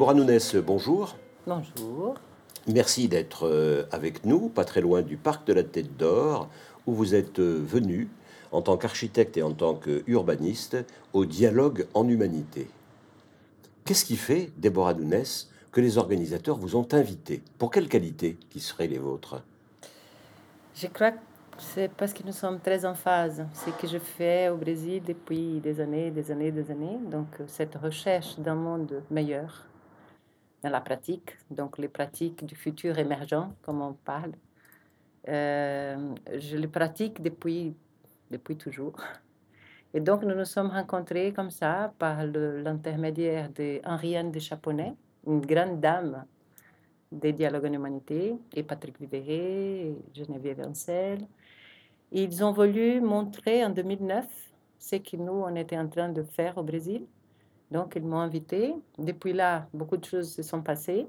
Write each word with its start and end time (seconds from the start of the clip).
Déborah 0.00 0.14
Nunes, 0.14 0.62
bonjour. 0.64 1.14
Bonjour. 1.46 2.14
Merci 2.66 3.06
d'être 3.06 3.46
euh, 3.46 3.84
avec 3.92 4.24
nous, 4.24 4.48
pas 4.48 4.64
très 4.64 4.80
loin 4.80 5.02
du 5.02 5.18
parc 5.18 5.46
de 5.46 5.52
la 5.52 5.62
Tête 5.62 5.94
d'Or, 5.98 6.48
où 6.86 6.94
vous 6.94 7.14
êtes 7.14 7.38
euh, 7.38 7.60
venu 7.62 8.08
en 8.50 8.62
tant 8.62 8.78
qu'architecte 8.78 9.36
et 9.36 9.42
en 9.42 9.52
tant 9.52 9.74
qu'urbaniste 9.74 10.78
au 11.12 11.26
dialogue 11.26 11.86
en 11.92 12.08
humanité. 12.08 12.70
Qu'est-ce 13.84 14.06
qui 14.06 14.16
fait, 14.16 14.50
Déborah 14.56 14.94
Nunes, 14.94 15.22
que 15.70 15.82
les 15.82 15.98
organisateurs 15.98 16.56
vous 16.56 16.76
ont 16.76 16.88
invité? 16.92 17.42
Pour 17.58 17.70
quelles 17.70 17.88
qualités 17.88 18.38
qui 18.48 18.60
seraient 18.60 18.88
les 18.88 18.96
vôtres? 18.96 19.42
Je 20.76 20.86
crois 20.86 21.10
que 21.10 21.18
c'est 21.58 21.92
parce 21.92 22.14
que 22.14 22.22
nous 22.24 22.32
sommes 22.32 22.58
très 22.58 22.86
en 22.86 22.94
phase. 22.94 23.44
Ce 23.52 23.68
que 23.68 23.86
je 23.86 23.98
fais 23.98 24.48
au 24.48 24.56
Brésil 24.56 25.02
depuis 25.06 25.60
des 25.60 25.78
années, 25.78 26.10
des 26.10 26.30
années, 26.30 26.52
des 26.52 26.70
années. 26.70 26.98
Donc, 27.10 27.26
cette 27.46 27.74
recherche 27.74 28.38
d'un 28.38 28.54
monde 28.54 29.02
meilleur 29.10 29.66
dans 30.62 30.70
la 30.70 30.80
pratique, 30.80 31.36
donc 31.50 31.78
les 31.78 31.88
pratiques 31.88 32.44
du 32.44 32.54
futur 32.54 32.98
émergent, 32.98 33.48
comme 33.62 33.80
on 33.82 33.92
parle. 33.92 34.32
Euh, 35.28 36.14
je 36.38 36.56
les 36.56 36.68
pratique 36.68 37.22
depuis, 37.22 37.74
depuis 38.30 38.56
toujours. 38.56 38.96
Et 39.92 40.00
donc, 40.00 40.22
nous 40.22 40.34
nous 40.34 40.44
sommes 40.44 40.70
rencontrés 40.70 41.32
comme 41.32 41.50
ça 41.50 41.92
par 41.98 42.24
l'intermédiaire 42.24 43.50
d'Henrienne 43.50 44.30
de 44.30 44.38
Chaponnet, 44.38 44.94
une 45.26 45.40
grande 45.40 45.80
dame 45.80 46.24
des 47.10 47.32
dialogues 47.32 47.66
en 47.66 47.72
humanité, 47.72 48.36
et 48.54 48.62
Patrick 48.62 49.00
Viveret, 49.00 49.88
et 49.88 49.96
Geneviève 50.14 50.60
Ancel. 50.60 51.26
Ils 52.12 52.44
ont 52.44 52.52
voulu 52.52 53.00
montrer 53.00 53.64
en 53.64 53.70
2009 53.70 54.26
ce 54.78 54.96
que 54.96 55.16
nous, 55.16 55.32
on 55.32 55.54
était 55.56 55.76
en 55.76 55.88
train 55.88 56.08
de 56.08 56.22
faire 56.22 56.56
au 56.56 56.62
Brésil. 56.62 57.06
Donc, 57.70 57.94
ils 57.96 58.04
m'ont 58.04 58.18
invité. 58.18 58.74
Depuis 58.98 59.32
là, 59.32 59.68
beaucoup 59.72 59.96
de 59.96 60.04
choses 60.04 60.32
se 60.32 60.42
sont 60.42 60.62
passées, 60.62 61.06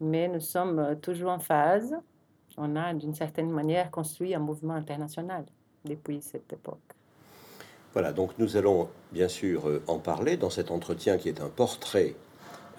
mais 0.00 0.28
nous 0.28 0.40
sommes 0.40 0.96
toujours 1.00 1.30
en 1.30 1.38
phase. 1.38 1.96
On 2.58 2.76
a, 2.76 2.92
d'une 2.92 3.14
certaine 3.14 3.50
manière, 3.50 3.90
construit 3.90 4.34
un 4.34 4.38
mouvement 4.38 4.74
international 4.74 5.44
depuis 5.84 6.20
cette 6.20 6.52
époque. 6.52 6.94
Voilà, 7.92 8.12
donc 8.12 8.30
nous 8.38 8.56
allons 8.56 8.88
bien 9.12 9.28
sûr 9.28 9.68
euh, 9.68 9.82
en 9.86 9.98
parler 9.98 10.38
dans 10.38 10.48
cet 10.48 10.70
entretien 10.70 11.18
qui 11.18 11.28
est 11.28 11.42
un 11.42 11.50
portrait 11.50 12.14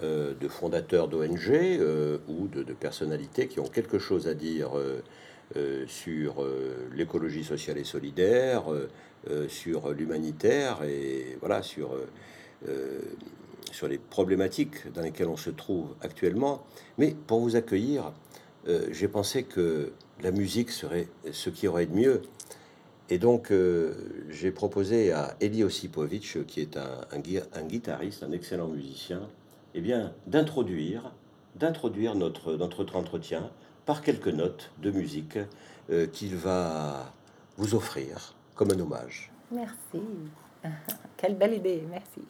euh, 0.02 0.34
de 0.34 0.48
fondateurs 0.48 1.08
d'ONG 1.08 1.50
euh, 1.52 2.18
ou 2.28 2.48
de, 2.48 2.64
personnalités 2.74 3.48
qui 3.48 3.60
ont 3.60 3.68
quelque 3.68 4.00
chose 4.00 4.28
à 4.28 4.34
dire 4.34 4.72
sur 5.86 6.44
l'écologie 6.96 7.44
sociale 7.44 7.78
et 7.78 7.84
solidaire, 7.84 8.64
sur 9.48 9.92
l'humanitaire 9.92 10.84
et 10.84 11.38
voilà 11.42 11.62
sur 11.62 11.92
sur 13.72 13.88
les 13.88 13.98
problématiques 13.98 14.92
dans 14.94 15.02
lesquelles 15.02 15.28
on 15.28 15.38
se 15.38 15.50
trouve 15.50 15.96
actuellement. 16.02 16.64
Mais 16.98 17.16
pour 17.28 17.40
vous 17.40 17.56
accueillir, 17.56 18.14
j'ai 18.92 19.08
pensé 19.08 19.44
que 19.44 19.92
la 20.22 20.32
musique 20.32 20.72
serait 20.72 21.08
ce 21.32 21.50
qui 21.50 21.68
aurait 21.68 21.86
de 21.86 21.94
mieux. 21.94 22.22
Et 23.10 23.18
donc, 23.18 23.52
euh, 23.52 23.94
j'ai 24.30 24.52
proposé 24.52 25.12
à 25.12 25.36
Eli 25.42 25.64
Osipovic, 25.64 26.46
qui 26.48 26.62
est 26.62 26.78
un, 26.78 27.20
guitariste, 27.68 28.24
un 28.24 28.32
excellent 28.32 28.68
musicien, 28.68 29.22
eh 29.76 29.82
bien, 29.82 30.14
d'introduire, 30.26 31.14
d'introduire 31.56 32.16
notre, 32.16 32.56
notre 32.56 32.96
entretien 32.96 33.52
par 33.86 34.02
quelques 34.02 34.30
notes 34.30 34.72
de 34.82 34.92
musique 34.92 35.38
euh, 35.90 36.08
qu'il 36.08 36.36
va 36.36 37.14
vous 37.58 37.76
offrir 37.76 38.36
comme 38.56 38.72
un 38.72 38.80
hommage. 38.80 39.32
Merci. 39.52 40.02
Quelle 41.18 41.38
belle 41.38 41.54
idée, 41.56 41.84
merci. 41.90 42.22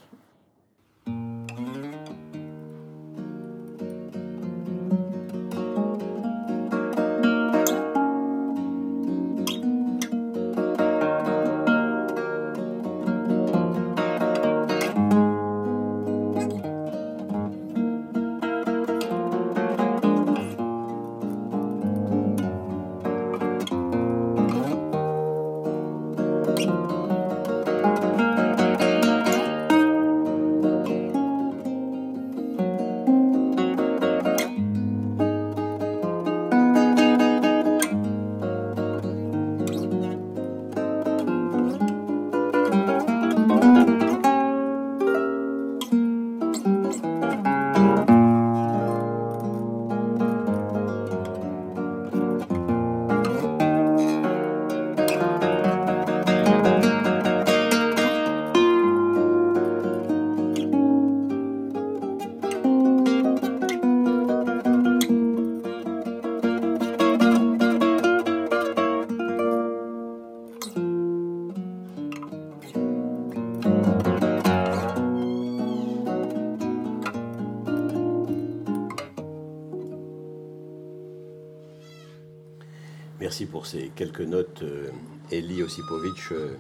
Ces 83.73 83.89
quelques 83.95 84.22
notes, 84.22 84.61
euh, 84.61 84.89
Eli 85.31 85.63
Osipovic, 85.63 86.31
euh, 86.31 86.56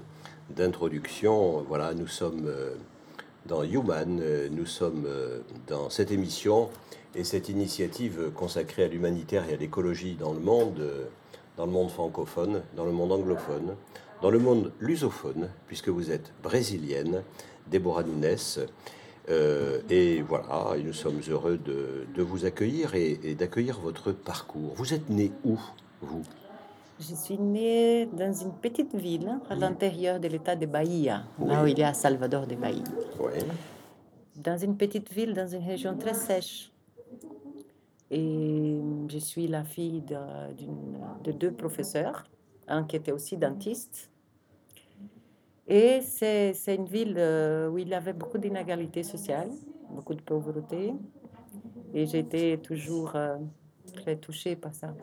d'introduction. 0.49 1.63
Voilà, 1.67 1.93
nous 1.93 2.07
sommes 2.07 2.47
euh, 2.47 2.73
dans 3.45 3.63
Human, 3.63 4.21
nous 4.51 4.65
sommes 4.65 5.05
dans 5.67 5.89
cette 5.89 6.11
émission 6.11 6.69
et 7.13 7.23
cette 7.25 7.49
initiative 7.49 8.31
consacrée 8.33 8.85
à 8.85 8.87
l'humanitaire 8.87 9.47
et 9.49 9.53
à 9.53 9.57
l'écologie 9.57 10.15
dans 10.15 10.33
le 10.33 10.39
monde, 10.39 10.81
dans 11.57 11.65
le 11.65 11.71
monde 11.71 11.91
francophone, 11.91 12.61
dans 12.77 12.85
le 12.85 12.93
monde 12.93 13.11
anglophone, 13.11 13.75
dans 14.21 14.29
le 14.29 14.39
monde 14.39 14.71
lusophone, 14.79 15.49
puisque 15.67 15.89
vous 15.89 16.09
êtes 16.09 16.31
brésilienne, 16.41 17.23
Déborah 17.67 18.03
Nunes. 18.03 18.37
Et 19.89 20.21
voilà, 20.21 20.77
nous 20.81 20.93
sommes 20.93 21.19
heureux 21.29 21.57
de, 21.57 22.05
de 22.15 22.23
vous 22.23 22.45
accueillir 22.45 22.95
et, 22.95 23.19
et 23.23 23.35
d'accueillir 23.35 23.81
votre 23.81 24.13
parcours. 24.13 24.73
Vous 24.77 24.93
êtes 24.93 25.09
né 25.09 25.33
où, 25.43 25.59
vous? 26.01 26.23
Je 27.09 27.15
suis 27.15 27.37
née 27.37 28.05
dans 28.05 28.31
une 28.31 28.53
petite 28.53 28.95
ville 28.95 29.37
à 29.49 29.55
l'intérieur 29.55 30.21
de 30.21 30.27
l'état 30.29 30.55
de 30.55 30.65
Bahia, 30.65 31.23
là 31.37 31.61
où 31.61 31.67
il 31.67 31.77
y 31.77 31.83
a 31.83 31.93
Salvador 31.93 32.47
de 32.47 32.55
Bahia. 32.55 32.83
Oui. 33.19 33.39
Dans 34.37 34.57
une 34.57 34.77
petite 34.77 35.11
ville, 35.11 35.33
dans 35.33 35.47
une 35.47 35.65
région 35.65 35.97
très 35.97 36.13
sèche. 36.13 36.71
Et 38.09 38.79
je 39.09 39.17
suis 39.17 39.47
la 39.47 39.65
fille 39.65 40.01
de, 40.01 41.31
deux 41.33 41.51
professeurs, 41.51 42.23
un 42.69 42.85
qui 42.85 42.95
était 42.95 43.11
aussi 43.11 43.35
dentiste. 43.35 44.09
Et 45.67 45.99
c'est, 46.01 46.53
c'est 46.53 46.75
une 46.75 46.85
ville 46.85 47.15
euh, 47.17 47.69
où 47.69 47.79
il 47.79 47.89
y 47.89 47.93
avait 47.93 48.13
beaucoup 48.13 48.37
d'inégalités 48.37 49.03
sociales, 49.03 49.51
beaucoup 49.89 50.13
de 50.13 50.21
pauvreté. 50.21 50.93
Et 51.93 52.05
j'étais 52.05 52.57
toujours 52.57 53.15
euh, 53.15 53.35
très 53.93 54.15
touchée 54.17 54.55
par 54.55 54.73
ça. 54.73 54.93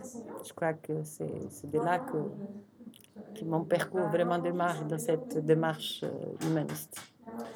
Je 0.47 0.53
crois 0.53 0.75
que 0.75 0.93
c'est, 1.05 1.33
c'est 1.51 1.71
de 1.71 1.79
là 1.79 1.99
que, 1.99 2.19
que 3.39 3.45
mon 3.45 3.65
parcours 3.65 4.09
vraiment 4.09 4.39
démarre 4.39 4.85
dans 4.85 4.99
cette 4.99 5.45
démarche 5.45 6.03
euh, 6.05 6.47
humaniste. 6.47 7.01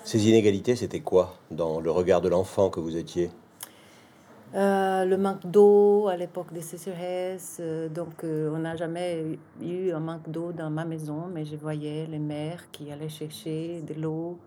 Ces 0.05 0.29
inégalités, 0.29 0.77
c'était 0.77 1.01
quoi 1.01 1.35
dans 1.51 1.81
le 1.81 1.91
regard 1.91 2.21
de 2.21 2.29
l'enfant 2.29 2.71
que 2.71 2.81
vous 2.81 2.97
étiez? 2.97 3.31
Euh, 4.55 5.05
le 5.05 5.17
manque 5.17 5.45
d'eau 5.47 6.07
à 6.07 6.17
l'époque 6.17 6.53
des 6.53 6.61
sécheresses, 6.61 7.59
euh, 7.61 7.89
donc 7.89 8.23
euh, 8.23 8.55
on 8.55 8.59
n'a 8.59 8.77
jamais 8.77 9.37
eu 9.61 9.91
un 9.91 9.99
manque 9.99 10.29
d'eau 10.31 10.53
dans 10.53 10.71
ma 10.71 10.85
maison, 10.85 11.27
mais 11.27 11.45
je 11.45 11.57
voyais 11.57 12.07
les 12.07 12.21
mères 12.21 12.71
qui 12.71 12.93
allaient 12.93 13.09
chercher 13.09 13.83
de 13.83 13.95
l'eau 13.95 14.39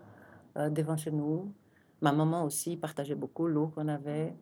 euh, 0.56 0.70
devant 0.70 0.96
chez 0.96 1.10
nous. 1.10 1.52
Ma 2.00 2.12
maman 2.12 2.44
aussi 2.44 2.78
partageait 2.78 3.16
beaucoup 3.16 3.46
l'eau 3.46 3.70
qu'on 3.74 3.88
avait. 3.88 4.32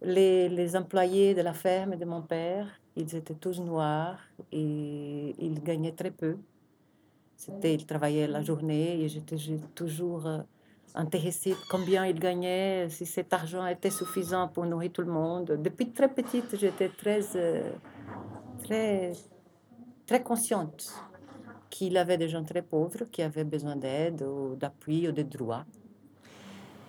Les, 0.00 0.48
les 0.48 0.76
employés 0.76 1.34
de 1.34 1.42
la 1.42 1.52
ferme 1.52 1.96
de 1.96 2.04
mon 2.04 2.22
père, 2.22 2.66
ils 2.96 3.14
étaient 3.16 3.34
tous 3.34 3.60
noirs 3.60 4.18
et 4.52 5.34
ils 5.38 5.60
gagnaient 5.62 5.92
très 5.92 6.10
peu. 6.12 6.36
C'était, 7.36 7.74
ils 7.74 7.86
travaillaient 7.86 8.28
la 8.28 8.42
journée 8.42 9.02
et 9.02 9.08
j'étais 9.08 9.36
toujours 9.74 10.26
euh, 10.26 10.38
intéressée 10.94 11.50
de 11.50 11.56
combien 11.70 12.06
ils 12.06 12.18
gagnaient, 12.18 12.88
si 12.90 13.06
cet 13.06 13.32
argent 13.32 13.66
était 13.66 13.90
suffisant 13.90 14.48
pour 14.48 14.66
nourrir 14.66 14.92
tout 14.92 15.02
le 15.02 15.12
monde. 15.12 15.58
Depuis 15.62 15.90
très 15.90 16.08
petite, 16.08 16.56
j'étais 16.56 16.88
très, 16.88 17.20
euh, 17.36 17.70
très, 18.62 19.12
très 20.06 20.22
consciente 20.22 20.92
qu'il 21.70 21.92
y 21.92 21.98
avait 21.98 22.18
des 22.18 22.28
gens 22.28 22.44
très 22.44 22.62
pauvres 22.62 23.04
qui 23.10 23.22
avaient 23.22 23.44
besoin 23.44 23.76
d'aide 23.76 24.22
ou 24.22 24.54
d'appui 24.56 25.08
ou 25.08 25.12
de 25.12 25.22
droits. 25.22 25.64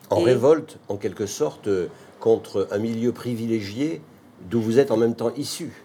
En 0.10 0.22
Et- 0.22 0.26
révolte, 0.26 0.80
en 0.88 0.98
quelque 0.98 1.26
sorte, 1.28 1.68
euh, 1.68 1.88
contre 2.20 2.68
un 2.72 2.78
milieu 2.78 3.12
privilégié 3.12 4.02
d'où 4.50 4.62
vous 4.62 4.80
êtes 4.80 4.92
en 4.92 4.98
même 4.98 5.16
temps 5.16 5.34
issu. 5.36 5.84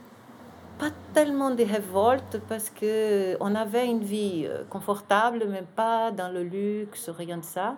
Pas 0.79 0.91
tellement 1.13 1.53
des 1.53 1.65
révoltes 1.65 2.41
parce 2.49 2.69
que 2.71 3.37
on 3.41 3.55
avait 3.55 3.87
une 3.87 4.03
vie 4.03 4.45
euh, 4.45 4.65
confortable, 4.65 5.47
mais 5.49 5.63
pas 5.77 6.11
dans 6.11 6.29
le 6.29 6.43
luxe, 6.43 7.09
rien 7.11 7.39
de 7.39 7.45
ça. 7.45 7.77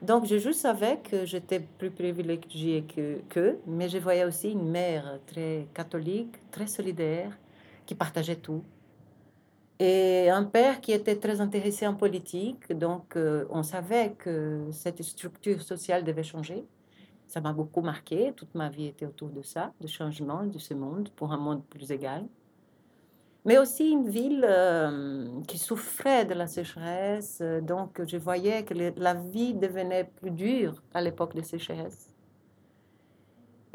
Donc 0.00 0.26
je 0.26 0.38
juste 0.38 0.60
savais 0.60 0.98
que 0.98 1.26
j'étais 1.26 1.60
plus 1.60 1.90
privilégiée 1.90 2.84
que 2.84 3.18
qu'eux, 3.28 3.58
mais 3.66 3.88
je 3.88 3.98
voyais 3.98 4.24
aussi 4.24 4.52
une 4.52 4.70
mère 4.70 5.18
très 5.26 5.66
catholique, 5.74 6.36
très 6.50 6.66
solidaire, 6.68 7.36
qui 7.84 7.94
partageait 7.94 8.36
tout. 8.36 8.62
Et 9.80 10.28
un 10.30 10.44
père 10.44 10.80
qui 10.80 10.92
était 10.92 11.16
très 11.16 11.40
intéressé 11.40 11.86
en 11.86 11.94
politique, 11.94 12.72
donc 12.72 13.16
euh, 13.16 13.44
on 13.50 13.62
savait 13.62 14.14
que 14.18 14.66
cette 14.72 15.02
structure 15.02 15.62
sociale 15.62 16.02
devait 16.02 16.24
changer. 16.24 16.64
Ça 17.28 17.40
m'a 17.40 17.52
beaucoup 17.52 17.82
marqué, 17.82 18.32
toute 18.34 18.54
ma 18.54 18.70
vie 18.70 18.86
était 18.86 19.06
autour 19.06 19.28
de 19.28 19.42
ça, 19.42 19.72
de 19.80 19.86
changement 19.86 20.44
de 20.44 20.58
ce 20.58 20.74
monde 20.74 21.10
pour 21.10 21.30
un 21.32 21.36
monde 21.36 21.62
plus 21.62 21.92
égal. 21.92 22.26
Mais 23.44 23.58
aussi 23.58 23.90
une 23.90 24.08
ville 24.08 24.44
euh, 24.48 25.40
qui 25.46 25.58
souffrait 25.58 26.24
de 26.24 26.34
la 26.34 26.46
sécheresse, 26.46 27.42
donc 27.62 28.02
je 28.06 28.16
voyais 28.16 28.64
que 28.64 28.74
la 28.74 29.14
vie 29.14 29.54
devenait 29.54 30.04
plus 30.04 30.30
dure 30.30 30.82
à 30.92 31.02
l'époque 31.02 31.34
de 31.36 31.42
sécheresse. 31.42 32.08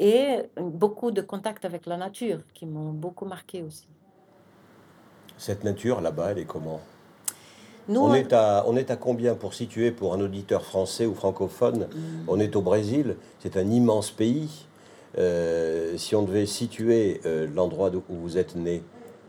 Et 0.00 0.42
beaucoup 0.56 1.12
de 1.12 1.22
contacts 1.22 1.64
avec 1.64 1.86
la 1.86 1.96
nature 1.96 2.40
qui 2.52 2.66
m'ont 2.66 2.92
beaucoup 2.92 3.24
marqué 3.24 3.62
aussi. 3.62 3.88
Cette 5.36 5.62
nature, 5.62 6.00
là-bas, 6.00 6.32
elle 6.32 6.38
est 6.38 6.44
comment? 6.44 6.80
Nous, 7.88 8.00
on, 8.00 8.10
on- 8.10 8.14
est 8.14 8.32
à, 8.32 8.64
on 8.66 8.76
est 8.76 8.90
à 8.90 8.96
combien 8.96 9.34
pour 9.34 9.54
situer 9.54 9.90
pour 9.90 10.14
un 10.14 10.20
auditeur 10.20 10.64
français 10.64 11.06
ou 11.06 11.14
francophone 11.14 11.88
On 12.28 12.40
est 12.40 12.56
au 12.56 12.62
Brésil, 12.62 13.16
c'est 13.40 13.56
un 13.56 13.70
immense 13.70 14.10
pays. 14.10 14.66
Euh, 15.16 15.96
si 15.96 16.16
on 16.16 16.22
devait 16.22 16.46
situer 16.46 17.20
euh, 17.24 17.46
l'endroit 17.54 17.90
où 17.90 18.02
vous 18.14 18.36
êtes 18.36 18.56
né 18.56 18.82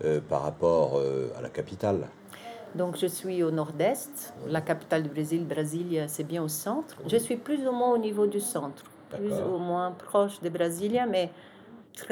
euh, 0.04 0.20
par 0.28 0.42
rapport 0.42 1.00
à 1.38 1.42
la 1.42 1.50
capitale, 1.50 2.08
Donc, 2.76 2.98
je 2.98 3.06
suis 3.08 3.44
au 3.44 3.52
nord-est, 3.52 4.34
la 4.50 4.62
capitale 4.62 5.04
du 5.04 5.10
Brésil, 5.10 5.46
Brasilia, 5.46 6.08
c'est 6.08 6.24
bien 6.24 6.44
au 6.44 6.48
centre. 6.50 6.96
Je 7.08 7.18
suis 7.18 7.36
plus 7.38 7.66
ou 7.68 7.72
moins 7.72 7.92
au 7.94 7.98
niveau 7.98 8.26
du 8.28 8.40
centre, 8.40 8.84
plus 9.12 9.32
ou 9.48 9.58
moins 9.60 9.92
proche 9.92 10.42
de 10.42 10.50
Brasilia, 10.50 11.06
mais 11.06 11.30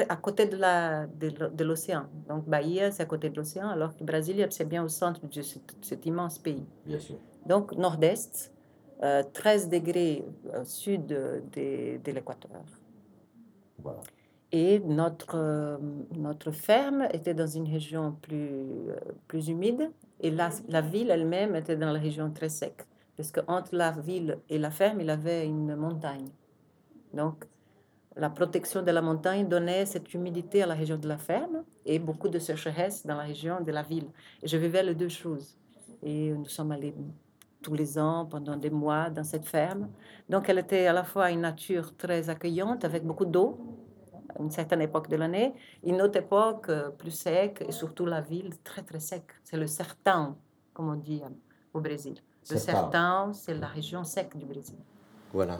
à 0.08 0.16
côté 0.16 0.46
de 0.46 0.56
la- 0.56 1.06
de 1.06 1.28
l'o- 1.38 1.50
de 1.50 1.64
l'océan. 1.64 2.04
Donc, 2.28 2.44
Bahia, 2.48 2.90
c'est 2.90 3.02
à 3.02 3.06
côté 3.06 3.28
de 3.30 3.36
l'océan, 3.36 3.68
alors 3.68 3.96
que 3.96 4.02
Brasilia, 4.04 4.46
c'est 4.50 4.68
bien 4.68 4.82
au 4.84 4.88
centre 4.88 5.20
de 5.26 5.42
cet, 5.42 5.76
cet 5.82 6.06
immense 6.06 6.38
pays. 6.38 6.64
bien 6.86 6.98
sûr. 6.98 7.16
Donc, 7.46 7.72
nord-est, 7.76 8.52
euh, 9.02 9.22
13 9.32 9.68
degrés 9.68 10.24
euh, 10.54 10.64
sud 10.64 11.06
de, 11.06 11.42
de 12.04 12.10
l'équateur. 12.12 12.50
Voilà. 13.82 14.00
Et 14.52 14.78
notre, 14.80 15.34
euh, 15.36 15.76
notre 16.16 16.52
ferme 16.52 17.08
était 17.12 17.34
dans 17.34 17.46
une 17.46 17.68
région 17.68 18.12
plus, 18.22 18.36
euh, 18.88 18.96
plus 19.26 19.48
humide 19.48 19.90
et 20.20 20.30
la, 20.30 20.50
la 20.68 20.80
ville 20.80 21.10
elle-même 21.10 21.56
était 21.56 21.76
dans 21.76 21.92
la 21.92 21.98
région 21.98 22.30
très 22.30 22.48
sec. 22.48 22.86
Parce 23.16 23.30
qu'entre 23.32 23.74
la 23.74 23.90
ville 23.90 24.38
et 24.48 24.58
la 24.58 24.70
ferme, 24.70 25.00
il 25.00 25.06
y 25.08 25.10
avait 25.10 25.46
une 25.46 25.74
montagne. 25.76 26.28
Donc, 27.12 27.44
la 28.16 28.30
protection 28.30 28.82
de 28.82 28.90
la 28.90 29.02
montagne 29.02 29.48
donnait 29.48 29.86
cette 29.86 30.14
humidité 30.14 30.62
à 30.62 30.66
la 30.66 30.74
région 30.74 30.96
de 30.96 31.08
la 31.08 31.18
ferme 31.18 31.64
et 31.84 31.98
beaucoup 31.98 32.28
de 32.28 32.38
sécheresse 32.38 33.04
dans 33.04 33.16
la 33.16 33.24
région 33.24 33.60
de 33.60 33.72
la 33.72 33.82
ville. 33.82 34.06
Et 34.42 34.46
je 34.46 34.56
vivais 34.56 34.82
les 34.82 34.94
deux 34.94 35.08
choses. 35.08 35.56
Et 36.02 36.30
nous 36.30 36.46
sommes 36.46 36.70
allés 36.70 36.94
tous 37.60 37.74
les 37.74 37.98
ans 37.98 38.26
pendant 38.26 38.56
des 38.56 38.70
mois 38.70 39.10
dans 39.10 39.24
cette 39.24 39.46
ferme. 39.46 39.88
Donc, 40.28 40.48
elle 40.48 40.58
était 40.58 40.86
à 40.86 40.92
la 40.92 41.02
fois 41.02 41.30
une 41.30 41.40
nature 41.40 41.96
très 41.96 42.30
accueillante 42.30 42.84
avec 42.84 43.04
beaucoup 43.04 43.24
d'eau 43.24 43.58
à 44.36 44.42
une 44.42 44.50
certaine 44.50 44.82
époque 44.82 45.08
de 45.08 45.16
l'année, 45.16 45.54
une 45.82 46.00
autre 46.02 46.18
époque 46.18 46.68
euh, 46.68 46.90
plus 46.90 47.10
sec 47.10 47.64
et 47.66 47.72
surtout 47.72 48.06
la 48.06 48.20
ville 48.20 48.50
très 48.62 48.82
très 48.82 49.00
sec. 49.00 49.24
C'est 49.42 49.56
le 49.56 49.66
sertão, 49.66 50.36
comme 50.72 50.88
on 50.88 50.96
dit 50.96 51.22
euh, 51.24 51.28
au 51.72 51.80
Brésil. 51.80 52.16
Le 52.50 52.56
sertão, 52.58 53.32
c'est 53.32 53.54
la 53.54 53.66
région 53.66 54.04
sec 54.04 54.36
du 54.36 54.44
Brésil. 54.44 54.76
Voilà, 55.32 55.58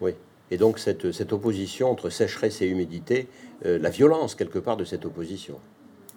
oui. 0.00 0.14
Et 0.52 0.58
donc 0.58 0.78
cette, 0.78 1.12
cette 1.12 1.32
opposition 1.32 1.90
entre 1.90 2.10
sécheresse 2.10 2.60
et 2.60 2.66
humidité, 2.66 3.26
euh, 3.64 3.78
la 3.78 3.88
violence 3.88 4.34
quelque 4.34 4.58
part 4.58 4.76
de 4.76 4.84
cette 4.84 5.06
opposition. 5.06 5.58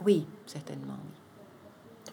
Oui, 0.06 0.26
certainement. 0.46 1.00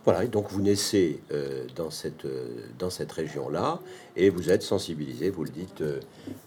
Voilà, 0.04 0.22
et 0.22 0.28
donc 0.28 0.48
vous 0.52 0.62
naissez 0.62 1.20
euh, 1.32 1.66
dans 1.74 1.90
cette, 1.90 2.24
euh, 2.24 2.68
dans 2.78 2.90
cette 2.90 3.10
région-là 3.10 3.80
et 4.14 4.30
vous 4.30 4.52
êtes 4.52 4.62
sensibilisé, 4.62 5.30
vous 5.30 5.42
le 5.42 5.50
dites, 5.50 5.82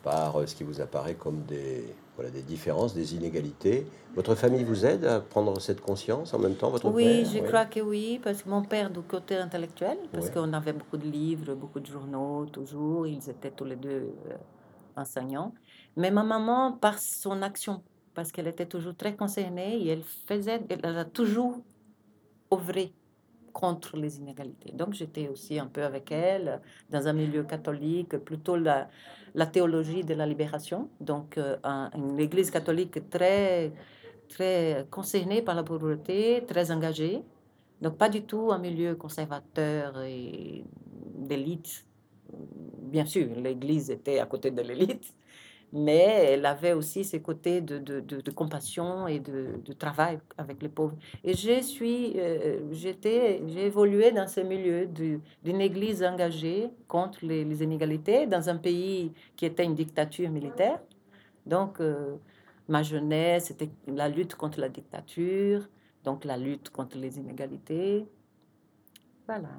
par 0.01 0.47
ce 0.47 0.55
qui 0.55 0.63
vous 0.63 0.79
apparaît 0.79 1.15
comme 1.15 1.41
des, 1.43 1.83
voilà, 2.15 2.31
des 2.31 2.41
différences, 2.41 2.93
des 2.93 3.13
inégalités. 3.13 3.85
Votre 4.15 4.33
famille 4.35 4.63
vous 4.63 4.85
aide 4.85 5.03
à 5.03 5.19
prendre 5.19 5.59
cette 5.59 5.81
conscience 5.81 6.33
en 6.33 6.39
même 6.39 6.55
temps, 6.55 6.69
votre 6.69 6.89
Oui, 6.89 7.23
père? 7.23 7.31
je 7.33 7.39
crois 7.39 7.65
que 7.65 7.81
oui, 7.81 8.21
parce 8.23 8.43
que 8.43 8.47
mon 8.49 8.63
père 8.63 8.89
du 8.89 9.01
côté 9.01 9.35
intellectuel, 9.35 9.97
parce 10.13 10.29
qu'on 10.29 10.53
avait 10.53 10.71
beaucoup 10.71 10.95
de 10.97 11.09
livres, 11.09 11.53
beaucoup 11.53 11.81
de 11.81 11.87
journaux, 11.87 12.45
toujours, 12.45 13.07
ils 13.07 13.29
étaient 13.29 13.51
tous 13.51 13.65
les 13.65 13.75
deux 13.75 14.13
enseignants. 14.95 15.53
Mais 15.97 16.11
ma 16.11 16.23
maman, 16.23 16.73
par 16.73 16.99
son 16.99 17.41
action, 17.41 17.83
parce 18.13 18.31
qu'elle 18.31 18.47
était 18.47 18.65
toujours 18.65 18.95
très 18.95 19.15
concernée, 19.15 19.77
et 19.81 19.87
elle 19.89 20.03
faisait, 20.03 20.61
elle 20.69 20.97
a 20.97 21.05
toujours 21.05 21.61
œuvré 22.51 22.93
contre 23.53 23.95
les 23.95 24.17
inégalités. 24.19 24.73
Donc 24.73 24.93
j'étais 24.93 25.29
aussi 25.29 25.57
un 25.59 25.67
peu 25.67 25.83
avec 25.83 26.11
elle, 26.11 26.61
dans 26.89 27.07
un 27.07 27.13
milieu 27.13 27.43
catholique, 27.43 28.17
plutôt 28.17 28.57
la, 28.57 28.89
théologie 29.53 30.03
de 30.03 30.13
la 30.13 30.25
libération, 30.25 30.89
donc 30.99 31.37
euh, 31.37 31.55
un- 31.63 31.89
une 31.95 32.19
église 32.19 32.51
catholique 32.51 33.09
très, 33.09 33.71
très 34.27 34.85
concernée 34.91 35.41
par 35.41 35.55
la 35.55 35.63
pauvreté, 35.63 36.43
très 36.45 36.69
engagée. 36.71 37.21
Donc 37.81 37.97
pas 37.97 38.09
du 38.09 38.23
tout 38.23 38.51
un 38.51 38.57
milieu 38.57 38.95
conservateur 38.95 40.01
et 40.01 40.65
d'élite. 41.15 41.85
Bien 42.81 43.05
sûr, 43.05 43.27
l'église 43.37 43.89
était 43.89 44.19
à 44.19 44.25
côté 44.25 44.51
de 44.51 44.61
l'élite, 44.61 45.13
mais 45.73 46.29
elle 46.31 46.45
avait 46.45 46.73
aussi 46.73 47.03
ses 47.03 47.21
côtés 47.21 47.61
de, 47.61 47.77
de, 47.79 47.99
de- 47.99 48.31
compassion 48.31 49.07
et 49.07 49.19
de, 49.19 49.59
travail 49.77 50.19
avec 50.37 50.61
les 50.61 50.69
pauvres. 50.69 50.95
Et 51.23 51.33
je 51.33 51.61
suis, 51.61 52.13
euh, 52.17 52.59
j'étais, 52.71 53.41
j'ai 53.47 53.65
évolué 53.65 54.11
dans 54.11 54.27
ce 54.27 54.39
milieu 54.41 54.85
du- 54.85 55.19
d'une 55.43 55.61
église 55.61 56.03
engagée 56.03 56.69
contre 56.87 57.19
les, 57.25 57.43
les 57.43 57.63
inégalités 57.63 58.25
dans 58.25 58.47
un 58.49 58.57
pays 58.57 59.11
qui 59.35 59.45
était 59.45 59.65
une 59.65 59.75
dictature 59.75 60.29
militaire. 60.29 60.79
Donc, 61.45 61.79
euh, 61.81 62.15
ma 62.67 62.81
jeunesse, 62.83 63.45
c'était 63.45 63.69
la 63.87 64.07
lutte 64.09 64.35
contre 64.35 64.59
la 64.59 64.69
dictature, 64.69 65.67
donc 66.03 66.25
la 66.25 66.37
lutte 66.37 66.69
contre 66.69 66.97
les 66.97 67.17
inégalités. 67.17 68.07
Voilà. 69.27 69.49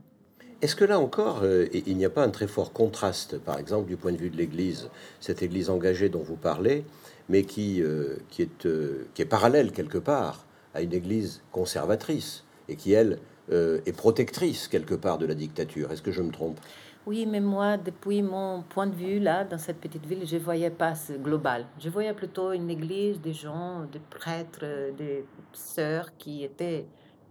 Est-ce 0.63 0.75
que 0.75 0.87
là 0.87 0.99
encore, 0.99 1.41
euh, 1.43 1.67
il 1.75 1.99
n'y 1.99 2.07
a 2.07 2.11
pas 2.11 2.25
un 2.25 2.31
très 2.31 2.47
fort 2.47 2.73
contraste, 2.73 3.39
par 3.39 3.59
exemple, 3.59 3.89
du 3.89 3.99
point 3.99 4.13
de 4.13 4.17
vue 4.17 4.31
de 4.31 4.39
l'Église, 4.39 4.89
cette 5.21 5.43
Église 5.43 5.69
engagée 5.69 6.09
dont 6.09 6.23
vous 6.23 6.37
parlez, 6.37 6.87
mais 7.29 7.43
qui, 7.43 7.83
euh, 7.83 8.17
est, 8.39 8.65
euh, 8.65 9.07
qui 9.13 9.21
est 9.21 9.27
parallèle 9.27 9.71
quelque 9.71 9.99
part 9.99 10.47
à 10.73 10.81
une 10.81 10.95
Église 10.95 11.43
conservatrice 11.53 12.45
et 12.69 12.77
qui, 12.77 12.93
elle, 12.93 13.19
est 13.49 13.97
protectrice 13.97 14.67
quelque 14.67 14.97
part 14.97 15.19
de 15.19 15.27
la 15.27 15.35
dictature? 15.35 15.93
Est-ce 15.93 16.03
que 16.03 16.11
je 16.11 16.21
me 16.21 16.33
trompe? 16.33 16.59
Oui, 17.07 17.27
mais 17.27 17.39
moi, 17.39 17.77
depuis 17.77 18.21
mon 18.21 18.63
point 18.63 18.89
de 18.89 18.95
vue, 18.97 19.21
là, 19.21 19.45
dans 19.45 19.59
cette 19.59 19.77
petite 19.79 20.05
ville, 20.05 20.27
je 20.27 20.37
voyais 20.37 20.71
pas 20.71 20.97
ce 20.97 21.13
global. 21.13 21.65
Je 21.79 21.89
voyais 21.89 22.13
plutôt 22.13 22.51
une 22.51 22.69
église, 22.71 23.21
des 23.21 23.35
gens, 23.35 23.85
des 23.93 24.01
prêtres, 24.01 24.65
des 24.99 25.25
sœurs 25.53 26.17
qui 26.19 26.43
étaient 26.43 26.87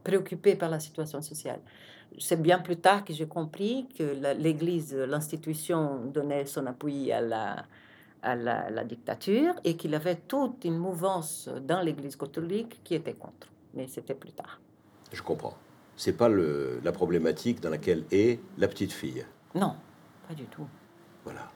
préoccupés 0.06 0.56
par 0.56 0.70
la 0.70 0.80
situation 0.80 1.22
sociale. 1.22 1.60
C'est 2.20 2.42
bien 2.42 2.60
plus 2.60 2.78
tard 2.78 3.04
que 3.04 3.14
j'ai 3.14 3.28
compris 3.28 3.88
que 3.98 4.04
l'Église, 4.38 4.94
l'institution 4.96 6.06
donnait 6.06 6.46
son 6.46 6.66
appui 6.66 7.12
à 7.12 7.22
la, 7.22 7.66
à 8.22 8.36
la, 8.36 8.84
dictature 8.84 9.54
et 9.64 9.76
qu'il 9.76 9.92
y 9.92 9.96
avait 9.96 10.16
toute 10.16 10.66
une 10.66 10.78
mouvance 10.78 11.50
dans 11.62 11.82
l'Église 11.82 12.16
catholique 12.16 12.82
qui 12.84 12.96
était 12.96 13.14
contre. 13.14 13.48
Mais 13.74 13.88
c'était 13.88 14.16
plus 14.16 14.32
tard. 14.32 14.60
Je 15.12 15.22
comprends. 15.22 15.56
C'est 15.96 16.18
pas 16.18 16.28
le, 16.28 16.80
la 16.84 16.92
problématique 16.92 17.62
dans 17.62 17.70
laquelle 17.70 18.04
est 18.12 18.40
la 18.58 18.68
petite 18.68 18.92
fille. 18.92 19.26
Non, 19.54 19.76
pas 20.28 20.34
du 20.34 20.46
tout. 20.46 20.68
Voilà. 21.24 21.52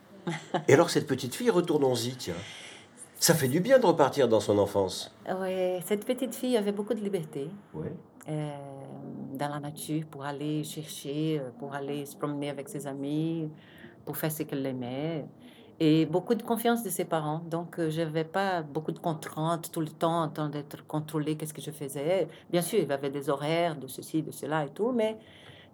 et 0.68 0.74
alors 0.74 0.90
cette 0.90 1.08
petite 1.08 1.36
fille, 1.36 1.50
retournons-y, 1.50 2.16
tiens. 2.16 2.36
Ça 3.20 3.34
fait 3.34 3.50
du 3.50 3.60
bien 3.60 3.80
de 3.80 3.86
repartir 3.86 4.30
dans 4.30 4.40
son 4.40 4.58
enfance. 4.60 5.14
Oui, 5.42 5.82
cette 5.86 6.06
petite 6.06 6.34
fille 6.34 6.56
avait 6.56 6.72
beaucoup 6.72 6.94
de 6.94 7.02
liberté. 7.02 7.50
Oui. 7.74 7.88
Euh, 8.30 8.52
dans 9.34 9.48
la 9.50 9.60
nature 9.60 10.06
pour 10.06 10.24
aller 10.24 10.64
chercher, 10.64 11.40
euh, 11.40 11.50
pour 11.58 11.74
aller 11.74 12.06
se 12.06 12.16
promener 12.16 12.50
avec 12.50 12.68
ses 12.68 12.86
amis, 12.86 13.50
pour 14.06 14.18
faire 14.18 14.32
ce 14.32 14.44
qu'elle 14.44 14.66
aimait. 14.66 15.26
Et 15.80 16.06
beaucoup 16.06 16.36
de 16.36 16.44
confiance 16.44 16.84
de 16.84 16.90
ses 16.90 17.06
parents. 17.06 17.40
Donc, 17.40 17.80
euh, 17.80 17.90
je 17.90 18.02
n'avais 18.02 18.26
pas 18.26 18.62
beaucoup 18.62 18.92
de 18.92 19.00
contraintes 19.00 19.72
tout 19.72 19.80
le 19.80 19.88
temps 19.88 20.24
en 20.24 20.30
train 20.30 20.50
d'être 20.50 20.86
contrôlée, 20.86 21.38
qu'est-ce 21.38 21.54
que 21.54 21.62
je 21.62 21.72
faisais. 21.72 22.28
Bien 22.52 22.62
sûr, 22.62 22.80
il 22.80 22.88
y 22.90 22.92
avait 22.92 23.10
des 23.10 23.30
horaires 23.30 23.78
de 23.78 23.88
ceci, 23.88 24.22
de 24.22 24.32
cela 24.32 24.66
et 24.66 24.70
tout, 24.70 24.92
mais 24.92 25.18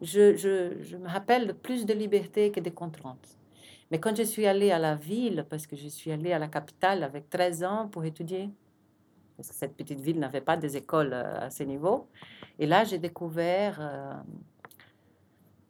je, 0.02 0.36
je, 0.36 0.82
je 0.82 0.96
me 0.98 1.10
rappelle 1.10 1.56
plus 1.56 1.86
de 1.86 1.94
liberté 1.94 2.52
que 2.52 2.60
de 2.60 2.70
contraintes. 2.70 3.38
Mais 3.92 4.00
quand 4.00 4.16
je 4.16 4.24
suis 4.24 4.46
allée 4.46 4.72
à 4.72 4.80
la 4.80 4.96
ville, 4.96 5.46
parce 5.50 5.66
que 5.68 5.76
je 5.76 5.88
suis 5.88 6.12
allée 6.12 6.34
à 6.34 6.40
la 6.40 6.48
capitale 6.48 7.04
avec 7.04 7.30
13 7.30 7.64
ans 7.64 7.88
pour 7.88 8.06
étudier, 8.06 8.50
parce 9.36 9.50
que 9.50 9.56
cette 9.56 9.76
petite 9.76 10.00
ville 10.00 10.20
n'avait 10.20 10.42
pas 10.42 10.58
des 10.58 10.78
écoles 10.78 11.14
à 11.14 11.50
ce 11.50 11.64
niveau, 11.64 12.08
et 12.60 12.66
là, 12.66 12.84
j'ai 12.84 12.98
découvert 12.98 13.78
euh, 13.80 14.14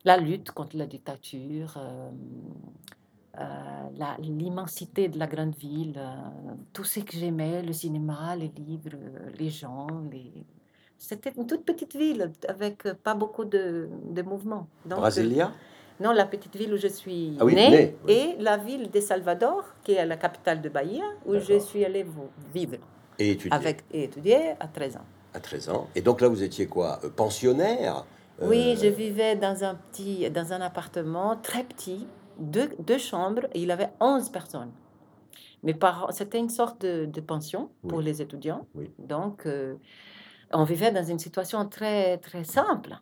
la 0.03 0.17
lutte 0.17 0.51
contre 0.51 0.77
la 0.77 0.86
dictature, 0.86 1.75
euh, 1.77 2.10
euh, 3.39 4.15
l'immensité 4.19 5.10
de 5.10 5.17
la 5.17 5.27
grande 5.27 5.55
ville, 5.55 6.00
tout 6.74 6.84
ce 6.84 7.00
que 7.00 7.17
j'aimais, 7.17 7.62
le 7.63 7.74
cinéma, 7.74 8.36
les 8.36 8.51
livres, 8.55 8.98
les 9.38 9.50
gens. 9.50 9.88
Les... 10.12 10.31
C'était 10.98 11.34
une 11.36 11.48
toute 11.48 11.65
petite 11.65 11.95
ville 11.95 12.31
avec 12.48 12.84
pas 13.03 13.15
beaucoup 13.15 13.45
de, 13.45 13.89
de 14.10 14.22
mouvements. 14.22 14.67
Donc, 14.86 15.00
Brasilia? 15.00 15.51
non, 16.00 16.12
la 16.12 16.25
petite 16.25 16.55
ville 16.55 16.74
où 16.74 16.77
je 16.77 16.88
suis 16.88 17.36
ah 17.39 17.45
née, 17.45 17.95
et 18.07 18.36
la 18.39 18.57
ville 18.57 18.89
de 18.91 19.00
Salvador, 19.01 19.65
qui 19.84 19.93
est 19.93 20.05
la 20.05 20.17
capitale 20.17 20.62
de 20.62 20.69
Bahia, 20.69 21.03
où 21.25 21.38
je 21.39 21.60
suis 21.60 21.84
allée 21.84 22.05
vivre. 22.53 22.77
Et 23.19 23.31
étudier. 23.31 23.57
Avec, 23.57 23.84
et 23.91 24.03
étudier 24.03 24.51
à 24.60 24.67
13 24.67 24.98
ans 24.98 25.05
à 25.36 25.39
13 25.39 25.69
ans. 25.69 25.88
Et 25.95 26.01
donc 26.01 26.22
là, 26.22 26.27
vous 26.27 26.41
étiez 26.41 26.65
quoi 26.65 27.00
euh, 27.03 27.10
Pensionnaire 27.10 28.05
Oui, 28.41 28.74
euh, 28.74 28.81
je 28.81 28.88
vivais 28.88 29.36
dans 29.36 29.63
un 29.63 29.75
petit, 29.75 30.29
dans 30.31 30.53
un 30.53 30.62
appartement 30.62 31.36
très 31.36 31.63
petit, 31.63 32.07
deux, 32.39 32.69
deux 32.79 32.98
chambres, 32.98 33.43
et 33.53 33.62
il 33.62 33.72
avait 33.72 33.89
11 34.00 34.29
personnes. 34.29 34.72
Mes 35.63 35.74
parents, 35.74 36.12
c'était 36.12 36.39
une 36.39 36.50
sorte 36.50 36.81
de, 36.81 37.05
de 37.05 37.22
pension 37.22 37.69
pour 37.88 38.01
les 38.01 38.22
étudiants. 38.22 38.67
Donc, 39.00 39.45
euh, 39.45 39.75
on 40.51 40.63
vivait 40.63 40.91
dans 40.91 41.03
une 41.03 41.19
situation 41.19 41.67
très, 41.67 42.17
très 42.19 42.43
simple. 42.43 42.98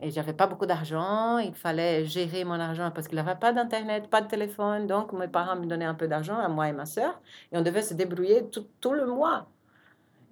Et 0.00 0.10
j'avais 0.10 0.32
pas 0.32 0.46
beaucoup 0.46 0.66
d'argent, 0.66 1.38
il 1.38 1.54
fallait 1.54 2.04
gérer 2.04 2.44
mon 2.44 2.60
argent 2.60 2.90
parce 2.92 3.08
qu'il 3.08 3.16
n'y 3.16 3.28
avait 3.28 3.38
pas 3.38 3.52
d'internet, 3.52 4.08
pas 4.08 4.20
de 4.20 4.28
téléphone. 4.28 4.86
Donc 4.86 5.12
mes 5.12 5.28
parents 5.28 5.56
me 5.56 5.66
donnaient 5.66 5.84
un 5.84 5.94
peu 5.94 6.06
d'argent 6.06 6.38
à 6.38 6.48
moi 6.48 6.68
et 6.68 6.72
ma 6.72 6.86
soeur 6.86 7.20
et 7.50 7.58
on 7.58 7.62
devait 7.62 7.82
se 7.82 7.94
débrouiller 7.94 8.48
tout, 8.48 8.66
tout 8.80 8.92
le 8.92 9.06
mois. 9.06 9.48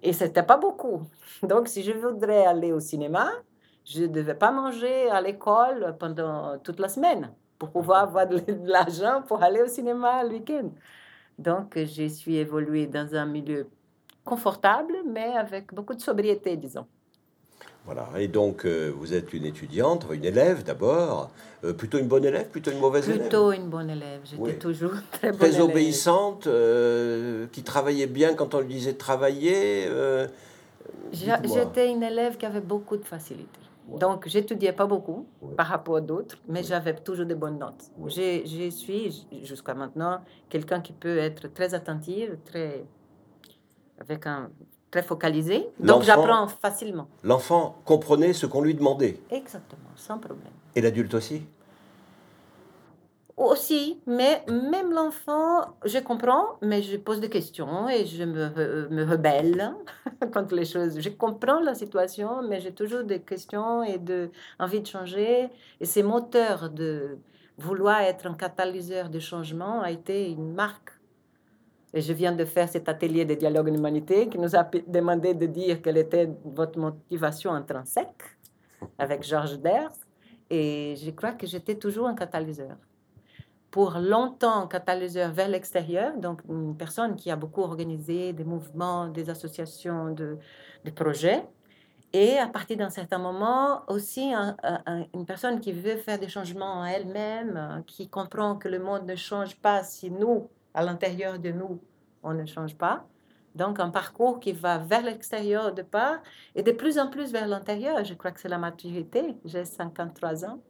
Et 0.03 0.13
c'était 0.13 0.43
pas 0.43 0.57
beaucoup. 0.57 1.01
Donc, 1.43 1.67
si 1.67 1.83
je 1.83 1.91
voudrais 1.91 2.45
aller 2.45 2.71
au 2.71 2.79
cinéma, 2.79 3.31
je 3.85 4.03
ne 4.03 4.07
devais 4.07 4.35
pas 4.35 4.51
manger 4.51 5.09
à 5.09 5.21
l'école 5.21 5.95
pendant 5.99 6.57
toute 6.59 6.79
la 6.79 6.89
semaine 6.89 7.33
pour 7.57 7.71
pouvoir 7.71 8.03
avoir 8.03 8.27
de 8.27 8.41
l'argent 8.65 9.23
pour 9.27 9.41
aller 9.43 9.61
au 9.61 9.67
cinéma 9.67 10.23
le 10.23 10.29
week-end. 10.31 10.69
Donc, 11.39 11.77
je 11.77 12.07
suis 12.07 12.37
évoluée 12.37 12.87
dans 12.87 13.15
un 13.15 13.25
milieu 13.25 13.69
confortable, 14.23 14.93
mais 15.05 15.35
avec 15.35 15.73
beaucoup 15.73 15.93
de 15.93 16.01
sobriété, 16.01 16.57
disons. 16.57 16.87
Voilà, 17.87 18.09
et 18.17 18.27
donc 18.27 18.65
euh, 18.65 18.91
vous 18.93 19.13
êtes 19.13 19.31
une 19.31 19.45
étudiante, 19.45 20.07
une 20.11 20.25
élève 20.25 20.65
d'abord, 20.65 21.31
euh, 21.63 21.71
plutôt 21.71 21.97
une 21.97 22.09
bonne 22.09 22.25
élève, 22.25 22.49
plutôt 22.49 22.69
une 22.69 22.79
mauvaise 22.79 23.07
élève 23.07 23.21
Plutôt 23.21 23.53
une 23.53 23.69
bonne 23.69 23.89
élève, 23.89 24.19
j'étais 24.25 24.59
toujours 24.59 24.91
très 25.13 25.31
bonne 25.31 25.39
Très 25.39 25.61
obéissante, 25.61 26.47
euh, 26.47 27.47
qui 27.53 27.63
travaillait 27.63 28.07
bien 28.07 28.33
quand 28.33 28.53
on 28.55 28.59
lui 28.59 28.73
disait 28.73 28.95
travailler. 28.95 29.87
J'étais 31.13 31.89
une 31.89 32.03
élève 32.03 32.35
qui 32.35 32.45
avait 32.45 32.59
beaucoup 32.59 32.97
de 32.97 33.05
facilité. 33.05 33.59
Donc, 33.87 34.27
j'étudiais 34.27 34.73
pas 34.73 34.85
beaucoup 34.85 35.25
par 35.55 35.67
rapport 35.67 35.95
à 35.95 36.01
d'autres, 36.01 36.37
mais 36.49 36.63
j'avais 36.63 36.93
toujours 36.93 37.25
de 37.25 37.35
bonnes 37.35 37.57
notes. 37.57 37.85
Je 38.05 38.69
suis, 38.69 39.25
jusqu'à 39.43 39.73
maintenant, 39.73 40.19
quelqu'un 40.49 40.81
qui 40.81 40.91
peut 40.91 41.17
être 41.17 41.47
très 41.53 41.73
attentive, 41.73 42.37
très, 42.43 42.83
avec 43.97 44.27
un 44.27 44.49
très 44.91 45.03
focalisé. 45.03 45.67
Donc 45.79 46.03
j'apprends 46.03 46.47
facilement. 46.47 47.07
L'enfant 47.23 47.77
comprenait 47.85 48.33
ce 48.33 48.45
qu'on 48.45 48.61
lui 48.61 48.75
demandait. 48.75 49.19
Exactement, 49.29 49.91
sans 49.95 50.17
problème. 50.17 50.53
Et 50.75 50.81
l'adulte 50.81 51.13
aussi? 51.13 51.43
Aussi, 53.35 53.99
mais 54.07 54.43
même 54.47 54.91
l'enfant, 54.91 55.75
je 55.85 55.99
comprends, 55.99 56.57
mais 56.63 56.81
je 56.81 56.97
pose 56.97 57.19
des 57.19 57.29
questions 57.29 57.87
et 57.87 58.07
je 58.07 58.23
me, 58.23 58.89
me 58.89 59.03
rebelle 59.03 59.75
contre 60.33 60.55
les 60.55 60.65
choses. 60.65 60.99
Je 60.99 61.09
comprends 61.09 61.59
la 61.59 61.75
situation, 61.75 62.41
mais 62.41 62.59
j'ai 62.61 62.71
toujours 62.71 63.03
des 63.03 63.19
questions 63.19 63.83
et 63.83 63.99
de, 63.99 64.31
envie 64.57 64.81
de 64.81 64.87
changer. 64.87 65.49
Et 65.79 65.85
ces 65.85 66.01
moteurs 66.01 66.71
de 66.71 67.19
vouloir 67.59 68.01
être 68.01 68.25
un 68.25 68.33
catalyseur 68.33 69.09
de 69.09 69.19
changement 69.19 69.81
a 69.81 69.91
été 69.91 70.31
une 70.31 70.53
marque 70.53 70.96
et 71.93 72.01
je 72.01 72.13
viens 72.13 72.33
de 72.33 72.45
faire 72.45 72.67
cet 72.67 72.89
atelier 72.89 73.23
de 73.25 73.33
dialogue 73.33 73.69
en 73.69 73.73
humanité 73.73 74.27
qui 74.27 74.37
nous 74.37 74.55
a 74.55 74.63
demandé 74.87 75.33
de 75.33 75.45
dire 75.45 75.81
quelle 75.81 75.97
était 75.97 76.29
votre 76.43 76.77
motivation 76.77 77.53
intrinsèque 77.53 78.23
avec 78.97 79.23
Georges 79.23 79.59
Ders. 79.59 79.93
Et 80.49 80.95
je 80.97 81.11
crois 81.11 81.31
que 81.31 81.47
j'étais 81.47 81.75
toujours 81.75 82.07
un 82.07 82.15
catalyseur. 82.15 82.75
Pour 83.71 83.91
longtemps, 83.99 84.67
catalyseur 84.67 85.31
vers 85.31 85.47
l'extérieur, 85.49 86.17
donc 86.17 86.41
une 86.49 86.75
personne 86.75 87.15
qui 87.15 87.31
a 87.31 87.35
beaucoup 87.35 87.61
organisé 87.61 88.33
des 88.33 88.43
mouvements, 88.43 89.07
des 89.07 89.29
associations, 89.29 90.11
de, 90.11 90.37
de 90.83 90.91
projets. 90.91 91.45
Et 92.13 92.37
à 92.37 92.47
partir 92.47 92.77
d'un 92.77 92.89
certain 92.89 93.17
moment, 93.17 93.81
aussi 93.87 94.33
une 95.13 95.25
personne 95.25 95.59
qui 95.59 95.73
veut 95.73 95.97
faire 95.97 96.17
des 96.17 96.29
changements 96.29 96.79
en 96.79 96.85
elle-même, 96.85 97.83
qui 97.85 98.07
comprend 98.07 98.55
que 98.55 98.69
le 98.69 98.79
monde 98.79 99.05
ne 99.05 99.15
change 99.15 99.57
pas 99.57 99.83
si 99.83 100.09
nous, 100.09 100.49
à 100.77 100.83
l'intérieur 100.83 101.39
de 101.39 101.49
nous, 101.49 101.81
on 102.21 102.35
ne 102.35 102.45
change 102.45 102.75
pas. 102.75 103.07
Donc, 103.55 103.79
un 103.79 103.89
parcours 103.89 104.39
qui 104.39 104.51
va 104.51 104.77
vers 104.77 105.01
l'extérieur 105.01 105.73
de 105.73 105.81
part 105.81 106.21
et 106.53 106.61
de 106.61 106.71
plus 106.71 106.99
en 106.99 107.09
plus 107.09 107.31
vers 107.31 107.47
l'intérieur. 107.47 108.05
Je 108.05 108.13
crois 108.13 108.29
que 108.29 108.39
c'est 108.39 108.47
la 108.47 108.59
maturité. 108.59 109.35
J'ai 109.43 109.65
53 109.65 110.45
ans. 110.45 110.61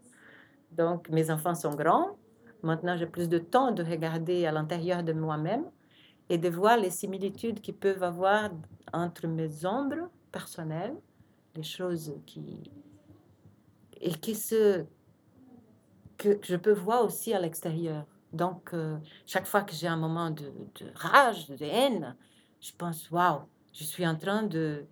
Donc, 0.71 1.09
mes 1.09 1.29
enfants 1.29 1.55
sont 1.55 1.75
grands. 1.75 2.15
Maintenant, 2.63 2.95
j'ai 2.95 3.05
plus 3.05 3.27
de 3.27 3.37
temps 3.37 3.73
de 3.73 3.83
regarder 3.83 4.45
à 4.45 4.53
l'intérieur 4.53 5.03
de 5.03 5.11
moi-même 5.11 5.65
et 6.29 6.37
de 6.37 6.47
voir 6.47 6.77
les 6.77 6.89
similitudes 6.89 7.59
qui 7.59 7.73
peuvent 7.73 8.03
avoir 8.03 8.49
entre 8.93 9.27
mes 9.27 9.65
ombres 9.65 10.09
personnelles, 10.31 10.95
les 11.53 11.63
choses 11.63 12.15
qui. 12.25 12.71
et 13.99 14.11
qui 14.11 14.35
se. 14.35 14.85
que 16.17 16.39
je 16.41 16.55
peux 16.55 16.71
voir 16.71 17.03
aussi 17.03 17.33
à 17.33 17.41
l'extérieur. 17.41 18.05
Donc, 18.33 18.73
euh, 18.73 18.97
chaque 19.25 19.45
fois 19.45 19.61
que 19.61 19.73
j'ai 19.73 19.87
un 19.87 19.97
moment 19.97 20.29
de, 20.29 20.51
rage, 20.95 21.47
de 21.47 21.65
haine, 21.65 22.15
je 22.59 22.71
pense, 22.77 23.09
waouh, 23.09 23.41
je 23.73 23.83
suis 23.83 24.05
en 24.05 24.15
train 24.15 24.43
de 24.43 24.85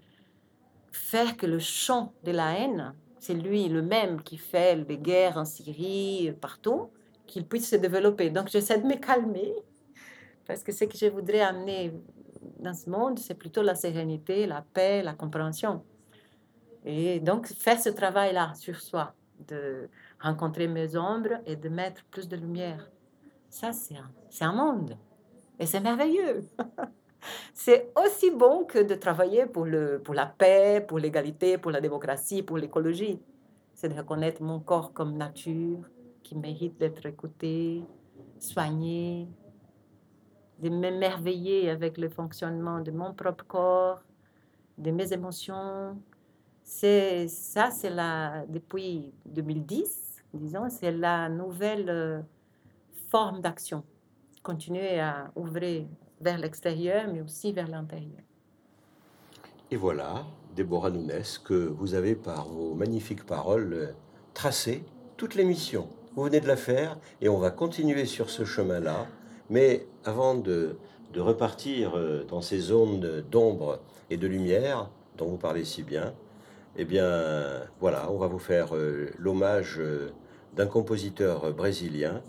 faire 0.92 1.36
que 1.36 1.46
le 1.46 1.60
chant 1.60 2.14
de 2.24 2.32
la 2.32 2.58
haine, 2.58 2.94
c'est 3.20 3.34
lui 3.34 3.68
le 3.68 3.82
même 3.82 4.22
qui 4.22 4.38
fait 4.38 4.76
les 4.76 4.98
guerres 4.98 5.38
en 5.38 5.46
Syrie, 5.46 6.32
partout, 6.40 6.90
qu'il 7.28 7.46
puisse 7.46 7.70
se 7.70 7.76
développer. 7.76 8.30
Donc, 8.30 8.50
j'essaie 8.50 8.78
de 8.78 8.86
me 8.86 8.96
calmer, 8.96 9.54
parce 10.46 10.64
que 10.64 10.72
ce 10.72 10.86
que 10.86 10.98
je 10.98 11.08
voudrais 11.08 11.42
amener 11.42 11.92
dans 12.60 12.74
ce 12.74 12.90
monde, 12.90 13.20
c'est 13.20 13.34
plutôt 13.34 13.64
la 13.64 13.76
sérénité, 13.76 14.46
la 14.46 14.62
paix, 14.62 15.02
la 15.04 15.14
compréhension. 15.14 15.84
Et 16.86 17.20
donc, 17.20 17.48
faire 17.48 17.82
ce 17.82 17.90
travail-là 17.90 18.54
sur 18.54 18.80
soi, 18.80 19.14
de 19.48 19.90
rencontrer 20.20 20.68
mes 20.68 20.96
ombres 20.96 21.42
et 21.46 21.56
de 21.56 21.68
mettre 21.68 22.04
plus 22.06 22.28
de 22.28 22.38
lumière. 22.38 22.90
Ça, 23.56 23.72
c'est 23.72 23.96
un, 23.96 24.12
un 24.42 24.52
monde. 24.52 24.98
Et 25.58 25.66
c'est 25.66 25.80
merveilleux. 25.80 26.44
c'est 27.54 27.90
aussi 27.96 28.30
bon 28.30 28.66
que 28.66 28.80
de 28.80 28.96
travailler 28.96 29.46
pour, 29.46 29.64
le, 29.64 30.02
pour 30.04 30.14
la 30.14 30.26
paix, 30.26 30.84
pour 30.86 31.00
l'égalité, 31.00 31.58
pour 31.58 31.72
la 31.72 31.80
démocratie, 31.80 32.44
pour 32.44 32.58
l'écologie. 32.58 33.18
C'est 33.74 33.88
de 33.88 33.94
reconnaître 33.94 34.44
mon 34.44 34.60
corps 34.60 34.92
comme 34.92 35.16
nature, 35.16 35.80
qui 36.22 36.36
mérite 36.36 36.78
d'être 36.78 37.06
écouté, 37.06 37.86
soigné, 38.40 39.30
de 40.60 40.68
m'émerveiller 40.68 41.70
avec 41.70 41.98
le 41.98 42.10
fonctionnement 42.10 42.82
de 42.82 42.92
mon 42.92 43.14
propre 43.14 43.46
corps, 43.46 44.04
de 44.78 44.92
mes 44.92 45.14
émotions, 45.14 45.98
c'est 46.62 47.30
ça, 47.30 47.72
c'est 47.72 47.90
la 47.90 48.46
depuis 48.50 49.14
2010, 49.28 50.26
disons, 50.34 50.68
c'est 50.70 50.92
la 50.92 51.30
nouvelle 51.30 51.90
euh, 51.90 52.22
forme 53.10 53.42
d'action. 53.42 53.84
Continuer 54.44 55.00
à 55.00 55.32
ouvrir 55.36 55.86
vers 56.22 56.38
l'extérieur, 56.38 57.06
mais 57.12 57.22
aussi 57.22 57.52
vers 57.52 57.68
l'intérieur. 57.68 58.22
Et 59.72 59.78
voilà, 59.78 60.26
Déborah 60.56 60.92
Nunes, 60.92 61.12
que 61.44 61.54
vous 61.54 61.96
avez 61.96 62.16
par 62.16 62.48
vos 62.48 62.74
magnifiques 62.76 63.26
paroles 63.26 63.74
euh, 63.74 63.92
tracé 64.34 64.84
toute 65.18 65.36
l'émission. 65.36 65.90
Vous 66.16 66.24
venez 66.24 66.40
de 66.40 66.48
la 66.48 66.56
faire 66.56 66.98
et 67.22 67.30
on 67.30 67.40
va 67.40 67.52
continuer 67.52 68.06
sur 68.06 68.30
ce 68.30 68.46
chemin-là. 68.46 69.08
Mais 69.50 69.88
avant 70.06 70.36
de, 70.36 70.78
de 71.14 71.20
repartir 71.20 71.98
euh, 71.98 72.24
dans 72.26 72.42
ces 72.42 72.60
zones 72.60 73.22
d'ombre 73.32 73.80
et 74.10 74.18
de 74.18 74.28
lumière 74.28 74.90
dont 75.18 75.28
vous 75.28 75.38
parlez 75.38 75.66
si 75.66 75.84
bien, 75.84 76.14
eh 76.78 76.86
bien, 76.86 77.64
voilà, 77.80 78.12
on 78.12 78.18
va 78.18 78.28
vous 78.28 78.40
faire 78.40 78.76
euh, 78.76 79.10
l'hommage 79.18 79.82
d'un 80.56 80.68
compositeur 80.68 81.54
brésilien 81.54 82.22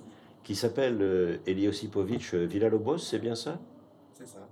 qui 0.46 0.54
s'appelle 0.54 0.98
euh, 1.00 1.38
Eliosipovic 1.44 2.32
Villalobos, 2.32 2.98
c'est 2.98 3.18
bien 3.18 3.34
ça? 3.34 3.58
C'est 4.14 4.28
ça. 4.28 4.46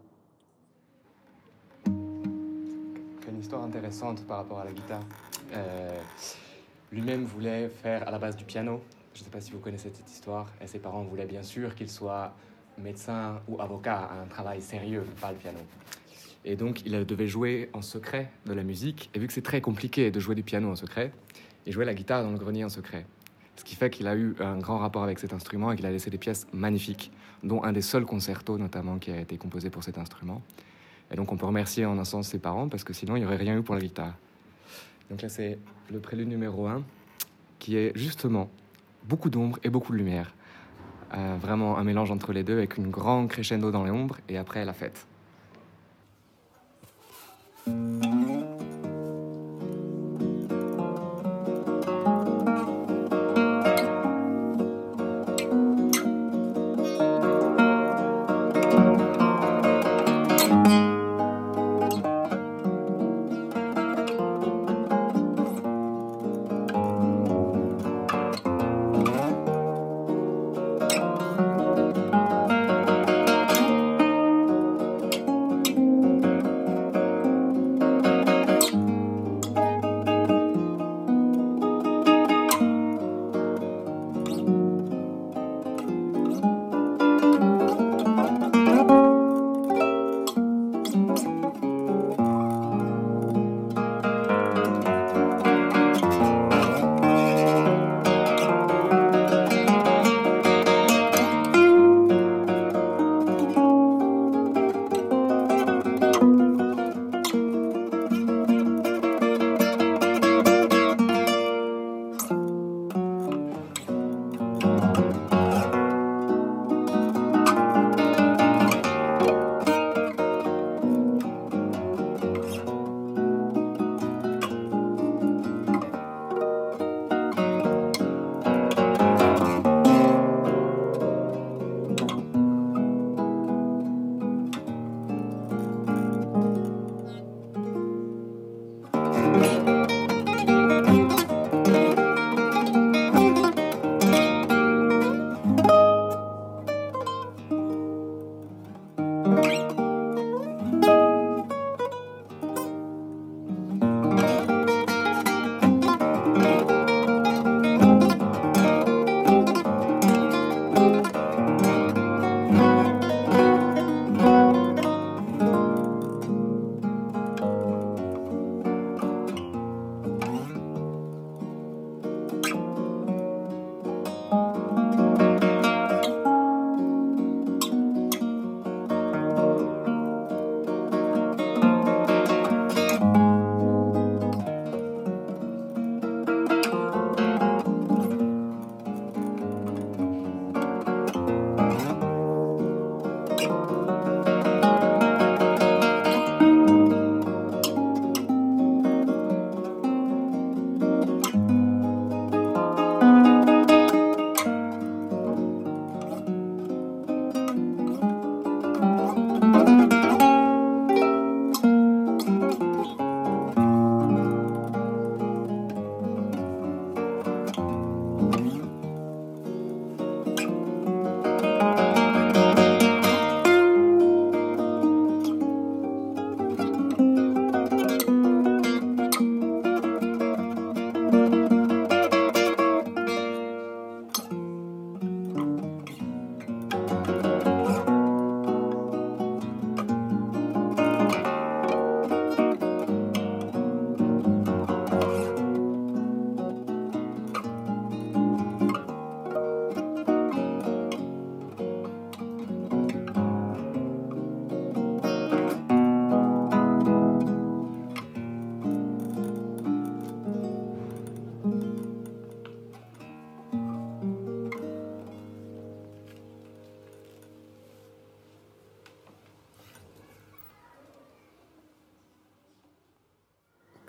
Une 1.87 3.39
histoire 3.39 3.63
intéressante 3.63 4.27
par 4.27 4.39
rapport 4.39 4.59
à 4.59 4.65
la 4.65 4.73
guitare. 4.73 5.05
Lui-même 6.91 7.25
voulait 7.25 7.69
faire 7.69 8.09
à 8.09 8.11
la 8.11 8.19
base 8.19 8.35
du 8.35 8.45
piano. 8.45 8.81
Je 9.15 9.21
ne 9.21 9.25
sais 9.25 9.31
pas 9.31 9.41
si 9.41 9.53
vous 9.53 9.61
connaissez 9.61 9.93
cette 9.95 10.11
histoire. 10.11 10.51
Et 10.61 10.67
ses 10.67 10.81
parents 10.81 11.05
voulaient 11.05 11.27
bien 11.27 11.45
sûr 11.45 11.77
qu'il 11.77 11.89
soit 11.89 12.35
médecin 12.77 13.41
ou 13.47 13.61
avocat, 13.61 14.11
un 14.21 14.27
travail 14.27 14.61
sérieux, 14.63 15.05
pas 15.21 15.31
le 15.31 15.39
piano. 15.39 15.61
Et 16.45 16.57
donc, 16.57 16.85
il 16.85 17.07
devait 17.07 17.29
jouer 17.29 17.71
en 17.73 17.83
secret 17.83 18.33
de 18.47 18.53
la 18.53 18.65
musique. 18.65 19.11
Et 19.15 19.21
vu 19.21 19.29
que 19.29 19.33
c'est 19.33 19.43
très 19.43 19.61
compliqué 19.61 20.11
de 20.11 20.19
jouer 20.19 20.35
du 20.35 20.43
piano 20.43 20.73
en 20.73 20.77
secret, 20.77 21.13
il 21.67 21.73
jouait 21.73 21.85
la 21.85 21.95
guitare 21.95 22.25
dans 22.25 22.33
le 22.33 22.39
grenier 22.39 22.65
en 22.65 22.69
secret. 22.69 23.07
Ce 23.57 23.65
qui 23.65 23.77
fait 23.77 23.91
qu'il 23.91 24.07
a 24.07 24.17
eu 24.17 24.35
un 24.41 24.59
grand 24.59 24.79
rapport 24.79 25.05
avec 25.05 25.19
cet 25.19 25.33
instrument 25.33 25.73
et 25.73 25.77
qu'il 25.77 25.87
a 25.87 25.91
laissé 25.91 26.11
des 26.11 26.19
pièces 26.19 26.47
magnifiques, 26.53 27.13
dont 27.43 27.63
un 27.63 27.73
des 27.73 27.83
seuls 27.83 28.05
concertos 28.05 28.59
notamment 28.59 28.99
qui 28.99 29.11
a 29.11 29.21
été 29.21 29.37
composé 29.37 29.71
pour 29.71 29.85
cet 29.85 29.99
instrument. 29.99 30.43
Et 31.13 31.17
donc, 31.17 31.31
on 31.33 31.37
peut 31.37 31.47
remercier 31.47 31.87
en 31.87 31.99
un 31.99 32.05
sens 32.05 32.29
ses 32.29 32.39
parents 32.39 32.69
parce 32.69 32.85
que 32.85 32.93
sinon, 32.93 33.17
il 33.17 33.21
n'y 33.21 33.27
aurait 33.27 33.37
rien 33.37 33.57
eu 33.57 33.63
pour 33.63 33.75
la 33.75 33.81
guitare. 33.81 34.15
Donc 35.11 35.23
là, 35.23 35.29
c'est 35.29 35.59
le 35.93 36.01
prélude 36.01 36.29
numéro 36.29 36.67
1 36.67 36.83
qui 37.59 37.77
est 37.77 37.97
justement 37.97 38.51
beaucoup 39.09 39.31
d'ombre 39.31 39.59
et 39.63 39.71
beaucoup 39.71 39.93
de 39.93 39.99
lumière. 39.99 40.35
Euh, 41.15 41.37
vraiment 41.41 41.79
un 41.79 41.85
mélange 41.85 42.11
entre 42.11 42.33
les 42.33 42.43
deux 42.43 42.55
avec 42.55 42.77
une 42.77 42.91
grande 42.91 43.29
crescendo 43.29 43.71
dans 43.71 43.85
les 43.85 43.91
ombres 43.91 44.19
et 44.29 44.37
après 44.37 44.65
la 44.65 44.73
fête. 44.73 45.07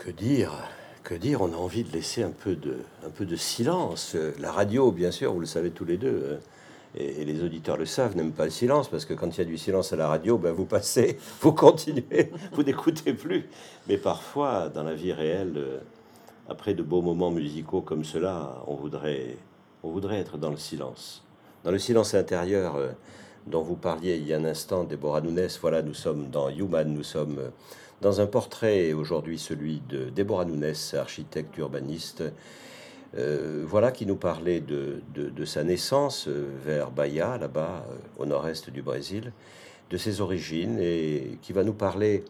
Que 0.06 0.12
dire 0.12 0.52
Que 1.04 1.16
dire 1.16 1.42
On 1.42 1.52
a 1.52 1.56
envie 1.56 1.84
de 1.84 1.92
laisser 1.92 2.22
un 2.22 2.30
peu 2.30 2.56
de, 2.56 2.78
un 3.04 3.10
peu 3.10 3.26
de 3.26 3.36
silence. 3.36 4.16
La 4.40 4.52
radio, 4.52 4.92
bien 4.92 5.10
sûr, 5.10 5.34
vous 5.34 5.40
le 5.40 5.48
savez 5.48 5.72
tous 5.72 5.84
les 5.84 5.98
deux, 5.98 6.30
hein, 6.32 6.40
et, 6.94 7.26
les 7.26 7.42
auditeurs 7.42 7.76
le 7.76 7.88
savent, 7.88 8.16
n'aiment 8.16 8.32
pas 8.32 8.44
le 8.44 8.52
silence, 8.52 8.88
parce 8.88 9.04
que 9.04 9.16
quand 9.16 9.36
il 9.36 9.40
y 9.40 9.42
a 9.42 9.46
du 9.46 9.58
silence 9.58 9.94
à 9.94 9.96
la 9.96 10.08
radio, 10.08 10.38
ben 10.38 10.52
vous 10.52 10.66
passez, 10.66 11.18
vous 11.42 11.54
continuez, 11.54 12.32
vous 12.52 12.62
n'écoutez 12.62 13.14
plus. 13.14 13.50
Mais 13.88 13.98
parfois, 13.98 14.70
dans 14.70 14.84
la 14.84 14.94
vie 14.94 15.12
réelle, 15.12 15.54
euh, 15.58 15.80
après 16.50 16.76
de 16.76 16.84
beaux 16.84 17.02
moments 17.02 17.32
musicaux 17.32 17.82
comme 17.82 18.04
cela, 18.04 18.62
on 18.68 18.76
voudrait, 18.76 19.38
on 19.82 19.90
voudrait 19.90 20.20
être 20.20 20.38
dans 20.38 20.52
le 20.52 20.58
silence. 20.58 21.24
Dans 21.64 21.72
le 21.72 21.80
silence 21.80 22.14
intérieur 22.14 22.76
euh, 22.76 22.92
dont 23.48 23.62
vous 23.62 23.76
parliez 23.76 24.16
il 24.18 24.28
y 24.28 24.34
a 24.34 24.38
un 24.38 24.46
instant, 24.46 24.84
Déborah 24.84 25.22
Nunes, 25.22 25.48
voilà, 25.62 25.82
nous 25.82 25.94
sommes 25.94 26.30
dans 26.30 26.50
Human, 26.50 26.92
nous 26.92 27.04
sommes 27.04 27.52
dans 28.02 28.22
un 28.22 28.28
portrait, 28.28 28.94
aujourd'hui 28.94 29.38
celui 29.38 29.82
de 29.88 30.10
Déborah 30.10 30.46
Nunes, 30.46 30.74
architecte 30.94 31.58
urbaniste, 31.58 32.24
euh, 33.18 33.64
voilà 33.66 33.92
qui 33.92 34.06
nous 34.06 34.18
parlait 34.18 34.60
de, 34.60 35.02
sa 35.46 35.64
naissance 35.64 36.28
euh, 36.28 36.50
vers 36.66 36.92
Bahia, 36.92 37.38
là-bas, 37.38 37.86
euh, 37.90 37.96
au 38.18 38.26
nord-est 38.26 38.70
du 38.70 38.82
Brésil, 38.82 39.32
de 39.90 39.98
ses 39.98 40.20
origines, 40.20 40.80
et 40.82 41.38
qui 41.42 41.54
va 41.54 41.64
nous 41.64 41.74
parler 41.74 42.26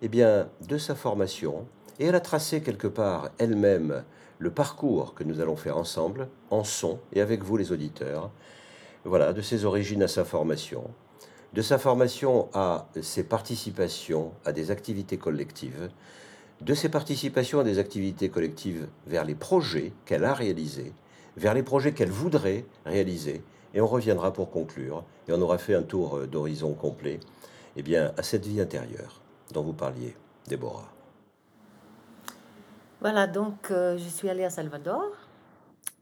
eh 0.00 0.08
bien, 0.08 0.48
de 0.66 0.78
sa 0.78 0.94
formation. 0.94 1.66
Et 1.98 2.06
elle 2.06 2.14
a 2.14 2.20
tracé 2.20 2.62
quelque 2.62 2.86
part 2.86 3.30
elle-même 3.38 4.04
le 4.38 4.50
parcours 4.50 5.14
que 5.14 5.22
nous 5.22 5.40
allons 5.40 5.56
faire 5.56 5.76
ensemble, 5.76 6.28
en 6.50 6.64
son, 6.64 6.98
et 7.12 7.20
avec 7.20 7.44
vous 7.44 7.56
les 7.56 7.70
auditeurs. 7.70 8.30
Voilà, 9.04 9.32
de 9.32 9.42
ses 9.42 9.64
origines 9.64 10.02
à 10.02 10.08
sa 10.08 10.24
formation, 10.24 10.84
de 11.54 11.62
sa 11.62 11.78
formation 11.78 12.48
à 12.54 12.86
ses 13.00 13.24
participations 13.24 14.32
à 14.44 14.52
des 14.52 14.70
activités 14.70 15.18
collectives, 15.18 15.90
de 16.60 16.74
ses 16.74 16.88
participations 16.88 17.60
à 17.60 17.64
des 17.64 17.78
activités 17.78 18.28
collectives 18.28 18.86
vers 19.06 19.24
les 19.24 19.34
projets 19.34 19.92
qu'elle 20.06 20.24
a 20.24 20.34
réalisés, 20.34 20.92
vers 21.36 21.54
les 21.54 21.64
projets 21.64 21.92
qu'elle 21.92 22.10
voudrait 22.10 22.64
réaliser. 22.86 23.42
Et 23.74 23.80
on 23.80 23.86
reviendra 23.86 24.32
pour 24.32 24.50
conclure, 24.50 25.02
et 25.26 25.32
on 25.32 25.40
aura 25.40 25.58
fait 25.58 25.74
un 25.74 25.82
tour 25.82 26.18
euh, 26.18 26.26
d'horizon 26.26 26.74
complet, 26.74 27.18
eh 27.74 27.82
bien, 27.82 28.12
à 28.18 28.22
cette 28.22 28.46
vie 28.46 28.60
intérieure 28.60 29.22
dont 29.52 29.62
vous 29.62 29.72
parliez, 29.72 30.14
Déborah. 30.46 30.92
Voilà, 33.00 33.26
donc 33.26 33.70
euh, 33.70 33.96
je 33.98 34.08
suis 34.08 34.28
allée 34.28 34.44
à 34.44 34.50
Salvador. 34.50 35.02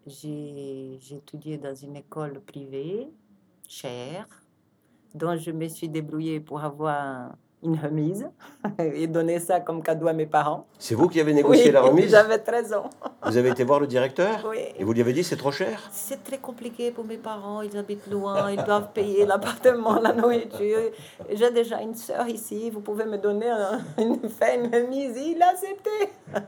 J'ai 0.06 0.98
étudié 1.10 1.58
dans 1.58 1.74
une 1.74 1.96
école 1.96 2.40
privée, 2.40 3.08
chère, 3.68 4.26
dont 5.14 5.36
je 5.36 5.50
me 5.50 5.68
suis 5.68 5.88
débrouillée 5.88 6.40
pour 6.40 6.60
avoir 6.62 7.36
une 7.62 7.78
remise 7.78 8.28
et 8.78 9.06
donner 9.06 9.38
ça 9.38 9.60
comme 9.60 9.82
cadeau 9.82 10.08
à 10.08 10.12
mes 10.12 10.26
parents. 10.26 10.66
C'est 10.78 10.94
vous 10.94 11.08
qui 11.08 11.20
avez 11.20 11.32
négocié 11.32 11.70
la 11.70 11.82
remise 11.82 12.10
J'avais 12.10 12.38
13 12.38 12.72
ans. 12.74 12.90
Vous 13.22 13.36
avez 13.36 13.50
été 13.50 13.64
voir 13.64 13.80
le 13.80 13.86
directeur 13.86 14.46
Oui. 14.48 14.58
Et 14.78 14.84
vous 14.84 14.92
lui 14.92 15.00
avez 15.00 15.12
dit 15.12 15.24
c'est 15.24 15.36
trop 15.36 15.52
cher 15.52 15.88
C'est 15.92 16.22
très 16.24 16.38
compliqué 16.38 16.90
pour 16.90 17.04
mes 17.04 17.18
parents, 17.18 17.62
ils 17.62 17.76
habitent 17.76 18.10
loin, 18.10 18.50
ils 18.50 18.62
doivent 18.62 18.92
payer 18.92 19.26
l'appartement, 19.26 20.00
la 20.00 20.12
nourriture. 20.12 20.90
J'ai 21.30 21.50
déjà 21.50 21.80
une 21.80 21.94
sœur 21.94 22.26
ici, 22.28 22.70
vous 22.70 22.80
pouvez 22.80 23.04
me 23.04 23.18
donner 23.18 23.50
une, 23.98 24.14
une 24.14 24.74
remise 24.74 25.16
Il 25.16 25.42
a 25.42 25.50
accepté. 25.50 25.90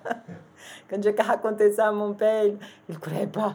Quand 0.89 1.03
j'ai 1.03 1.11
raconté 1.11 1.73
ça 1.73 1.89
à 1.89 1.93
mon 1.93 2.13
père, 2.13 2.45
il 2.45 2.95
ne 2.95 2.99
croyait 2.99 3.27
pas. 3.27 3.55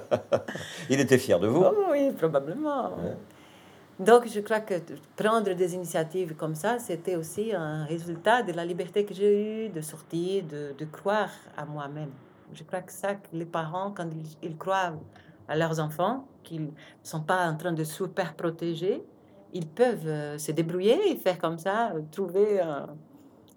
il 0.90 1.00
était 1.00 1.18
fier 1.18 1.40
de 1.40 1.48
vous 1.48 1.64
oh 1.64 1.86
Oui, 1.90 2.10
probablement. 2.12 2.90
Donc, 4.00 4.26
je 4.26 4.40
crois 4.40 4.60
que 4.60 4.76
prendre 5.14 5.52
des 5.52 5.74
initiatives 5.74 6.34
comme 6.34 6.54
ça, 6.54 6.78
c'était 6.78 7.16
aussi 7.16 7.52
un 7.54 7.84
résultat 7.84 8.42
de 8.42 8.52
la 8.52 8.64
liberté 8.64 9.04
que 9.04 9.12
j'ai 9.12 9.66
eue 9.66 9.68
de 9.68 9.82
sortir, 9.82 10.42
de, 10.44 10.74
de 10.78 10.84
croire 10.86 11.28
à 11.54 11.66
moi-même. 11.66 12.10
Je 12.54 12.64
crois 12.64 12.80
que 12.80 12.92
ça, 12.92 13.16
les 13.34 13.44
parents, 13.44 13.90
quand 13.90 14.08
ils, 14.40 14.56
croient 14.56 14.94
à 15.46 15.54
leurs 15.54 15.78
enfants, 15.80 16.26
qu'ils 16.42 16.62
ne 16.64 16.70
sont 17.02 17.20
pas 17.20 17.46
en 17.46 17.58
train 17.58 17.72
de 17.72 17.84
super 17.84 18.32
protéger, 18.32 19.04
ils 19.52 19.68
peuvent 19.68 20.06
euh, 20.06 20.38
se 20.38 20.52
débrouiller 20.52 21.10
et 21.10 21.16
faire 21.16 21.38
comme 21.38 21.58
ça, 21.58 21.92
trouver. 22.10 22.58
c'était, 22.58 22.86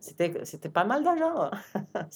c'était 0.04 0.70
pas 0.70 0.84
mal 0.84 1.04
d'argent. 1.04 1.50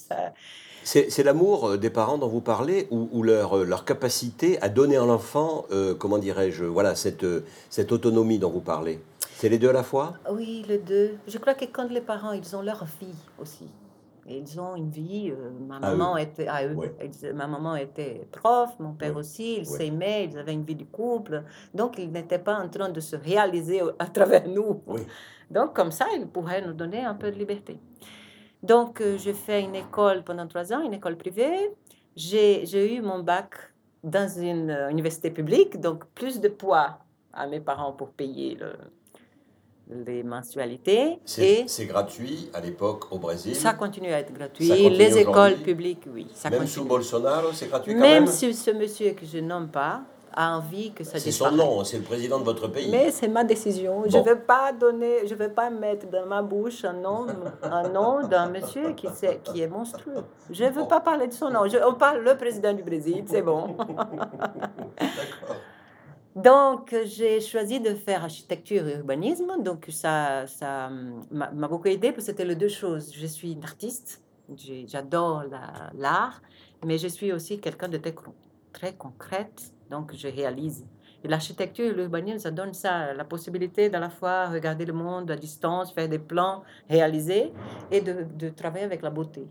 C'est 0.84 1.24
l'amour 1.24 1.70
euh, 1.70 1.78
des 1.78 1.90
parents 1.90 2.18
dont 2.18 2.28
vous 2.28 2.42
parlez 2.42 2.88
ou, 2.92 3.24
leur, 3.24 3.58
euh, 3.58 3.66
leur, 3.66 3.86
capacité 3.86 4.62
à 4.62 4.70
donner 4.70 4.98
à 4.98 5.06
l'enfant, 5.06 5.66
euh, 5.72 5.96
comment 5.96 6.18
dirais-je, 6.18 6.64
voilà, 6.64 6.96
cette, 6.96 7.26
cette 7.70 7.92
autonomie 7.92 8.40
dont 8.40 8.50
vous 8.50 8.62
parlez? 8.62 9.00
C'est 9.36 9.50
les 9.50 9.58
deux 9.58 9.70
à 9.70 9.74
la 9.74 9.84
fois? 9.84 10.14
Oui, 10.32 10.66
les 10.68 10.78
deux. 10.78 11.12
Je 11.28 11.38
crois 11.38 11.54
que 11.54 11.66
quand 11.66 11.90
les 11.90 12.02
parents, 12.02 12.32
ils 12.32 12.56
ont 12.56 12.62
leur 12.62 12.86
vie 13.00 13.16
aussi. 13.40 13.68
Ils 14.28 14.60
ont 14.60 14.76
une 14.76 14.90
vie. 14.90 15.34
ma 15.68 15.80
maman 15.80 16.18
était 16.18 16.48
à 16.48 16.66
eux. 16.68 16.76
ma 17.34 17.48
maman 17.48 17.76
était 17.76 18.28
prof, 18.32 18.78
mon 18.80 18.94
père 18.94 19.16
aussi. 19.16 19.58
Ils 19.60 19.66
s'aimaient, 19.66 20.26
ils 20.26 20.38
avaient 20.38 20.54
une 20.54 20.66
vie 20.66 20.76
de 20.76 20.84
couple. 20.84 21.44
Donc 21.74 21.98
ils 21.98 22.12
n'étaient 22.12 22.40
pas 22.40 22.60
en 22.60 22.68
train 22.68 22.90
de 22.90 23.00
se 23.00 23.16
réaliser 23.16 23.82
à 24.00 24.06
travers 24.18 24.48
nous. 24.48 24.84
Donc 25.50 25.74
comme 25.74 25.92
ça, 25.92 26.08
ils 26.14 26.28
pourraient 26.28 26.62
nous 26.62 26.74
donner 26.74 27.06
un 27.06 27.16
peu 27.16 27.32
de 27.32 27.38
liberté. 27.38 27.80
Donc, 28.64 29.02
euh, 29.02 29.18
j'ai 29.18 29.34
fait 29.34 29.62
une 29.62 29.76
école 29.76 30.24
pendant 30.24 30.48
trois 30.48 30.74
ans, 30.74 30.82
une 30.82 30.94
école 30.94 31.18
privée. 31.18 31.72
J'ai 32.16 32.96
eu 32.96 33.02
mon 33.02 33.20
bac 33.20 33.54
dans 34.04 34.28
une 34.28 34.72
euh, 34.72 34.90
université 34.90 35.30
publique, 35.30 35.80
donc 35.80 36.06
plus 36.16 36.42
de 36.42 36.50
poids 36.50 37.00
à 37.34 37.46
mes 37.46 37.60
parents 37.60 37.94
pour 37.94 38.10
payer 38.10 38.58
les 39.90 40.24
mensualités. 40.24 41.20
C'est 41.26 41.86
gratuit 41.86 42.50
à 42.54 42.60
l'époque 42.62 43.12
au 43.12 43.18
Brésil 43.18 43.56
Ça 43.56 43.74
continue 43.74 44.14
à 44.14 44.20
être 44.20 44.34
gratuit. 44.34 44.68
les 44.90 45.18
écoles 45.18 45.58
publiques, 45.58 46.04
oui. 46.14 46.28
Ça 46.34 46.50
même 46.50 46.68
sous 46.68 46.86
Bolsonaro, 46.86 47.52
c'est 47.54 47.68
gratuit 47.68 47.94
quand 47.94 48.00
même 48.00 48.24
Même 48.26 48.28
si 48.28 48.54
ce 48.54 48.72
monsieur 48.72 49.12
que 49.12 49.26
je 49.26 49.40
nomme 49.40 49.70
pas, 49.70 50.02
a 50.34 50.58
envie 50.58 50.92
que 50.92 51.04
ça 51.04 51.18
C'est 51.20 51.32
son 51.32 51.52
nom, 51.52 51.84
c'est 51.84 51.98
le 51.98 52.04
président 52.04 52.40
de 52.40 52.44
votre 52.44 52.68
pays. 52.68 52.90
Mais 52.92 53.10
c'est 53.12 53.28
ma 53.28 53.44
décision. 53.44 54.04
Je 54.08 54.18
ne 54.18 54.24
vais 54.24 54.36
pas 54.36 54.72
donner, 54.72 55.28
je 55.28 55.34
vais 55.34 55.50
pas 55.50 55.70
mettre 55.72 56.08
dans 56.08 56.28
ma 56.28 56.44
bouche 56.44 56.86
un 56.86 56.94
nom, 56.94 57.26
un 57.64 57.90
nom 57.90 58.28
d'un 58.28 58.48
monsieur 58.48 58.94
qui, 58.94 59.08
est, 59.08 59.42
qui 59.44 59.62
est 59.62 59.68
monstrueux. 59.68 60.24
Je 60.52 60.66
ne 60.66 60.70
veux 60.70 60.88
pas 60.88 61.00
parler 61.00 61.28
de 61.28 61.34
son 61.34 61.50
nom. 61.50 61.68
Je, 61.68 61.78
on 61.84 61.96
parle 61.96 62.22
le 62.24 62.38
président 62.38 62.74
du 62.74 62.84
Brésil, 62.84 63.24
c'est 63.28 63.42
bon. 63.42 63.76
Donc, 66.38 66.96
j'ai 67.06 67.42
choisi 67.42 67.80
de 67.80 67.96
faire 67.96 68.24
architecture 68.24 68.88
et 68.88 68.98
urbanisme. 68.98 69.64
Donc, 69.64 69.88
ça, 69.90 70.46
ça 70.46 70.88
m'a 71.32 71.68
beaucoup 71.68 71.88
aidé 71.88 72.12
parce 72.12 72.26
que 72.26 72.32
c'était 72.32 72.46
les 72.46 72.56
deux 72.56 72.68
choses. 72.68 73.12
Je 73.12 73.26
suis 73.26 73.54
une 73.54 73.64
artiste, 73.64 74.22
j'adore 74.86 75.46
l'art, 75.96 76.44
mais 76.86 77.00
je 77.00 77.08
suis 77.08 77.34
aussi 77.34 77.60
quelqu'un 77.60 77.90
de 77.90 78.00
très, 78.72 78.94
concrète 78.94 79.74
donc, 79.90 80.14
je 80.16 80.28
réalise. 80.28 80.86
L'architecture 81.24 81.86
et 81.86 81.94
l'urbanisme, 81.94 82.38
ça 82.38 82.52
donne 82.52 82.74
ça, 82.74 83.14
la 83.16 83.24
possibilité 83.24 83.90
d'à 83.90 84.00
la 84.00 84.12
fois 84.12 84.48
regarder 84.48 84.86
le 84.86 84.94
monde 84.94 85.32
à 85.32 85.36
distance, 85.36 85.92
faire 85.92 86.08
des 86.08 86.20
plans, 86.20 86.62
réaliser, 86.88 87.52
et 87.90 88.02
de 88.02 88.50
travailler 88.50 88.86
avec 88.86 89.02
la 89.02 89.10
beauté. 89.10 89.48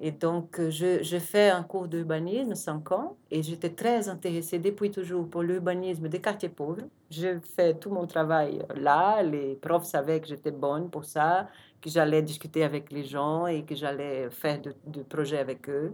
Et 0.00 0.12
donc, 0.12 0.60
je, 0.70 1.02
je 1.02 1.18
fais 1.18 1.50
un 1.50 1.64
cours 1.64 1.88
d'urbanisme, 1.88 2.54
5 2.54 2.92
ans, 2.92 3.16
et 3.30 3.42
j'étais 3.42 3.70
très 3.70 4.08
intéressée 4.08 4.58
depuis 4.60 4.90
toujours 4.92 5.28
pour 5.28 5.42
l'urbanisme 5.42 6.08
des 6.08 6.20
quartiers 6.20 6.48
pauvres. 6.48 6.82
Je 7.10 7.40
fais 7.56 7.74
tout 7.74 7.90
mon 7.90 8.06
travail 8.06 8.62
là, 8.76 9.22
les 9.22 9.56
profs 9.56 9.86
savaient 9.86 10.20
que 10.20 10.28
j'étais 10.28 10.52
bonne 10.52 10.88
pour 10.88 11.04
ça, 11.04 11.48
que 11.80 11.90
j'allais 11.90 12.22
discuter 12.22 12.62
avec 12.62 12.92
les 12.92 13.04
gens 13.04 13.48
et 13.48 13.64
que 13.64 13.74
j'allais 13.74 14.30
faire 14.30 14.60
de, 14.60 14.72
de 14.86 15.02
projets 15.02 15.38
avec 15.38 15.68
eux. 15.68 15.92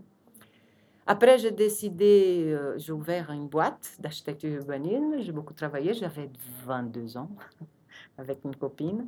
Après, 1.07 1.39
j'ai 1.39 1.51
décidé, 1.51 2.47
euh, 2.49 2.79
j'ai 2.79 2.93
ouvert 2.93 3.31
une 3.31 3.47
boîte 3.47 3.95
d'architecture 3.99 4.51
urbaine. 4.51 5.21
J'ai 5.21 5.33
beaucoup 5.33 5.53
travaillé, 5.53 5.93
j'avais 5.93 6.31
22 6.65 7.19
ans 7.19 7.29
avec 8.19 8.39
une 8.45 8.57
copine. 8.57 9.07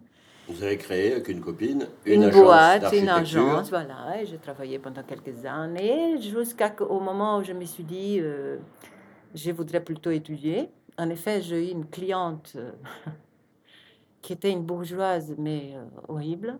Vous 0.49 0.63
avez 0.63 0.77
créé 0.77 1.13
avec 1.13 1.29
une 1.29 1.41
copine 1.41 1.89
une, 2.05 2.23
une 2.25 2.31
boîte, 2.31 2.93
une 2.93 3.09
agence, 3.09 3.69
voilà. 3.71 4.21
Et 4.21 4.27
j'ai 4.27 4.39
travaillé 4.39 4.79
pendant 4.79 5.03
quelques 5.03 5.45
années 5.45 6.21
jusqu'au 6.21 7.01
moment 7.01 7.39
où 7.39 7.43
je 7.43 7.53
me 7.53 7.65
suis 7.65 7.85
dit, 7.85 8.19
euh, 8.21 8.59
je 9.35 9.51
voudrais 9.51 9.83
plutôt 9.83 10.11
étudier. 10.11 10.71
En 10.99 11.11
effet, 11.11 11.43
j'ai 11.43 11.69
eu 11.69 11.73
une 11.73 11.87
cliente 11.87 12.53
euh, 12.57 12.71
qui 14.23 14.33
était 14.33 14.51
une 14.51 14.63
bourgeoise, 14.63 15.35
mais 15.37 15.75
horrible 16.09 16.59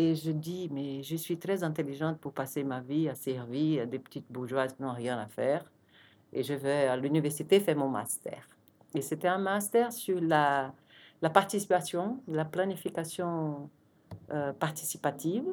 et 0.00 0.14
je 0.14 0.30
dis, 0.30 0.68
mais 0.70 1.02
je 1.02 1.16
suis 1.16 1.38
très 1.38 1.64
intelligente 1.64 2.20
pour 2.20 2.32
passer 2.32 2.62
ma 2.62 2.78
vie 2.80 3.08
à 3.08 3.16
servir 3.16 3.84
des 3.88 3.98
petites 3.98 4.30
bourgeoises 4.30 4.72
qui 4.72 4.80
n'ont 4.80 4.92
rien 4.92 5.18
à 5.18 5.26
faire. 5.26 5.64
Et 6.32 6.44
je 6.44 6.54
vais 6.54 6.86
à 6.86 6.96
l'université 6.96 7.58
faire 7.58 7.74
mon 7.76 7.88
master. 7.88 8.48
Et 8.94 9.00
c'était 9.00 9.26
un 9.26 9.38
master 9.38 9.92
sur 9.92 10.20
la, 10.20 10.72
la 11.22 11.30
participation, 11.30 12.20
la 12.28 12.44
planification 12.44 13.70
euh, 14.32 14.52
participative. 14.52 15.44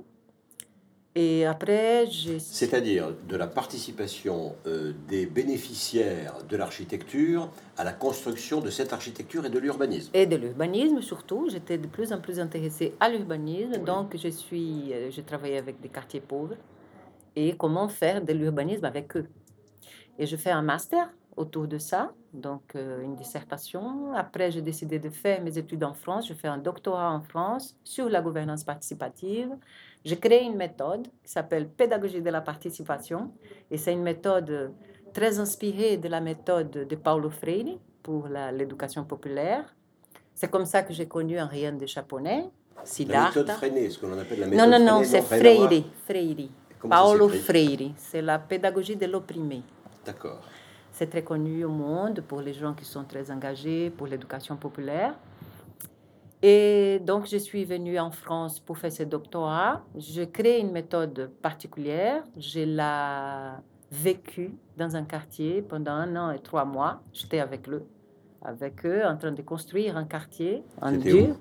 Et 1.18 1.46
après, 1.46 2.08
j'ai... 2.08 2.40
C'est-à-dire 2.40 3.14
de 3.30 3.38
la 3.38 3.48
participation 3.48 4.54
euh, 4.68 4.92
des 5.08 5.26
bénéficiaires 5.26 6.44
de 6.44 6.58
l'architecture 6.58 7.50
à 7.78 7.86
la 7.86 7.94
construction 7.94 8.60
de 8.60 8.70
cette 8.70 8.92
architecture 8.92 9.46
et 9.46 9.50
de 9.50 9.58
l'urbanisme. 9.58 10.12
Et 10.14 10.26
de 10.26 10.36
l'urbanisme 10.36 11.02
surtout. 11.02 11.48
J'étais 11.50 11.78
de 11.78 11.88
plus 11.88 12.12
en 12.12 12.20
plus 12.20 12.38
intéressée 12.42 12.94
à 13.00 13.08
l'urbanisme. 13.08 13.82
Donc, 13.86 14.18
je 14.18 14.28
suis, 14.28 14.92
euh, 14.92 15.10
j'ai 15.10 15.24
travaillé 15.24 15.58
avec 15.58 15.80
des 15.80 15.88
quartiers 15.88 16.20
pauvres 16.20 16.58
et 17.36 17.56
comment 17.56 17.88
faire 17.88 18.22
de 18.22 18.34
l'urbanisme 18.34 18.84
avec 18.84 19.16
eux? 19.16 19.28
Et 20.20 20.26
je 20.26 20.36
fais 20.36 20.52
un 20.52 20.62
master 20.62 21.10
autour 21.38 21.68
de 21.68 21.78
ça, 21.78 22.14
donc 22.34 22.76
euh, 22.76 23.02
une 23.02 23.16
dissertation. 23.16 24.14
Après, 24.14 24.52
j'ai 24.52 24.62
décidé 24.62 25.00
de 25.00 25.10
faire 25.10 25.42
mes 25.42 25.58
études 25.58 25.84
en 25.84 25.94
France. 25.94 26.28
Je 26.28 26.34
fais 26.34 26.48
un 26.48 26.58
doctorat 26.58 27.12
en 27.12 27.22
France 27.22 27.76
sur 27.84 28.10
la 28.10 28.22
gouvernance 28.22 28.64
participative. 28.64 29.50
J'ai 30.04 30.18
créé 30.18 30.44
une 30.44 30.56
méthode 30.56 31.08
qui 31.24 31.32
s'appelle 31.32 31.68
pédagogie 31.68 32.22
de 32.22 32.30
la 32.30 32.42
participation. 32.42 33.32
Et 33.70 33.78
c'est 33.78 33.94
une 33.94 34.04
méthode 34.04 34.72
très 35.14 35.40
inspirée 35.40 35.98
de 35.98 36.08
la 36.08 36.22
méthode 36.22 36.72
de 36.72 36.96
Paulo 36.96 37.30
Freire 37.30 37.78
pour 38.04 38.28
l'éducation 38.28 39.04
populaire. 39.04 39.76
C'est 40.34 40.52
comme 40.52 40.66
ça 40.66 40.84
que 40.84 40.94
j'ai 40.94 41.08
connu 41.08 41.38
un 41.38 41.48
rien 41.48 41.72
de 41.74 41.86
japonais, 41.86 42.50
Siddhartha. 42.84 43.40
La 43.40 43.42
méthode 43.42 43.58
Freire, 43.58 43.92
ce 43.92 44.00
qu'on 44.00 44.18
appelle 44.20 44.40
la 44.40 44.48
méthode 44.48 44.70
Non, 44.70 44.80
non, 44.80 44.86
non, 44.86 45.04
c'est 45.04 45.22
Freire. 45.22 45.84
Freire. 46.06 46.50
Paulo 46.80 47.30
Freire. 47.30 47.92
C'est 47.98 48.22
la 48.22 48.38
pédagogie 48.40 48.96
de 48.96 49.06
l'opprimé. 49.06 49.64
D'accord. 50.06 50.42
C'est 50.98 51.08
très 51.08 51.26
connu 51.26 51.66
au 51.66 51.70
monde 51.70 52.22
pour 52.22 52.40
les 52.40 52.54
gens 52.54 52.74
qui 52.74 52.86
sont 52.86 53.04
très 53.04 53.30
engagés 53.30 53.90
pour 53.90 54.08
l'éducation 54.08 54.56
populaire. 54.56 55.14
Et 56.42 57.02
donc, 57.06 57.28
je 57.28 57.36
suis 57.36 57.66
venue 57.66 58.00
en 58.00 58.12
France 58.12 58.62
pour 58.62 58.78
faire 58.78 58.94
ce 58.94 59.04
doctorat. 59.04 59.84
Je 59.98 60.24
crée 60.24 60.58
une 60.62 60.72
méthode 60.72 61.32
particulière. 61.42 62.24
Je 62.38 62.62
l'ai 62.62 63.58
vécue 63.92 64.54
dans 64.78 64.96
un 64.96 65.04
quartier 65.04 65.62
pendant 65.62 65.92
un 65.92 66.16
an 66.16 66.32
et 66.32 66.40
trois 66.40 66.64
mois. 66.64 67.02
J'étais 67.12 67.40
avec 67.40 67.68
eux, 67.68 67.84
avec 68.42 68.86
eux, 68.86 69.04
en 69.06 69.18
train 69.18 69.34
de 69.34 69.42
construire 69.42 69.98
un 69.98 70.06
quartier 70.06 70.64
en 70.82 70.94
dur. 70.94 71.36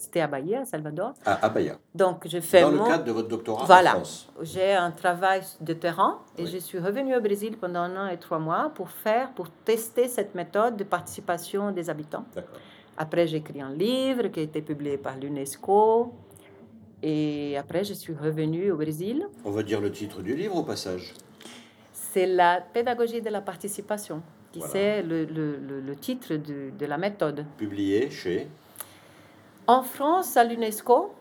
C'était 0.00 0.20
à 0.20 0.28
Bahia, 0.28 0.62
à 0.62 0.64
Salvador. 0.64 1.12
À, 1.26 1.46
Bahia. 1.50 1.76
Donc, 1.94 2.26
je 2.26 2.40
fais 2.40 2.62
Dans 2.62 2.70
le 2.70 2.78
cadre 2.78 3.04
de 3.04 3.12
votre 3.12 3.28
doctorat 3.28 3.66
voilà. 3.66 3.90
en 3.90 3.92
France. 3.96 4.32
J'ai 4.40 4.72
un 4.72 4.90
travail 4.92 5.42
de 5.60 5.74
terrain 5.74 6.20
et 6.38 6.46
je 6.46 6.56
suis 6.56 6.78
revenue 6.78 7.14
au 7.14 7.20
Brésil 7.20 7.58
pendant 7.60 7.80
un 7.80 8.06
an 8.06 8.08
et 8.08 8.16
trois 8.16 8.38
mois 8.38 8.72
pour 8.74 8.88
faire, 8.88 9.30
pour 9.32 9.50
tester 9.50 10.08
cette 10.08 10.34
méthode 10.34 10.78
de 10.78 10.84
participation 10.84 11.70
des 11.70 11.90
habitants. 11.90 12.24
Après, 12.96 13.26
j'ai 13.26 13.36
écrit 13.36 13.60
un 13.60 13.74
livre 13.74 14.28
qui 14.28 14.40
a 14.40 14.42
été 14.42 14.62
publié 14.62 14.96
par 14.96 15.18
l'UNESCO. 15.18 16.14
Et 17.02 17.58
après, 17.58 17.84
je 17.84 17.92
suis 17.92 18.14
revenue 18.14 18.70
au 18.70 18.76
Brésil. 18.78 19.28
On 19.44 19.50
va 19.50 19.62
dire 19.62 19.82
le 19.82 19.92
titre 19.92 20.22
du 20.22 20.34
livre 20.34 20.56
au 20.56 20.62
passage. 20.62 21.12
C'est 21.92 22.26
la 22.26 22.62
pédagogie 22.62 23.20
de 23.20 23.28
la 23.28 23.42
participation, 23.42 24.22
qui 24.50 24.62
c'est 24.62 25.02
le, 25.02 25.26
le, 25.26 25.58
le, 25.58 25.96
titre 25.96 26.36
de, 26.36 26.70
de 26.76 26.86
la 26.86 26.96
méthode. 26.96 27.44
Publié 27.58 28.10
chez 28.10 28.48
en 29.70 29.82
France, 29.84 30.36
à 30.36 30.42
l'UNESCO, 30.42 31.14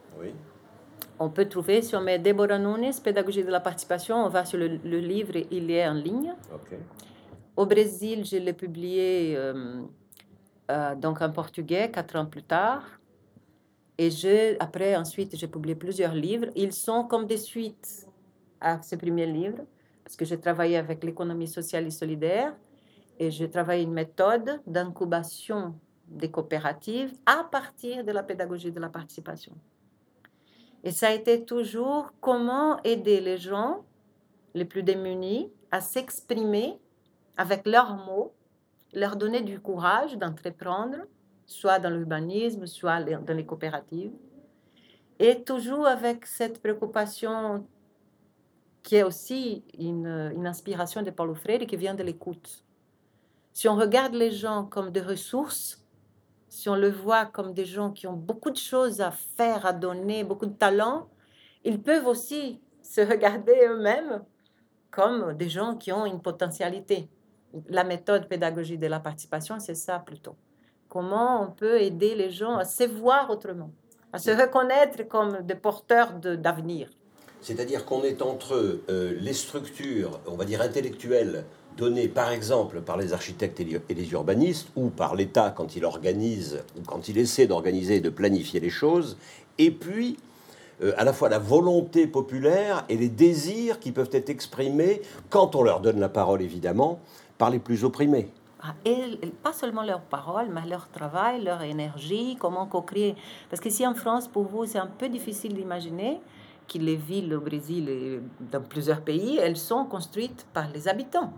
on 1.19 1.29
peut 1.29 1.47
trouver 1.47 1.83
sur 1.83 2.01
mes 2.01 2.17
Deborah 2.17 2.57
Nunes, 2.57 2.91
Pédagogie 3.03 3.43
de 3.43 3.51
la 3.51 3.59
participation, 3.59 4.15
on 4.25 4.29
va 4.29 4.43
sur 4.43 4.57
le, 4.57 4.99
livre, 5.13 5.33
il 5.51 5.69
est 5.69 5.87
en 5.87 5.93
ligne. 5.93 6.33
Au 7.55 7.67
Brésil, 7.67 8.25
je 8.25 8.37
l'ai 8.37 8.53
publié 8.53 9.35
euh, 9.37 9.83
euh, 10.71 10.95
donc 10.95 11.21
en 11.21 11.29
portugais 11.31 11.91
quatre 11.91 12.15
ans 12.15 12.25
plus 12.25 12.41
tard. 12.41 12.83
Et 13.99 14.09
je, 14.09 14.55
après, 14.59 14.95
ensuite, 14.95 15.37
j'ai 15.37 15.47
publié 15.47 15.75
plusieurs 15.75 16.15
livres. 16.15 16.47
Ils 16.55 16.73
sont 16.73 17.03
comme 17.03 17.27
des 17.27 17.37
suites 17.37 18.07
à 18.59 18.81
ce 18.81 18.95
premier 18.95 19.27
livre, 19.27 19.59
parce 20.03 20.15
que 20.15 20.25
j'ai 20.25 20.39
travaillé 20.39 20.77
avec 20.77 21.03
l'économie 21.03 21.47
sociale 21.47 21.85
et 21.85 21.91
solidaire, 21.91 22.55
et 23.19 23.29
j'ai 23.29 23.49
travaillé 23.49 23.83
une 23.83 23.93
méthode 23.93 24.59
d'incubation 24.65 25.75
des 26.09 26.31
coopératives 26.31 27.13
à 27.25 27.43
partir 27.43 28.03
de 28.03 28.11
la 28.11 28.23
pédagogie 28.23 28.71
de 28.71 28.79
la 28.79 28.89
participation. 28.89 29.53
Et 30.83 30.91
ça 30.91 31.09
a 31.09 31.13
été 31.13 31.45
toujours 31.45 32.11
comment 32.21 32.81
aider 32.83 33.19
les 33.19 33.37
gens 33.37 33.83
les 34.53 34.65
plus 34.65 34.83
démunis 34.83 35.51
à 35.71 35.81
s'exprimer 35.81 36.79
avec 37.37 37.67
leurs 37.67 37.95
mots, 37.95 38.33
leur 38.93 39.15
donner 39.15 39.41
du 39.41 39.59
courage 39.59 40.17
d'entreprendre, 40.17 40.97
soit 41.45 41.79
dans 41.79 41.89
l'urbanisme, 41.89 42.65
soit 42.65 43.01
dans 43.01 43.33
les 43.35 43.45
coopératives, 43.45 44.13
et 45.19 45.43
toujours 45.43 45.85
avec 45.85 46.25
cette 46.25 46.61
préoccupation 46.61 47.65
qui 48.83 48.95
est 48.95 49.03
aussi 49.03 49.63
une, 49.77 50.45
inspiration 50.47 51.01
de 51.01 51.11
Paulo 51.11 51.35
Freire 51.35 51.59
qui 51.67 51.75
vient 51.75 51.93
de 51.93 52.03
l'écoute. 52.03 52.63
Si 53.51 53.67
on 53.67 53.75
regarde 53.75 54.13
les 54.13 54.31
gens 54.31 54.65
comme 54.65 54.91
des 54.91 55.01
ressources, 55.01 55.78
si 56.49 56.67
on 56.67 56.75
le 56.75 56.89
voit 56.89 57.25
comme 57.25 57.53
des 57.53 57.65
gens 57.65 57.91
qui 57.91 58.07
ont 58.07 58.13
beaucoup 58.13 58.49
de 58.49 58.57
choses 58.57 59.01
à 59.01 59.11
faire, 59.11 59.65
à 59.65 59.73
donner, 59.73 60.23
beaucoup 60.23 60.47
de 60.47 60.55
talent, 60.55 61.07
ils 61.63 61.81
peuvent 61.81 62.07
aussi 62.07 62.59
se 62.81 63.01
regarder 63.01 63.55
eux-mêmes 63.67 64.23
comme 64.91 65.33
des 65.35 65.49
gens 65.49 65.75
qui 65.75 65.91
ont 65.91 66.05
une 66.05 66.21
potentialité. 66.21 67.07
La 67.69 67.83
méthode 67.83 68.27
pédagogique 68.27 68.79
de 68.79 68.87
la 68.87 68.99
participation, 68.99 69.59
c'est 69.59 69.75
ça 69.75 69.99
plutôt. 69.99 70.35
Comment 70.87 71.43
on 71.43 71.51
peut 71.51 71.79
aider 71.79 72.15
les 72.15 72.31
gens 72.31 72.57
à 72.57 72.65
se 72.65 72.83
voir 72.83 73.29
autrement, 73.29 73.71
à 74.11 74.17
se 74.17 74.31
reconnaître 74.31 75.07
comme 75.07 75.41
des 75.41 75.55
porteurs 75.55 76.13
d'avenir. 76.13 76.89
C'est-à-dire 77.41 77.85
qu'on 77.85 78.03
est 78.03 78.21
entre 78.21 78.81
euh, 78.89 79.13
les 79.19 79.33
structures, 79.33 80.19
on 80.27 80.35
va 80.35 80.45
dire 80.45 80.61
intellectuelles, 80.61 81.45
données 81.79 82.09
par 82.09 82.31
exemple 82.31 82.81
par 82.81 82.97
les 82.97 83.13
architectes 83.13 83.59
et 83.61 83.93
les 83.93 84.11
urbanistes 84.11 84.67
ou 84.75 84.89
par 84.89 85.15
l'État 85.15 85.49
quand 85.55 85.75
il 85.75 85.85
organise 85.85 86.59
ou 86.77 86.81
quand 86.85 87.07
il 87.07 87.17
essaie 87.17 87.47
d'organiser 87.47 87.95
et 87.95 88.01
de 88.01 88.09
planifier 88.09 88.59
les 88.59 88.69
choses, 88.69 89.17
et 89.57 89.71
puis 89.71 90.17
euh, 90.83 90.91
à 90.97 91.03
la 91.05 91.13
fois 91.13 91.29
la 91.29 91.39
volonté 91.39 92.05
populaire 92.05 92.85
et 92.89 92.97
les 92.97 93.09
désirs 93.09 93.79
qui 93.79 93.91
peuvent 93.91 94.11
être 94.11 94.29
exprimés 94.29 95.01
quand 95.29 95.55
on 95.55 95.63
leur 95.63 95.79
donne 95.79 95.99
la 95.99 96.09
parole 96.09 96.41
évidemment 96.41 96.99
par 97.37 97.49
les 97.49 97.59
plus 97.59 97.83
opprimés. 97.85 98.29
Ah, 98.61 98.75
et 98.83 99.17
pas 99.41 99.53
seulement 99.53 99.83
leur 99.83 100.01
parole, 100.01 100.47
mais 100.53 100.67
leur 100.69 100.89
travail, 100.89 101.41
leur 101.41 101.61
énergie, 101.61 102.35
comment 102.37 102.65
co-créer. 102.65 103.15
Parce 103.49 103.61
qu'ici 103.61 103.87
en 103.87 103.95
France, 103.95 104.27
pour 104.27 104.43
vous, 104.43 104.65
c'est 104.65 104.79
un 104.79 104.91
peu 104.99 105.07
difficile 105.07 105.53
d'imaginer 105.53 106.19
que 106.67 106.77
les 106.77 106.97
villes 106.97 107.33
au 107.33 107.39
Brésil 107.39 107.87
et 107.87 108.19
dans 108.51 108.61
plusieurs 108.61 108.99
pays, 108.99 109.37
elles 109.37 109.55
sont 109.55 109.85
construites 109.85 110.45
par 110.53 110.67
les 110.73 110.89
habitants 110.89 111.31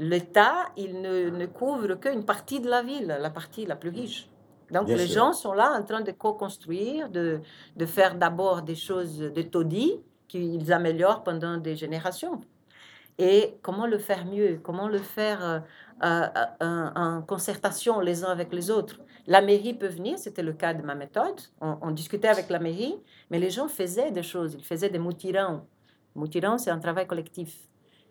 l'État, 0.00 0.70
il 0.78 1.02
ne, 1.02 1.46
couvre 1.46 1.94
qu'une 1.96 2.24
partie 2.24 2.58
de 2.58 2.68
la 2.68 2.82
ville, 2.82 3.18
la 3.20 3.28
partie 3.30 3.66
la 3.66 3.76
plus 3.76 3.90
riche. 3.90 4.28
Donc 4.70 4.88
les 4.88 5.06
gens 5.06 5.32
sont 5.32 5.52
là 5.52 5.72
en 5.78 5.82
train 5.82 6.00
de 6.00 6.12
co-construire, 6.12 7.10
de, 7.10 7.40
faire 7.86 8.14
d'abord 8.14 8.62
des 8.62 8.76
choses 8.76 9.18
de 9.18 9.42
taudis 9.42 10.00
qu'ils 10.26 10.72
améliorent 10.72 11.22
pendant 11.22 11.58
des 11.58 11.76
générations. 11.76 12.40
Et 13.18 13.58
comment 13.60 13.86
le 13.86 13.98
faire 13.98 14.24
mieux? 14.24 14.58
Comment 14.62 14.88
le 14.88 14.98
faire 14.98 15.44
euh, 15.44 15.58
euh, 16.02 16.88
en, 16.94 17.20
concertation 17.20 18.00
les 18.00 18.24
uns 18.24 18.30
avec 18.30 18.54
les 18.54 18.70
autres? 18.70 19.00
La 19.26 19.42
mairie 19.42 19.74
peut 19.74 19.88
venir, 19.88 20.18
c'était 20.18 20.42
le 20.42 20.54
cas 20.54 20.72
de 20.72 20.82
ma 20.82 20.94
méthode. 20.94 21.38
On, 21.60 21.76
on, 21.82 21.90
discutait 21.90 22.28
avec 22.28 22.48
la 22.48 22.58
mairie, 22.58 22.96
mais 23.28 23.38
les 23.38 23.50
gens 23.50 23.68
faisaient 23.68 24.10
des 24.10 24.22
choses, 24.22 24.54
ils 24.54 24.64
faisaient 24.64 24.88
des 24.88 24.98
moutirons. 24.98 25.66
Moutirons, 26.14 26.56
c'est 26.56 26.70
un 26.70 26.78
travail 26.78 27.06
collectif. 27.06 27.69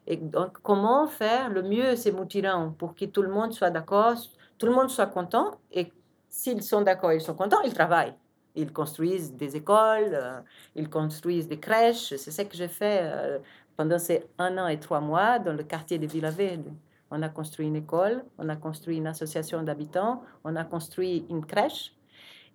Et 0.10 0.18
donc, 0.18 0.58
comment 0.64 1.06
faire 1.06 1.50
le 1.50 1.62
mieux 1.62 1.96
ces 1.96 2.12
moutirons 2.12 2.72
pour 2.72 2.96
que 2.96 3.06
tout 3.06 3.22
le 3.22 3.30
monde 3.30 3.54
soit 3.54 3.70
d'accord, 3.70 4.16
tout 4.58 4.66
le 4.66 4.74
monde 4.74 4.90
soit 4.90 5.06
content? 5.06 5.52
Et 5.72 5.94
s'ils 6.28 6.64
sont 6.64 6.82
d'accord, 6.82 7.14
ils 7.14 7.22
sont 7.22 7.36
contents, 7.36 7.62
ils 7.64 7.74
travaillent. 7.74 8.16
Ils 8.56 8.74
construisent 8.74 9.32
des 9.36 9.56
écoles, 9.56 10.12
euh, 10.14 10.40
ils 10.76 10.90
construisent 10.90 11.48
des 11.48 11.60
crèches. 11.60 12.16
C'est 12.16 12.32
ce 12.32 12.42
que 12.42 12.58
j'ai 12.58 12.68
fait 12.68 13.02
euh, 13.04 13.38
pendant 13.78 14.00
ces 14.00 14.26
un 14.40 14.58
an 14.58 14.68
et 14.68 14.80
trois 14.80 15.00
mois 15.00 15.38
dans 15.38 15.54
le 15.54 15.64
quartier 15.64 16.00
de 16.00 16.08
Villaverde. 16.08 16.74
On 17.12 17.22
a 17.22 17.30
construit 17.30 17.68
une 17.68 17.76
école, 17.76 18.24
on 18.40 18.50
a 18.50 18.56
construit 18.56 18.98
une 18.98 19.08
association 19.08 19.62
d'habitants, 19.62 20.24
on 20.44 20.56
a 20.56 20.64
construit 20.64 21.28
une 21.30 21.46
crèche. 21.46 21.94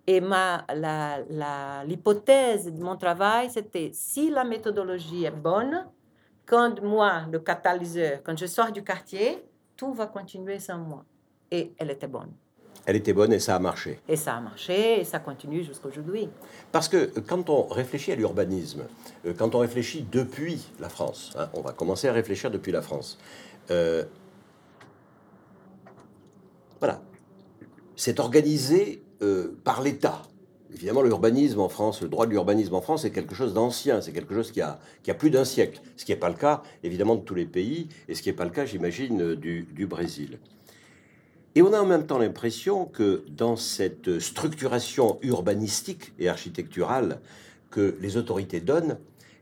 Et 0.07 0.19
ma, 0.19 0.65
l'hypothèse 1.85 2.71
de 2.71 2.83
mon 2.83 2.97
travail, 2.97 3.49
c'était 3.49 3.91
si 3.93 4.29
la 4.29 4.43
méthodologie 4.43 5.23
est 5.23 5.31
bonne, 5.31 5.85
quand 6.45 6.81
moi, 6.81 7.23
le 7.31 7.39
catalyseur, 7.39 8.19
quand 8.23 8.37
je 8.37 8.45
sors 8.45 8.71
du 8.71 8.83
quartier, 8.83 9.43
tout 9.75 9.93
va 9.93 10.07
continuer 10.07 10.59
sans 10.59 10.77
moi. 10.77 11.03
Et 11.51 11.73
elle 11.77 11.91
était 11.91 12.07
bonne. 12.07 12.31
Elle 12.85 12.97
était 12.97 13.13
bonne 13.13 13.33
et 13.33 13.39
ça 13.39 13.55
a 13.55 13.59
marché. 13.59 13.99
Et 14.07 14.15
ça 14.15 14.35
a 14.35 14.41
marché 14.41 15.01
et 15.01 15.03
ça 15.03 15.19
continue 15.19 15.63
jusqu'à 15.63 15.87
aujourd'hui. 15.87 16.29
Parce 16.71 16.87
que 16.87 16.97
euh, 16.97 17.21
quand 17.25 17.49
on 17.49 17.63
réfléchit 17.63 18.11
à 18.11 18.15
l'urbanisme, 18.15 18.83
euh, 19.25 19.33
quand 19.35 19.55
on 19.55 19.59
réfléchit 19.59 20.05
depuis 20.11 20.63
la 20.79 20.89
France, 20.89 21.33
hein, 21.37 21.49
on 21.53 21.61
va 21.61 21.71
commencer 21.71 22.07
à 22.07 22.13
réfléchir 22.13 22.51
depuis 22.51 22.71
la 22.71 22.83
France. 22.83 23.17
Euh, 23.71 24.03
voilà. 26.79 27.01
C'est 27.95 28.19
organisé 28.19 29.01
par 29.63 29.81
l'État. 29.81 30.21
Évidemment, 30.75 31.01
l'urbanisme 31.01 31.61
en 31.61 31.69
France, 31.69 32.01
le 32.01 32.09
droit 32.09 32.25
de 32.25 32.31
l'urbanisme 32.31 32.75
en 32.75 32.81
France 32.81 33.05
est 33.05 33.11
quelque 33.11 33.33
chose 33.33 33.53
d'ancien, 33.53 34.01
c'est 34.01 34.11
quelque 34.11 34.35
chose 34.35 34.51
qui 34.51 34.61
a, 34.61 34.79
qui 35.03 35.11
a 35.11 35.13
plus 35.13 35.29
d'un 35.31 35.45
siècle, 35.45 35.81
ce 35.95 36.03
qui 36.03 36.11
n'est 36.11 36.17
pas 36.17 36.29
le 36.29 36.35
cas, 36.35 36.63
évidemment, 36.83 37.15
de 37.15 37.21
tous 37.21 37.35
les 37.35 37.45
pays, 37.45 37.87
et 38.09 38.15
ce 38.15 38.21
qui 38.21 38.29
n'est 38.29 38.35
pas 38.35 38.43
le 38.43 38.51
cas, 38.51 38.65
j'imagine, 38.65 39.35
du, 39.35 39.63
du 39.63 39.87
Brésil. 39.87 40.37
Et 41.55 41.61
on 41.61 41.71
a 41.71 41.79
en 41.79 41.85
même 41.85 42.05
temps 42.05 42.17
l'impression 42.17 42.85
que 42.85 43.23
dans 43.29 43.55
cette 43.55 44.19
structuration 44.19 45.17
urbanistique 45.21 46.11
et 46.19 46.27
architecturale 46.27 47.21
que 47.71 47.97
les 48.01 48.17
autorités 48.17 48.59
donnent, 48.59 48.97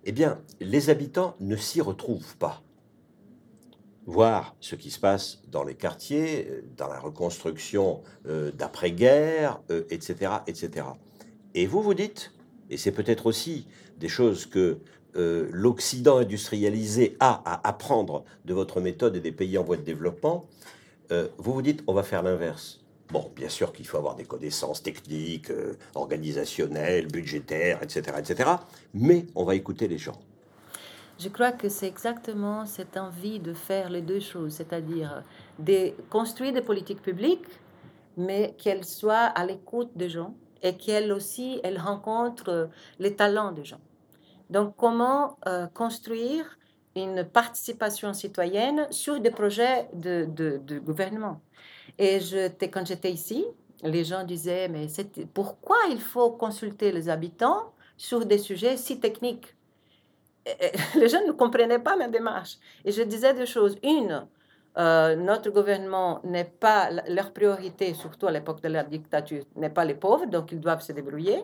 eh 0.06 0.12
bien, 0.12 0.40
les 0.60 0.92
habitants 0.92 1.36
ne 1.40 1.56
s'y 1.56 1.82
retrouvent 1.82 2.38
pas. 2.38 2.62
Voir 4.06 4.56
ce 4.60 4.76
qui 4.76 4.92
se 4.92 5.00
passe 5.00 5.42
dans 5.50 5.64
les 5.64 5.76
quartiers, 5.76 6.64
dans 6.78 6.90
la 6.90 7.00
reconstruction 7.00 8.02
euh, 8.28 8.52
d'après-guerre, 8.52 9.62
etc., 9.90 10.16
euh, 10.22 10.40
etc. 10.46 10.86
Et 11.56 11.66
vous 11.66 11.82
vous 11.82 11.94
dites, 11.94 12.32
et 12.70 12.78
c'est 12.78 12.92
peut-être 12.92 13.26
aussi 13.26 13.68
des 14.00 14.08
choses 14.08 14.46
que 14.46 14.78
euh, 15.16 15.48
l'Occident 15.52 16.18
industrialisé 16.18 17.16
a 17.20 17.42
à 17.46 17.68
apprendre 17.68 18.24
de 18.46 18.54
votre 18.54 18.82
méthode 18.82 19.16
et 19.16 19.20
des 19.20 19.32
pays 19.32 19.58
en 19.58 19.64
voie 19.64 19.78
de 19.78 19.84
développement, 19.84 20.46
vous 21.38 21.54
vous 21.54 21.62
dites, 21.62 21.84
on 21.86 21.94
va 21.94 22.02
faire 22.02 22.24
l'inverse. 22.24 22.80
Bon, 23.10 23.30
bien 23.36 23.50
sûr 23.50 23.72
qu'il 23.72 23.86
faut 23.86 23.98
avoir 23.98 24.16
des 24.16 24.24
connaissances 24.24 24.82
techniques, 24.82 25.52
organisationnelles, 25.94 27.06
budgétaires, 27.06 27.84
etc., 27.84 28.18
etc. 28.18 28.50
Mais 28.96 29.28
on 29.36 29.44
va 29.44 29.54
écouter 29.54 29.88
les 29.88 30.00
gens. 30.00 30.20
Je 31.20 31.30
crois 31.30 31.52
que 31.52 31.70
c'est 31.70 31.88
exactement 31.88 32.66
cette 32.66 32.98
envie 32.98 33.40
de 33.40 33.54
faire 33.54 33.90
les 33.90 34.02
deux 34.02 34.20
choses, 34.20 34.54
c'est-à-dire 34.54 35.24
construire 36.10 36.54
des 36.54 36.62
politiques 36.62 37.02
publiques, 37.02 37.46
mais 38.18 38.56
qu'elles 38.58 38.86
soient 38.86 39.32
à 39.36 39.46
l'écoute 39.46 39.92
des 39.96 40.10
gens 40.10 40.36
et 40.64 40.76
qu'elles 40.76 41.12
aussi, 41.12 41.60
elles 41.64 41.78
rencontrent 41.78 42.70
les 42.98 43.16
talents 43.16 43.52
des 43.52 43.66
gens. 43.66 43.82
Donc, 44.50 44.76
comment 44.78 45.38
euh, 45.48 45.68
construire 45.68 46.58
une 46.96 47.24
participation 47.24 48.14
citoyenne 48.14 48.88
sur 48.92 49.20
des 49.20 49.32
projets 49.32 49.90
de, 49.94 50.80
gouvernement? 50.80 51.42
Et 52.00 52.20
quand 52.72 52.86
j'étais 52.88 53.12
ici, 53.12 53.46
les 53.84 54.04
gens 54.04 54.24
disaient, 54.24 54.70
mais 54.70 54.88
pourquoi 55.34 55.78
il 55.92 56.00
faut 56.00 56.32
consulter 56.32 56.92
les 56.92 57.10
habitants 57.10 57.74
sur 57.98 58.26
des 58.26 58.38
sujets 58.38 58.78
si 58.78 59.00
techniques? 59.00 59.56
Les 60.96 61.08
gens 61.08 61.26
ne 61.26 61.32
comprenaient 61.32 61.80
pas 61.80 61.96
ma 61.96 62.10
démarche. 62.10 62.58
Et 62.84 62.92
je 62.92 63.02
disais 63.02 63.34
deux 63.34 63.46
choses. 63.46 63.78
Une, 63.82 64.28
euh, 64.78 65.16
notre 65.16 65.50
gouvernement 65.52 66.20
n'est 66.24 66.46
pas, 66.46 66.90
leur 67.08 67.32
priorité, 67.32 67.94
surtout 67.94 68.28
à 68.28 68.32
l'époque 68.32 68.62
de 68.62 68.70
la 68.70 68.84
dictature, 68.84 69.44
n'est 69.56 69.70
pas 69.70 69.86
les 69.86 69.94
pauvres, 69.94 70.26
donc 70.26 70.52
ils 70.52 70.60
doivent 70.60 70.82
se 70.82 70.92
débrouiller. 70.92 71.44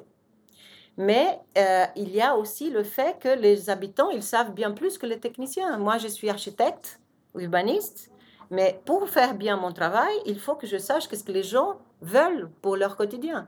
Mais 0.98 1.40
euh, 1.58 1.86
il 1.96 2.10
y 2.10 2.22
a 2.22 2.36
aussi 2.36 2.70
le 2.70 2.84
fait 2.84 3.18
que 3.20 3.30
les 3.30 3.70
habitants, 3.70 4.10
ils 4.10 4.24
savent 4.24 4.54
bien 4.54 4.72
plus 4.72 4.98
que 4.98 5.06
les 5.06 5.20
techniciens. 5.20 5.78
Moi, 5.78 5.98
je 5.98 6.08
suis 6.08 6.30
architecte, 6.30 7.00
urbaniste, 7.36 8.12
mais 8.52 8.82
pour 8.86 9.08
faire 9.08 9.36
bien 9.36 9.58
mon 9.58 9.72
travail, 9.72 10.14
il 10.26 10.40
faut 10.40 10.56
que 10.56 10.68
je 10.68 10.78
sache 10.78 11.08
ce 11.08 11.24
que 11.24 11.32
les 11.32 11.44
gens 11.44 11.78
veulent 12.02 12.50
pour 12.62 12.76
leur 12.76 12.98
quotidien. 12.98 13.48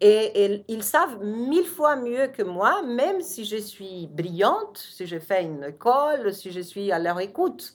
Et, 0.00 0.64
ils 0.68 0.82
savent 0.82 1.22
mille 1.22 1.66
fois 1.66 1.94
mieux 1.96 2.28
que 2.28 2.42
moi, 2.42 2.82
même 2.82 3.20
si 3.20 3.44
je 3.44 3.56
suis 3.56 4.06
brillante, 4.06 4.78
si 4.78 5.06
je 5.06 5.18
fais 5.18 5.42
une 5.44 5.62
école, 5.62 6.32
si 6.32 6.50
je 6.50 6.60
suis 6.60 6.90
à 6.90 6.98
leur 6.98 7.20
écoute. 7.20 7.74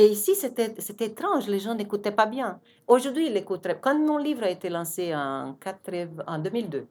Et 0.00 0.06
ici, 0.06 0.34
c'était 0.34 1.04
étrange, 1.04 1.46
les 1.46 1.58
gens 1.58 1.74
n'écoutaient 1.74 2.10
pas 2.10 2.24
bien. 2.24 2.58
Aujourd'hui, 2.86 3.26
ils 3.26 3.36
écouteraient. 3.36 3.78
Quand 3.78 3.98
mon 3.98 4.16
livre 4.16 4.44
a 4.44 4.48
été 4.48 4.70
lancé 4.70 5.14
en, 5.14 5.54
en 6.26 6.38
2002, 6.38 6.86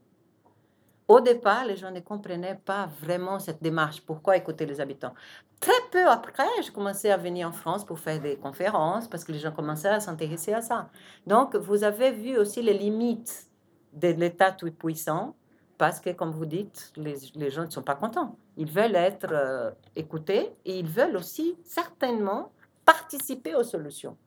au 1.07 1.19
départ, 1.19 1.65
les 1.65 1.75
gens 1.75 1.89
ne 1.89 2.01
comprenaient 2.01 2.59
pas 2.63 2.87
vraiment 3.01 3.39
cette 3.39 3.63
démarche. 3.63 3.99
Pourquoi 4.01 4.37
écouter 4.37 4.67
les 4.67 4.79
habitants? 4.79 5.15
Très 5.59 5.81
peu 5.91 6.07
après, 6.07 6.45
j'ai 6.63 6.71
commencé 6.71 7.09
à 7.09 7.17
venir 7.17 7.47
en 7.47 7.51
France 7.51 7.83
pour 7.83 7.97
faire 7.97 8.21
des 8.21 8.35
conférences 8.35 9.07
parce 9.07 9.23
que 9.23 9.31
les 9.31 9.39
gens 9.39 9.53
commençaient 9.53 9.87
à 9.89 9.99
s'intéresser 9.99 10.53
à 10.53 10.61
ça. 10.61 10.87
Donc, 11.25 11.55
vous 11.55 11.83
avez 11.83 12.11
vu 12.11 12.37
aussi 12.37 12.61
les 12.61 12.77
limites 12.77 13.49
de 13.91 14.09
l'État 14.09 14.51
tout-puissant, 14.51 15.35
parce 15.79 15.99
que, 15.99 16.11
comme 16.11 16.29
vous 16.29 16.45
dites, 16.45 16.93
les, 16.95 17.49
gens 17.49 17.65
ne 17.65 17.71
sont 17.71 17.81
pas 17.81 17.95
contents. 17.95 18.35
Ils 18.55 18.71
veulent 18.71 18.95
être 18.95 19.29
euh, 19.31 19.71
écoutés 19.95 20.51
et 20.63 20.77
ils 20.77 20.87
veulent 20.87 21.15
aussi 21.15 21.57
certainement 21.63 22.51
participer 22.93 23.53
aux 23.53 23.63
solutions 23.63 24.17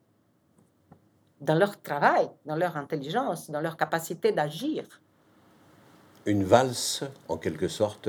dans 1.41 1.55
leur 1.55 1.81
travail, 1.81 2.29
dans 2.45 2.55
leur 2.55 2.77
intelligence, 2.77 3.51
dans 3.51 3.59
leur 3.59 3.75
capacité 3.75 4.31
d'agir. 4.31 4.85
Une 6.25 6.45
valse, 6.45 7.03
en 7.27 7.37
quelque 7.37 7.67
sorte, 7.67 8.07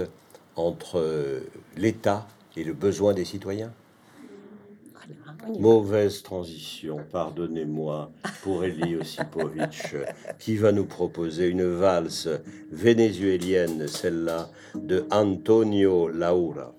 entre 0.54 1.42
l'État 1.76 2.28
et 2.56 2.62
le 2.62 2.72
besoin 2.72 3.12
des 3.14 3.24
citoyens? 3.24 3.72
Mauvaise 5.58 6.22
transition, 6.22 6.98
pardonnez-moi, 7.10 8.12
pour 8.42 8.64
Eli 8.64 8.94
Osipovic, 8.96 9.96
qui 10.38 10.56
va 10.56 10.70
nous 10.70 10.86
proposer 10.86 11.48
une 11.48 11.64
valse 11.64 12.28
vénézuélienne, 12.70 13.88
celle-là, 13.88 14.48
de 14.76 15.04
Antonio 15.10 16.08
Laura. 16.08 16.73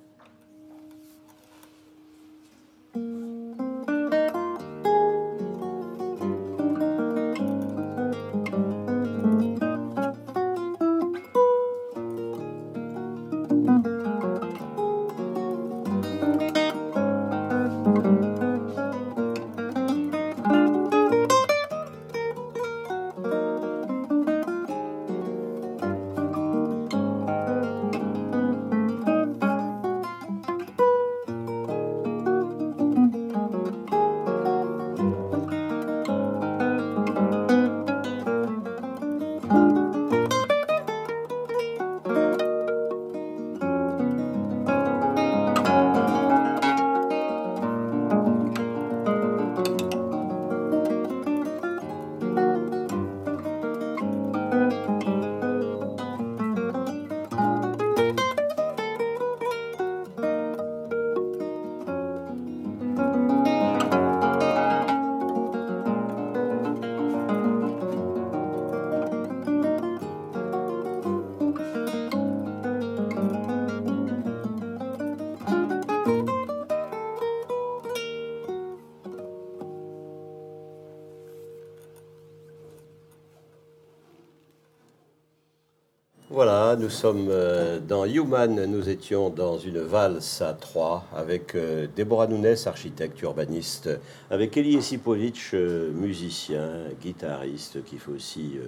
Nous 86.86 86.92
sommes 86.92 87.30
euh, 87.32 87.80
dans 87.80 88.06
Human, 88.06 88.64
nous 88.68 88.90
étions 88.90 89.32
dans 89.32 89.58
une 89.58 89.80
valse 89.80 90.44
à 90.44 90.54
trois 90.54 91.04
avec 91.16 91.56
euh, 91.56 91.88
Déborah 91.96 92.28
Nunes, 92.28 92.56
architecte 92.68 93.20
urbaniste, 93.24 93.90
avec 94.30 94.56
Elie 94.56 94.76
Esipovic, 94.76 95.40
euh, 95.56 95.92
musicien, 95.94 96.70
guitariste, 97.02 97.84
qui 97.86 97.98
fait 97.98 98.12
aussi, 98.12 98.60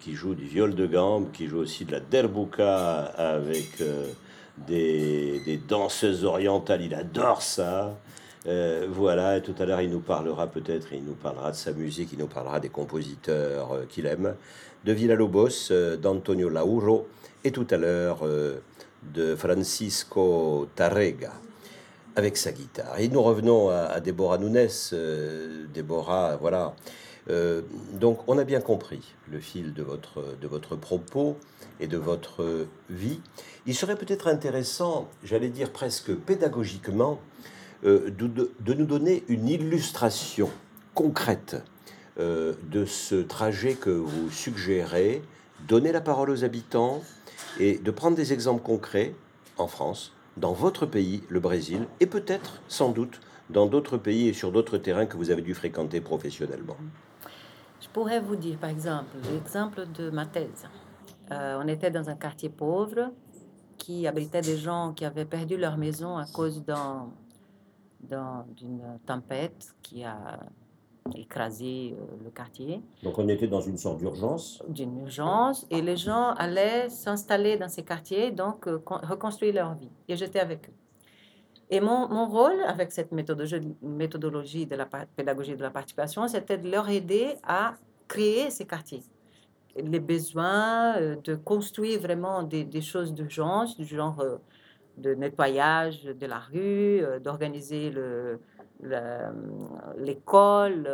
qui 0.00 0.12
joue 0.12 0.34
du 0.34 0.44
viol 0.44 0.74
de 0.74 0.84
gambe, 0.86 1.32
qui 1.32 1.46
joue 1.46 1.60
aussi 1.60 1.86
de 1.86 1.92
la 1.92 2.00
derbuka 2.00 2.98
avec 3.16 3.82
des, 4.68 5.40
des, 5.46 5.56
danseuses 5.56 6.26
orientales, 6.26 6.82
il 6.82 6.94
adore 6.94 7.40
ça. 7.40 7.96
Voilà, 8.44 9.36
et 9.36 9.42
tout 9.42 9.54
à 9.58 9.64
l'heure 9.64 9.80
il 9.80 9.90
nous 9.90 10.00
parlera 10.00 10.46
peut-être, 10.48 10.92
il 10.92 11.04
nous 11.04 11.14
parlera 11.14 11.50
de 11.50 11.56
sa 11.56 11.72
musique, 11.72 12.10
il 12.12 12.18
nous 12.18 12.26
parlera 12.26 12.60
des 12.60 12.68
compositeurs 12.68 13.86
qu'il 13.88 14.06
aime 14.06 14.34
de 14.84 14.92
Villa-Lobos, 14.92 15.70
euh, 15.70 15.96
d'Antonio 15.96 16.48
Lauro, 16.48 17.06
et 17.44 17.52
tout 17.52 17.66
à 17.70 17.76
l'heure 17.76 18.20
euh, 18.22 18.58
de 19.14 19.36
Francisco 19.36 20.68
Tarrega 20.74 21.32
avec 22.16 22.36
sa 22.36 22.52
guitare. 22.52 22.98
Et 22.98 23.08
nous 23.08 23.22
revenons 23.22 23.70
à, 23.70 24.00
Déborah 24.00 24.38
Nunes. 24.38 24.68
Euh, 24.92 25.66
Déborah, 25.72 26.36
voilà, 26.36 26.74
Euh, 27.30 27.62
donc 27.92 28.18
on 28.26 28.36
a 28.36 28.42
bien 28.42 28.60
compris 28.60 29.14
le 29.30 29.38
fil 29.38 29.74
de 29.74 29.84
votre, 29.84 30.36
de 30.40 30.48
votre 30.48 30.74
propos 30.74 31.36
et 31.78 31.86
de 31.86 31.96
votre 31.96 32.66
vie. 32.90 33.20
Il 33.64 33.76
serait 33.76 33.94
peut-être 33.94 34.26
intéressant, 34.26 35.08
j'allais 35.22 35.48
dire 35.48 35.70
presque 35.70 36.12
pédagogiquement, 36.12 37.20
euh, 37.84 38.10
de, 38.10 38.74
nous 38.74 38.86
donner 38.86 39.24
une 39.28 39.48
illustration 39.48 40.48
concrète 40.94 41.62
euh, 42.20 42.54
de 42.70 42.84
ce 42.84 43.16
trajet 43.16 43.74
que 43.74 43.90
vous 43.90 44.30
suggérez, 44.30 45.22
donner 45.66 45.90
la 45.90 46.00
parole 46.00 46.30
aux 46.30 46.44
habitants 46.44 47.02
et 47.58 47.78
de 47.78 47.90
prendre 47.90 48.16
des 48.16 48.32
exemples 48.32 48.62
concrets 48.62 49.14
en 49.58 49.66
France, 49.66 50.12
dans 50.36 50.52
votre 50.52 50.86
pays, 50.86 51.22
le 51.28 51.40
Brésil, 51.40 51.86
et 52.00 52.06
peut-être, 52.06 52.60
sans 52.68 52.90
doute, 52.90 53.20
dans 53.50 53.66
d'autres 53.66 53.98
pays 53.98 54.28
et 54.28 54.32
sur 54.32 54.52
d'autres 54.52 54.78
terrains 54.78 55.06
que 55.06 55.16
vous 55.16 55.30
avez 55.30 55.42
dû 55.42 55.54
fréquenter 55.54 56.00
professionnellement. 56.00 56.76
Je 57.80 57.88
pourrais 57.88 58.20
vous 58.20 58.36
dire, 58.36 58.58
par 58.58 58.70
exemple, 58.70 59.16
l'exemple 59.32 59.86
de 59.94 60.08
ma 60.10 60.24
thèse. 60.24 60.68
Euh, 61.32 61.58
on 61.62 61.66
était 61.66 61.90
dans 61.90 62.08
un 62.08 62.14
quartier 62.14 62.48
pauvre 62.48 63.10
qui 63.76 64.06
abritait 64.06 64.40
des 64.40 64.56
gens 64.56 64.92
qui 64.92 65.04
avaient 65.04 65.24
perdu 65.24 65.56
leur 65.56 65.76
maison 65.76 66.16
à 66.16 66.26
cause 66.26 66.64
d'une 68.02 68.98
tempête 69.06 69.74
qui 69.82 70.04
a 70.04 70.40
écrasé 71.16 71.94
euh, 71.98 72.24
le 72.24 72.30
quartier. 72.30 72.82
Donc 73.02 73.18
on 73.18 73.28
était 73.28 73.48
dans 73.48 73.60
une 73.60 73.76
sorte 73.76 73.98
d'urgence 73.98 74.62
D'une 74.68 75.00
urgence, 75.00 75.66
et 75.70 75.82
les 75.82 75.96
gens 75.96 76.30
allaient 76.34 76.88
s'installer 76.88 77.56
dans 77.56 77.68
ces 77.68 77.82
quartiers, 77.82 78.30
donc 78.30 78.66
euh, 78.66 78.80
reconstruire 78.86 79.54
leur 79.54 79.74
vie. 79.74 79.90
Et 80.08 80.16
j'étais 80.16 80.40
avec 80.40 80.68
eux. 80.68 80.72
Et 81.70 81.80
mon, 81.80 82.06
mon, 82.08 82.28
rôle 82.28 82.60
avec 82.66 82.92
cette 82.92 83.12
méthodologie, 83.12 83.74
méthodologie 83.82 84.66
de 84.66 84.76
la 84.76 84.86
pédagogie 84.86 85.56
de 85.56 85.62
la 85.62 85.70
participation, 85.70 86.28
c'était 86.28 86.58
de 86.58 86.70
leur 86.70 86.88
aider 86.88 87.34
à 87.44 87.74
créer 88.06 88.50
ces 88.50 88.66
quartiers. 88.66 89.02
Les 89.76 90.00
besoins 90.00 90.96
euh, 90.98 91.16
de 91.24 91.34
construire 91.34 92.00
vraiment 92.00 92.42
des, 92.42 92.64
des 92.64 92.82
choses 92.82 93.14
d'urgence, 93.14 93.76
du 93.76 93.86
genre 93.86 94.22
de 95.02 95.14
nettoyage 95.14 96.04
de 96.04 96.26
la 96.26 96.38
rue, 96.38 97.02
euh, 97.02 97.18
d'organiser 97.18 97.90
le, 97.90 98.40
l'école, 99.96 100.88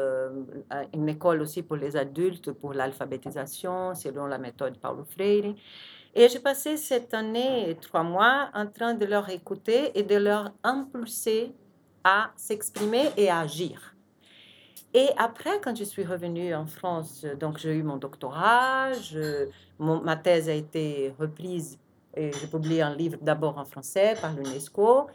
une 0.93 1.09
école 1.09 1.41
aussi 1.41 1.63
pour 1.63 1.77
les 1.77 1.97
adultes, 1.97 2.53
pour 2.53 2.75
l'alphabétisation, 2.75 3.95
selon 3.95 4.27
la 4.27 4.39
méthode 4.39 4.77
Paulo 4.79 5.05
Freire. 5.05 5.55
Et 6.15 6.29
j'ai 6.29 6.41
passé 6.41 6.77
cette 6.77 7.15
année 7.15 7.77
trois 7.81 8.03
mois 8.03 8.51
en 8.55 8.67
train 8.67 8.95
de 8.95 9.07
leur 9.07 9.29
écouter 9.31 9.99
et 9.99 10.03
de 10.03 10.17
leur 10.17 10.53
impulser 10.63 11.55
à 12.05 12.31
s'exprimer 12.37 13.11
et 13.17 13.31
à 13.31 13.41
agir. 13.41 13.95
Et 14.95 15.09
après, 15.17 15.61
quand 15.63 15.77
je 15.77 15.85
suis 15.85 16.05
revenue 16.05 16.55
en 16.55 16.67
France, 16.67 17.25
donc 17.39 17.59
j'ai 17.59 17.75
eu 17.75 17.83
mon 17.83 17.97
doctorat, 17.97 18.91
ma 19.79 20.17
thèse 20.17 20.49
a 20.49 20.55
été 20.55 21.15
reprise 21.19 21.79
et 22.17 22.33
j'ai 22.33 22.47
publié 22.47 22.83
un 22.83 22.95
livre 22.95 23.19
d'abord 23.21 23.59
en 23.59 23.65
français 23.65 24.15
par 24.21 24.33
l'UNESCO. 24.35 25.07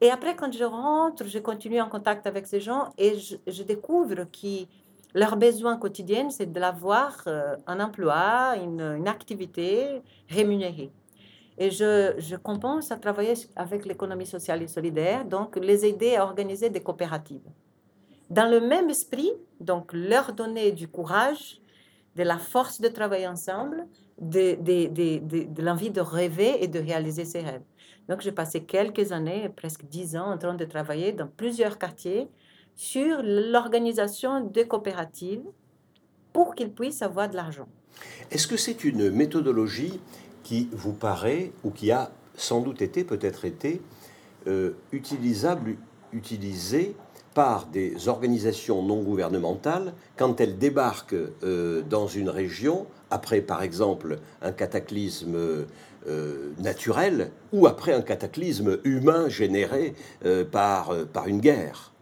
Et 0.00 0.10
après, 0.10 0.36
quand 0.36 0.52
je 0.52 0.64
rentre, 0.64 1.26
je 1.26 1.38
continue 1.38 1.80
en 1.80 1.88
contact 1.88 2.26
avec 2.26 2.46
ces 2.46 2.60
gens 2.60 2.92
et 2.98 3.16
je, 3.18 3.62
découvre 3.62 4.24
qu'ils 4.30 4.66
leur 5.14 5.36
besoin 5.36 5.78
quotidien, 5.78 6.28
c'est 6.28 6.52
de 6.52 6.60
l'avoir 6.60 7.22
euh, 7.26 7.56
un 7.66 7.80
emploi, 7.80 8.56
une, 8.62 9.08
activité 9.08 10.02
rémunérée. 10.28 10.92
Et 11.56 11.70
je, 11.70 12.12
je 12.18 12.36
compense 12.36 12.92
à 12.92 12.96
travailler 12.96 13.32
avec 13.56 13.86
l'économie 13.86 14.26
sociale 14.26 14.62
et 14.62 14.68
solidaire, 14.68 15.24
donc 15.24 15.56
les 15.56 15.86
aider 15.86 16.16
à 16.16 16.24
organiser 16.24 16.68
des 16.68 16.82
coopératives. 16.82 17.48
Dans 18.28 18.50
le 18.50 18.60
même 18.60 18.90
esprit, 18.90 19.32
donc 19.60 19.92
leur 19.94 20.34
donner 20.34 20.72
du 20.72 20.88
courage, 20.88 21.62
de 22.16 22.22
la 22.22 22.38
force 22.38 22.80
de 22.80 22.88
travailler 22.88 23.28
ensemble, 23.28 23.86
de, 24.20 25.62
l'envie 25.62 25.90
de 25.90 26.00
rêver 26.00 26.62
et 26.62 26.68
de 26.68 26.78
réaliser 26.78 27.24
ses 27.24 27.40
rêves. 27.40 27.62
Donc 28.08 28.20
j'ai 28.20 28.32
passé 28.32 28.62
quelques 28.62 29.12
années, 29.12 29.48
presque 29.54 29.84
dix 29.84 30.16
ans, 30.16 30.32
en 30.32 30.38
train 30.38 30.54
de 30.54 30.64
travailler 30.64 31.12
dans 31.12 31.26
plusieurs 31.26 31.78
quartiers 31.78 32.28
sur 32.74 33.22
l'organisation 33.22 34.40
de 34.40 34.62
coopératives 34.62 35.44
pour 36.32 36.54
qu'ils 36.54 36.72
puissent 36.72 37.02
avoir 37.02 37.28
de 37.28 37.36
l'argent. 37.36 37.68
Est-ce 38.30 38.46
que 38.46 38.56
c'est 38.56 38.84
une 38.84 39.10
méthodologie 39.10 40.00
qui 40.44 40.68
vous 40.72 40.92
paraît 40.92 41.52
ou 41.64 41.70
qui 41.70 41.90
a 41.90 42.10
sans 42.36 42.60
doute 42.60 42.82
été, 42.82 43.02
peut-être 43.02 43.44
été, 43.44 43.80
euh, 44.46 44.72
utilisable, 44.92 45.76
utilisée 46.12 46.94
par 47.34 47.66
des 47.66 48.08
organisations 48.08 48.82
non 48.82 49.02
gouvernementales 49.02 49.92
quand 50.16 50.40
elles 50.40 50.58
débarquent 50.58 51.16
euh, 51.42 51.82
dans 51.82 52.06
une 52.06 52.28
région, 52.28 52.86
après 53.10 53.40
par 53.40 53.62
exemple 53.62 54.18
un 54.42 54.52
cataclysme 54.52 55.36
euh, 55.36 56.52
naturel 56.58 57.30
ou 57.52 57.66
après 57.66 57.92
un 57.92 58.02
cataclysme 58.02 58.78
humain 58.84 59.28
généré 59.28 59.94
par, 60.50 60.92
par 61.12 61.26
une 61.26 61.40
guerre 61.40 61.92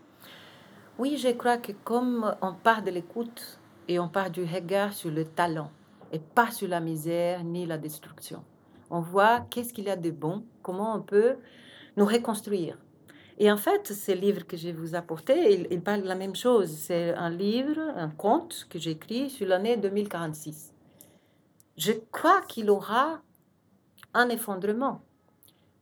oui, 0.97 1.17
je 1.17 1.29
crois 1.31 1.57
que 1.57 1.73
comme 1.73 2.37
on 2.41 2.55
part 2.55 2.85
de 2.85 2.91
l'écoute 2.93 3.59
et 3.89 3.99
on 3.99 4.09
part 4.09 4.31
du 4.31 4.45
regard 4.45 4.93
sur 4.93 5.11
le 5.11 5.25
talent 5.25 5.73
et 6.13 6.21
pas 6.21 6.53
sur 6.53 6.69
la 6.69 6.79
misère 6.79 7.43
ni 7.43 7.67
la 7.67 7.79
destruction, 7.79 8.45
on 8.91 9.01
voit 9.01 9.41
qu'est-ce 9.51 9.73
qu'il 9.75 9.87
y 9.87 9.91
a 9.91 9.97
de 9.97 10.13
bon, 10.13 10.45
comment 10.63 10.95
on 10.95 11.01
peut 11.03 11.35
nous 11.97 12.05
reconstruire. 12.05 12.79
Et 13.39 13.51
en 13.51 13.57
fait, 13.57 13.93
ce 13.93 14.13
livre 14.13 14.47
que 14.47 14.57
je 14.57 14.69
vous 14.69 14.95
apporté, 14.95 15.67
il, 15.69 15.81
parle 15.81 16.03
de 16.03 16.07
la 16.07 16.15
même 16.15 16.37
chose. 16.37 16.71
C'est 16.71 17.13
un 17.15 17.31
livre, 17.31 17.81
un 17.97 18.11
conte 18.11 18.69
que 18.71 18.79
j'ai 18.79 18.93
écrit 18.93 19.29
sur 19.31 19.49
l'année 19.49 19.77
2046. 19.77 20.74
Je 21.77 21.93
crois 22.12 22.41
qu'il 22.43 22.70
aura 22.70 23.20
un 24.12 24.29
effondrement 24.29 25.03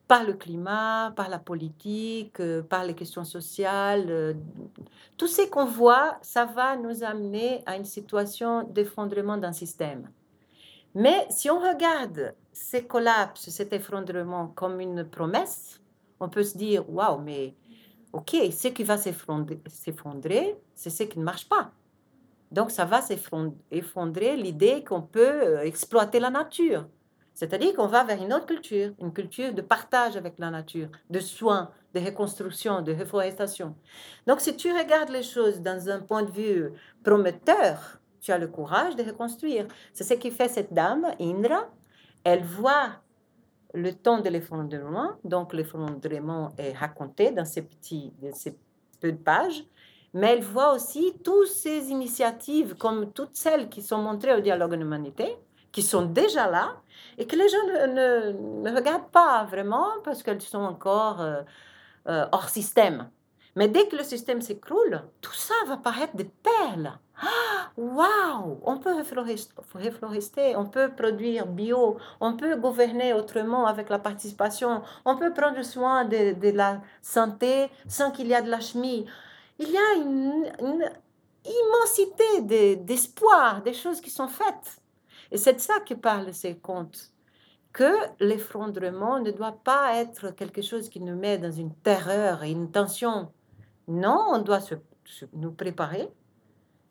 par 0.08 0.24
le 0.24 0.34
climat, 0.34 1.12
par 1.16 1.28
la 1.28 1.38
politique, 1.38 2.40
euh, 2.40 2.62
par 2.62 2.84
les 2.84 2.94
questions 2.94 3.24
sociales. 3.24 4.06
Euh, 4.10 4.34
tout 5.16 5.26
ce 5.26 5.48
qu'on 5.48 5.64
voit, 5.64 6.18
ça 6.22 6.44
va 6.44 6.76
nous 6.76 7.02
amener 7.02 7.62
à 7.66 7.76
une 7.76 7.84
situation 7.84 8.64
d'effondrement 8.64 9.38
d'un 9.38 9.52
système. 9.52 10.10
Mais 10.94 11.26
si 11.30 11.48
on 11.50 11.58
regarde 11.58 12.34
ces 12.52 12.86
collapses, 12.86 13.48
cet 13.48 13.72
effondrement 13.72 14.48
comme 14.48 14.80
une 14.80 15.04
promesse, 15.04 15.80
on 16.20 16.28
peut 16.28 16.42
se 16.42 16.58
dire, 16.58 16.88
waouh, 16.90 17.18
mais 17.18 17.54
ok, 18.12 18.36
ce 18.52 18.68
qui 18.68 18.84
va 18.84 18.98
s'effondrer, 18.98 20.58
c'est 20.74 20.90
ce 20.90 21.02
qui 21.04 21.18
ne 21.18 21.24
marche 21.24 21.48
pas. 21.48 21.72
Donc 22.52 22.70
ça 22.70 22.84
va 22.84 23.00
s'effondrer 23.00 24.36
l'idée 24.36 24.84
qu'on 24.84 25.02
peut 25.02 25.20
euh, 25.42 25.62
exploiter 25.62 26.20
la 26.20 26.30
nature. 26.30 26.86
C'est-à-dire 27.34 27.74
qu'on 27.74 27.86
va 27.86 28.04
vers 28.04 28.22
une 28.22 28.32
autre 28.34 28.46
culture, 28.46 28.92
une 29.00 29.12
culture 29.12 29.54
de 29.54 29.62
partage 29.62 30.16
avec 30.18 30.38
la 30.38 30.50
nature, 30.50 30.88
de 31.08 31.18
soins, 31.18 31.70
de 31.94 32.00
reconstruction, 32.00 32.82
de 32.82 32.92
reforestation. 32.92 33.74
Donc, 34.26 34.40
si 34.40 34.54
tu 34.54 34.70
regardes 34.70 35.08
les 35.08 35.22
choses 35.22 35.62
dans 35.62 35.88
un 35.88 36.00
point 36.00 36.24
de 36.24 36.30
vue 36.30 36.70
prometteur, 37.02 38.00
tu 38.20 38.32
as 38.32 38.38
le 38.38 38.48
courage 38.48 38.96
de 38.96 39.02
reconstruire. 39.02 39.66
C'est 39.94 40.04
ce 40.04 40.14
qui 40.14 40.30
fait 40.30 40.48
cette 40.48 40.74
dame, 40.74 41.06
Indra. 41.18 41.70
Elle 42.22 42.44
voit 42.44 43.00
le 43.72 43.94
temps 43.94 44.20
de 44.20 44.28
l'effondrement, 44.28 45.12
donc 45.24 45.54
l'effondrement 45.54 46.52
est 46.58 46.72
raconté 46.72 47.30
dans 47.30 47.46
ces 47.46 47.62
petits, 47.62 48.12
ces 48.34 48.58
peu 49.02 49.12
de 49.12 49.18
pages, 49.18 49.64
mais 50.14 50.32
elle 50.34 50.42
voit 50.42 50.74
aussi 50.74 51.14
toutes 51.24 51.48
ces 51.48 51.90
initiatives, 51.90 52.76
comme 52.76 53.12
toutes 53.12 53.34
celles 53.34 53.68
qui 53.68 53.82
sont 53.82 53.98
montrées 53.98 54.34
au 54.34 54.40
dialogue 54.40 54.72
de 54.72 54.76
l'humanité, 54.76 55.36
qui 55.72 55.82
sont 55.82 56.02
déjà 56.02 56.50
là 56.50 56.76
et 57.18 57.26
que 57.26 57.36
les 57.36 57.48
gens 57.48 57.66
ne, 57.66 58.62
ne, 58.62 58.74
regardent 58.74 59.10
pas 59.10 59.44
vraiment 59.44 59.88
parce 60.04 60.22
qu'elles 60.22 60.42
sont 60.42 60.58
encore 60.58 61.20
euh, 61.20 61.42
euh, 62.08 62.26
hors 62.30 62.48
système. 62.48 63.08
Mais 63.54 63.68
dès 63.68 63.86
que 63.86 63.96
le 63.96 64.02
système 64.02 64.40
s'écroule, 64.40 65.02
tout 65.20 65.34
ça 65.34 65.54
va 65.66 65.76
paraître 65.76 66.16
des 66.16 66.24
perles. 66.24 66.92
Ah, 67.20 67.70
waouh 67.76 68.60
On 68.64 68.78
peut 68.78 68.94
reforester, 68.94 70.56
on 70.56 70.64
peut 70.64 70.90
produire 70.90 71.46
bio, 71.46 71.98
on 72.20 72.34
peut 72.34 72.56
gouverner 72.56 73.12
autrement 73.12 73.66
avec 73.66 73.90
la 73.90 73.98
participation, 73.98 74.82
on 75.04 75.16
peut 75.16 75.34
prendre 75.34 75.62
soin 75.62 76.06
de, 76.06 76.32
de 76.32 76.50
la 76.50 76.80
santé 77.02 77.68
sans 77.86 78.10
qu'il 78.10 78.28
y 78.28 78.32
ait 78.32 78.42
de 78.42 78.50
la 78.50 78.60
chimie. 78.60 79.06
Il 79.58 79.70
y 79.70 79.76
a 79.76 79.94
une, 79.96 80.52
immensité 81.44 82.76
d'espoir, 82.76 83.62
des 83.62 83.74
choses 83.74 84.00
qui 84.00 84.10
sont 84.10 84.28
faites. 84.28 84.80
Et 85.30 85.36
c'est 85.36 85.54
de 85.54 85.60
ça 85.60 85.80
que 85.80 85.94
parlent 85.94 86.32
ces 86.32 86.56
contes, 86.56 87.12
que 87.72 87.92
l'effondrement 88.20 89.18
ne 89.18 89.30
doit 89.30 89.58
pas 89.64 89.96
être 89.96 90.30
quelque 90.30 90.62
chose 90.62 90.88
qui 90.88 91.00
nous 91.00 91.16
met 91.16 91.38
dans 91.38 91.50
une 91.50 91.74
terreur 91.74 92.44
et 92.44 92.50
une 92.50 92.70
tension. 92.70 93.32
Non, 93.88 94.24
on 94.32 94.38
doit 94.38 94.60
se, 94.60 94.74
nous 95.32 95.52
préparer. 95.52 96.08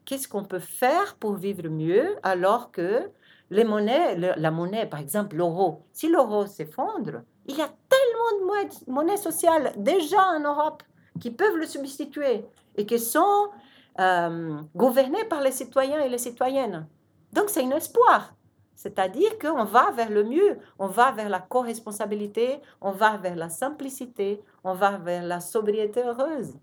Qu'est-ce 0.05 0.27
qu'on 0.27 0.43
peut 0.43 0.59
faire 0.59 1.15
pour 1.15 1.35
vivre 1.35 1.69
mieux 1.69 2.17
alors 2.23 2.71
que 2.71 3.09
les 3.51 3.63
monnaies, 3.63 4.15
la 4.17 4.51
monnaie, 4.51 4.85
par 4.85 4.99
exemple 4.99 5.35
l'euro, 5.35 5.83
si 5.93 6.09
l'euro 6.09 6.47
s'effondre, 6.47 7.21
il 7.47 7.57
y 7.57 7.61
a 7.61 7.69
tellement 7.89 8.63
de 8.63 8.91
monnaies 8.91 9.17
sociales 9.17 9.73
déjà 9.77 10.21
en 10.29 10.39
Europe 10.39 10.83
qui 11.19 11.31
peuvent 11.31 11.57
le 11.57 11.65
substituer 11.65 12.45
et 12.75 12.85
qui 12.85 12.99
sont 12.99 13.49
euh, 13.99 14.61
gouvernée 14.75 15.23
par 15.25 15.41
les 15.41 15.51
citoyens 15.51 15.99
et 16.01 16.09
les 16.09 16.17
citoyennes. 16.17 16.87
Donc 17.33 17.49
c'est 17.49 17.63
un 17.63 17.71
espoir. 17.71 18.33
C'est-à-dire 18.75 19.37
qu'on 19.37 19.63
va 19.63 19.91
vers 19.91 20.09
le 20.09 20.23
mieux, 20.23 20.57
on 20.79 20.87
va 20.87 21.11
vers 21.11 21.29
la 21.29 21.39
co-responsabilité, 21.39 22.59
on 22.81 22.91
va 22.91 23.17
vers 23.17 23.35
la 23.35 23.49
simplicité, 23.49 24.41
on 24.63 24.73
va 24.73 24.97
vers 24.97 25.23
la 25.23 25.39
sobriété 25.39 26.01
heureuse. 26.01 26.53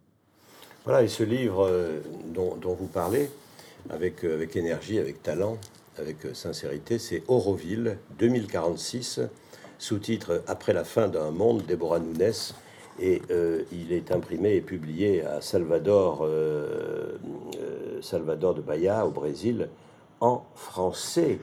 Voilà, 0.84 1.03
et 1.03 1.09
ce 1.09 1.22
livre 1.22 1.66
euh, 1.68 2.01
dont, 2.26 2.74
vous 2.74 2.86
parlez, 2.86 3.30
avec, 3.90 4.24
euh, 4.24 4.34
avec 4.34 4.57
énergie, 4.57 4.99
avec 4.99 5.22
talent, 5.22 5.59
avec 5.99 6.16
sincérité, 6.34 6.99
c'est 6.99 7.22
Auroville 7.28 7.99
2046, 8.18 9.20
sous-titre 9.78 10.42
Après 10.46 10.72
la 10.72 10.84
fin 10.84 11.09
d'un 11.09 11.30
monde, 11.30 11.66
Déborah 11.66 12.01
Nunes. 12.01 12.32
Et 13.01 13.22
il 13.72 13.92
est 13.92 14.11
imprimé 14.11 14.57
et 14.57 14.61
publié 14.61 15.24
à 15.24 15.40
Salvador, 15.40 16.28
Salvador 18.03 18.55
de 18.55 18.61
Bahia, 18.61 19.07
au 19.07 19.11
Brésil, 19.11 19.68
en 20.20 20.44
français. 20.55 21.38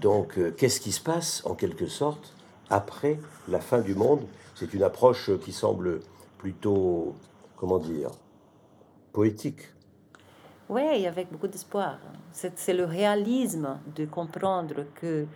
Donc, 0.00 0.38
euh, 0.38 0.50
qu'est-ce 0.50 0.80
qui 0.80 0.92
se 0.92 1.00
passe, 1.00 1.42
en 1.46 1.54
quelque 1.54 1.86
sorte, 1.86 2.34
après 2.70 3.18
la 3.48 3.60
fin 3.60 3.80
du 3.80 3.94
monde? 3.94 4.22
C'est 4.54 4.74
une 4.74 4.82
approche 4.82 5.30
qui 5.38 5.52
semble 5.52 6.00
plutôt, 6.38 7.14
comment 7.56 7.78
dire, 7.78 8.10
poétique. 9.12 9.60
Oui, 10.68 11.06
avec 11.06 11.30
beaucoup 11.30 11.48
d'espoir. 11.48 11.98
C'est 12.32 12.72
le 12.72 12.84
réalisme 12.84 13.78
de 13.94 14.06
comprendre 14.06 14.84
que 14.94 15.26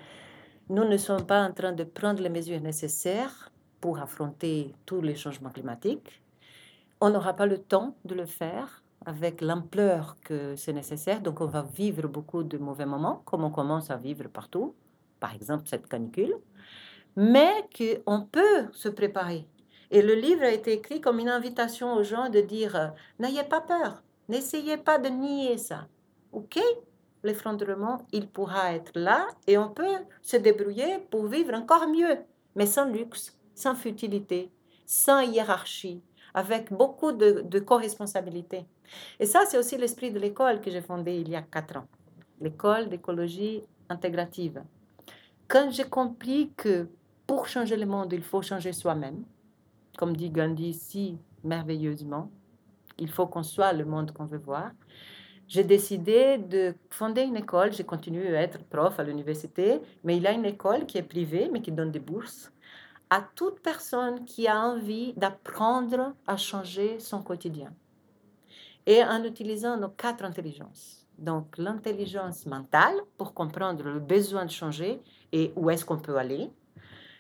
nous 0.69 0.85
ne 0.85 0.97
sommes 0.97 1.25
pas 1.25 1.43
en 1.43 1.53
train 1.53 1.73
de 1.73 1.85
prendre 1.85 2.23
les 2.23 2.31
mesures 2.31 2.61
nécessaires 2.61 3.51
pour 3.81 3.99
affronter 3.99 4.75
tous 4.85 5.01
les 5.01 5.15
changements 5.15 5.51
climatiques. 5.51 6.23
On 7.01 7.11
n'aura 7.11 7.35
pas 7.35 7.47
le 7.47 7.59
temps 7.59 7.97
de 8.05 8.15
le 8.15 8.27
faire 8.27 8.83
avec 9.05 9.41
l'ampleur 9.41 10.17
que 10.25 10.57
c'est 10.57 10.73
nécessaire. 10.73 11.21
Donc 11.21 11.41
on 11.41 11.47
va 11.47 11.63
vivre 11.63 12.09
beaucoup 12.09 12.43
de 12.43 12.59
mauvais 12.59 12.87
moments, 12.87 13.23
comme 13.25 13.45
on 13.45 13.51
commence 13.51 13.91
à 13.91 13.97
vivre 13.97 14.29
partout, 14.29 14.75
par 15.21 15.35
exemple 15.35 15.65
cette 15.67 15.89
canicule, 15.89 16.35
mais 17.17 17.53
qu'on 17.77 18.23
peut 18.23 18.67
se 18.73 18.89
préparer. 18.89 19.47
Et 19.91 20.03
le 20.03 20.15
livre 20.15 20.43
a 20.43 20.51
été 20.51 20.73
écrit 20.73 21.01
comme 21.01 21.21
une 21.21 21.29
invitation 21.29 21.95
aux 21.95 22.03
gens 22.03 22.29
de 22.29 22.41
dire, 22.41 22.93
n'ayez 23.19 23.45
pas 23.45 23.61
peur, 23.61 24.03
n'essayez 24.29 24.77
pas 24.77 24.99
de 24.99 25.09
nier 25.09 25.59
ça. 25.59 25.87
OK 26.33 26.59
L'effondrement, 27.23 28.07
il 28.13 28.29
pourra 28.29 28.75
être 28.75 28.93
là 28.95 29.27
et 29.47 29.59
on 29.59 29.69
peut 29.69 29.99
se 30.23 30.37
débrouiller 30.37 30.99
pour 31.11 31.27
vivre 31.27 31.55
encore 31.55 31.89
mieux, 31.89 32.19
mais 32.55 32.67
sans 32.67 32.85
luxe, 32.85 33.36
sans 33.57 33.75
futilité, 33.75 34.51
sans 34.85 35.21
hiérarchie, 35.23 36.01
avec 36.35 36.73
beaucoup 36.73 37.13
de, 37.13 37.59
co-responsabilité. 37.59 38.67
Et 39.19 39.27
ça, 39.27 39.41
c'est 39.49 39.59
aussi 39.59 39.77
l'esprit 39.77 40.13
de 40.13 40.21
l'école 40.21 40.61
que 40.61 40.71
j'ai 40.71 40.83
fondée 40.83 41.17
il 41.17 41.29
y 41.31 41.35
a 41.35 41.43
quatre 41.43 41.79
ans, 41.79 41.89
l'école 42.41 42.89
d'écologie 42.89 43.63
intégrative. 43.89 44.63
Quand 45.49 45.71
j'ai 45.71 45.85
compris 45.89 46.53
que 46.57 46.89
pour 47.27 47.49
changer 47.49 47.77
le 47.77 47.87
monde, 47.87 48.13
il 48.13 48.23
faut 48.23 48.43
changer 48.43 48.73
soi-même, 48.73 49.25
comme 49.97 50.15
dit 50.15 50.31
Gandhi 50.31 50.75
si 50.75 51.19
merveilleusement, 51.43 52.31
il 52.99 53.11
faut 53.11 53.27
qu'on 53.27 53.43
soit 53.43 53.73
le 53.73 53.85
monde 53.85 54.13
qu'on 54.13 54.27
veut 54.27 54.39
voir. 54.39 54.71
J'ai 55.49 55.65
décidé 55.65 56.39
de 56.39 56.75
fonder 56.91 57.23
une 57.23 57.37
école. 57.37 57.73
J'ai 57.73 57.85
continué 57.85 58.37
à 58.37 58.43
être 58.43 58.65
prof 58.65 58.99
à 58.99 59.05
l'université, 59.05 59.81
mais 60.03 60.17
il 60.17 60.23
y 60.23 60.27
a 60.27 60.33
une 60.33 60.45
école 60.45 60.87
qui 60.87 60.99
est 60.99 61.03
privée, 61.03 61.49
mais 61.53 61.63
qui 61.63 61.71
donne 61.71 61.93
des 61.93 62.01
bourses 62.01 62.53
à 63.11 63.23
toute 63.35 63.61
personne 63.61 64.25
qui 64.25 64.49
a 64.49 64.61
envie 64.61 65.13
d'apprendre 65.15 66.15
à 66.27 66.37
changer 66.37 66.99
son 66.99 67.23
quotidien 67.23 67.73
et 68.87 69.03
en 69.03 69.23
utilisant 69.25 69.77
nos 69.77 69.89
quatre 69.89 70.25
intelligences. 70.25 71.07
Donc 71.19 71.57
l'intelligence 71.57 72.47
mentale 72.47 72.95
pour 73.17 73.33
comprendre 73.33 73.85
le 73.85 74.01
besoin 74.01 74.45
de 74.45 74.51
changer 74.51 75.01
et 75.33 75.53
où 75.57 75.71
est-ce 75.71 75.85
qu'on 75.85 75.99
peut 75.99 76.17
aller. 76.17 76.51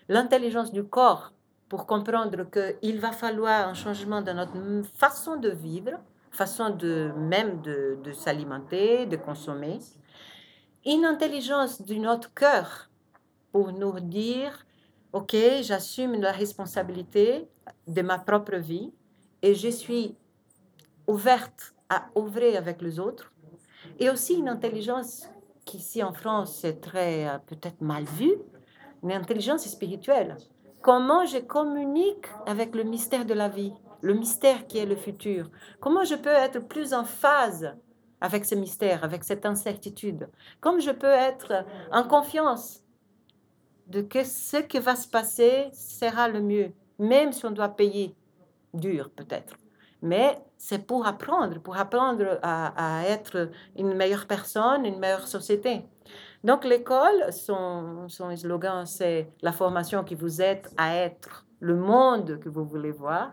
L'intelligence 0.09 0.73
du 0.73 0.85
corps 0.85 1.33
pour 1.69 1.87
comprendre 1.87 2.45
qu'il 2.51 3.01
va 3.01 3.13
falloir 3.13 3.69
un 3.69 3.75
changement 3.75 4.23
dans 4.23 4.35
notre 4.35 4.89
façon 4.95 5.37
de 5.37 5.49
vivre, 5.49 5.99
façon 6.31 6.71
de 6.71 7.11
même 7.17 7.63
de, 7.63 7.99
de 8.05 8.13
s'alimenter, 8.13 9.07
de 9.07 9.17
consommer. 9.17 9.79
Une 10.85 11.05
intelligence 11.05 11.83
de 11.83 11.95
notre 11.95 12.33
cœur 12.35 12.89
pour 13.51 13.73
nous 13.73 13.99
dire, 13.99 14.66
OK, 15.13 15.37
j'assume 15.63 16.21
la 16.21 16.33
responsabilité 16.33 17.49
de 17.87 18.03
ma 18.03 18.19
propre 18.19 18.57
vie 18.57 18.93
et 19.43 19.55
je 19.55 19.69
suis 19.69 20.17
ouverte 21.07 21.75
à 21.89 22.07
ouvrir 22.15 22.59
avec 22.59 22.83
les 22.83 22.99
autres, 22.99 23.33
et 23.99 24.11
aussi 24.11 24.35
une 24.35 24.49
intelligence 24.49 25.29
qui 25.65 25.79
ici 25.79 26.03
en 26.03 26.13
France 26.13 26.65
est 26.65 26.81
très 26.81 27.29
euh, 27.29 27.39
peut-être 27.47 27.81
mal 27.81 28.05
vue, 28.05 28.35
une 29.03 29.13
intelligence 29.13 29.67
spirituelle. 29.67 30.37
Comment 30.83 31.25
je 31.25 31.39
communique 31.39 32.27
avec 32.47 32.75
le 32.75 32.85
mystère 32.85 33.25
de 33.25 33.35
la 33.35 33.49
vie, 33.49 33.73
le 34.01 34.15
mystère 34.15 34.67
qui 34.67 34.79
est 34.79 34.87
le 34.87 34.97
futur? 34.97 35.51
Comment 35.81 36.05
je 36.05 36.15
peux 36.15 36.29
être 36.29 36.61
plus 36.61 36.93
en 36.93 37.05
phase 37.05 37.75
avec 38.21 38.45
ce 38.45 38.55
mystère, 38.55 39.05
avec 39.05 39.25
cette 39.25 39.47
incertitude? 39.47 40.29
Comment 40.61 40.81
je 40.81 40.93
peux 40.93 41.07
être 41.07 41.65
en 41.93 42.05
confiance 42.05 42.83
de 43.87 44.03
que 44.03 44.25
ce 44.25 44.59
qui 44.59 44.79
va 44.79 44.97
se 44.97 45.09
passer 45.09 45.69
sera 45.73 46.29
le 46.29 46.41
mieux, 46.41 46.73
même 46.99 47.33
si 47.33 47.45
on 47.47 47.51
doit 47.51 47.69
payer 47.69 48.15
dur 48.75 49.11
peut-être 49.11 49.57
mais 50.03 50.39
c'est 50.57 50.87
pour 50.87 51.07
apprendre, 51.07 51.61
pour 51.61 51.77
apprendre 51.77 52.39
à, 52.43 53.03
être 53.07 53.51
une 53.77 53.95
meilleure 53.95 54.27
personne, 54.27 54.85
une 54.85 54.99
meilleure 54.99 55.27
société. 55.27 55.85
Donc 56.45 56.65
l'école, 56.65 57.33
son, 57.33 58.09
son 58.09 58.35
slogan, 58.37 58.87
c'est 58.87 59.33
la 59.43 59.53
formation 59.53 60.05
qui 60.05 60.15
vous 60.15 60.41
aide 60.41 60.67
à 60.77 60.97
être 60.97 61.45
le 61.61 61.77
monde 61.77 62.39
que 62.39 62.49
vous 62.49 62.65
voulez 62.65 62.93
voir, 62.93 63.33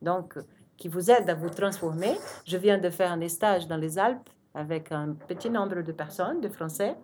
donc 0.00 0.38
qui 0.76 0.88
vous 0.88 1.10
aide 1.10 1.28
à 1.28 1.34
vous 1.34 1.50
transformer. 1.50 2.16
Je 2.46 2.56
viens 2.56 2.78
de 2.78 2.90
faire 2.90 3.12
un 3.12 3.28
stage 3.28 3.66
dans 3.66 3.76
les 3.76 3.98
Alpes 3.98 4.30
avec 4.54 4.92
un 4.92 5.14
petit 5.28 5.50
nombre 5.50 5.82
de 5.82 5.92
personnes, 5.92 6.40
de 6.40 6.48
Français, 6.48 6.96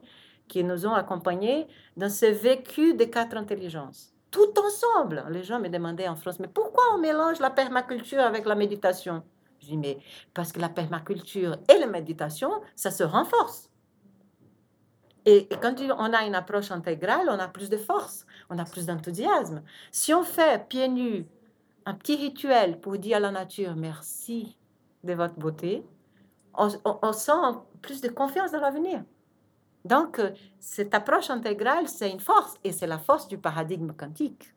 qui 0.52 0.62
nous 0.62 0.86
ont 0.86 0.92
accompagnés 0.92 1.66
dans 1.96 2.10
ce 2.10 2.26
vécu 2.26 2.92
des 2.92 3.08
quatre 3.08 3.38
intelligences 3.38 4.12
tout 4.30 4.54
ensemble. 4.58 5.24
Les 5.30 5.44
gens 5.44 5.60
me 5.60 5.68
demandaient 5.68 6.08
en 6.08 6.16
France, 6.16 6.40
mais 6.40 6.48
pourquoi 6.48 6.82
on 6.94 6.98
mélange 6.98 7.38
la 7.38 7.50
permaculture 7.50 8.20
avec 8.20 8.46
la 8.46 8.54
méditation? 8.54 9.22
Je 9.60 9.66
dis, 9.66 9.76
mais 9.76 9.98
parce 10.34 10.52
que 10.52 10.58
la 10.58 10.70
permaculture 10.70 11.58
et 11.72 11.78
la 11.78 11.86
méditation, 11.86 12.50
ça 12.74 12.90
se 12.90 13.04
renforce. 13.04 13.70
Et, 15.26 15.48
quand 15.60 15.74
on 15.98 16.12
a 16.12 16.24
une 16.24 16.34
approche 16.34 16.70
intégrale, 16.70 17.28
on 17.28 17.38
a 17.38 17.46
plus 17.46 17.68
de 17.68 17.76
force, 17.76 18.26
on 18.48 18.58
a 18.58 18.64
plus 18.64 18.86
d'enthousiasme. 18.86 19.62
Si 19.90 20.12
on 20.14 20.22
fait 20.22 20.66
pieds 20.66 20.88
nus 20.88 21.26
un 21.84 21.94
petit 21.94 22.16
rituel 22.16 22.80
pour 22.80 22.96
dire 22.96 23.18
à 23.18 23.20
la 23.20 23.30
nature 23.30 23.76
merci 23.76 24.56
de 25.04 25.12
votre 25.12 25.34
beauté, 25.34 25.84
on 26.54 27.12
sent 27.12 27.58
plus 27.82 28.00
de 28.00 28.08
confiance 28.08 28.52
dans 28.52 28.60
l'avenir. 28.60 29.02
Donc, 29.84 30.18
euh, 30.18 30.30
cette 30.60 30.94
approche 30.94 31.30
intégrale, 31.30 31.88
c'est 31.88 32.10
une 32.10 32.20
force, 32.20 32.54
et 32.64 32.72
c'est 32.72 32.86
la 32.86 32.98
force 32.98 33.28
du 33.28 33.38
paradigme 33.38 33.92
quantique. 33.92 34.52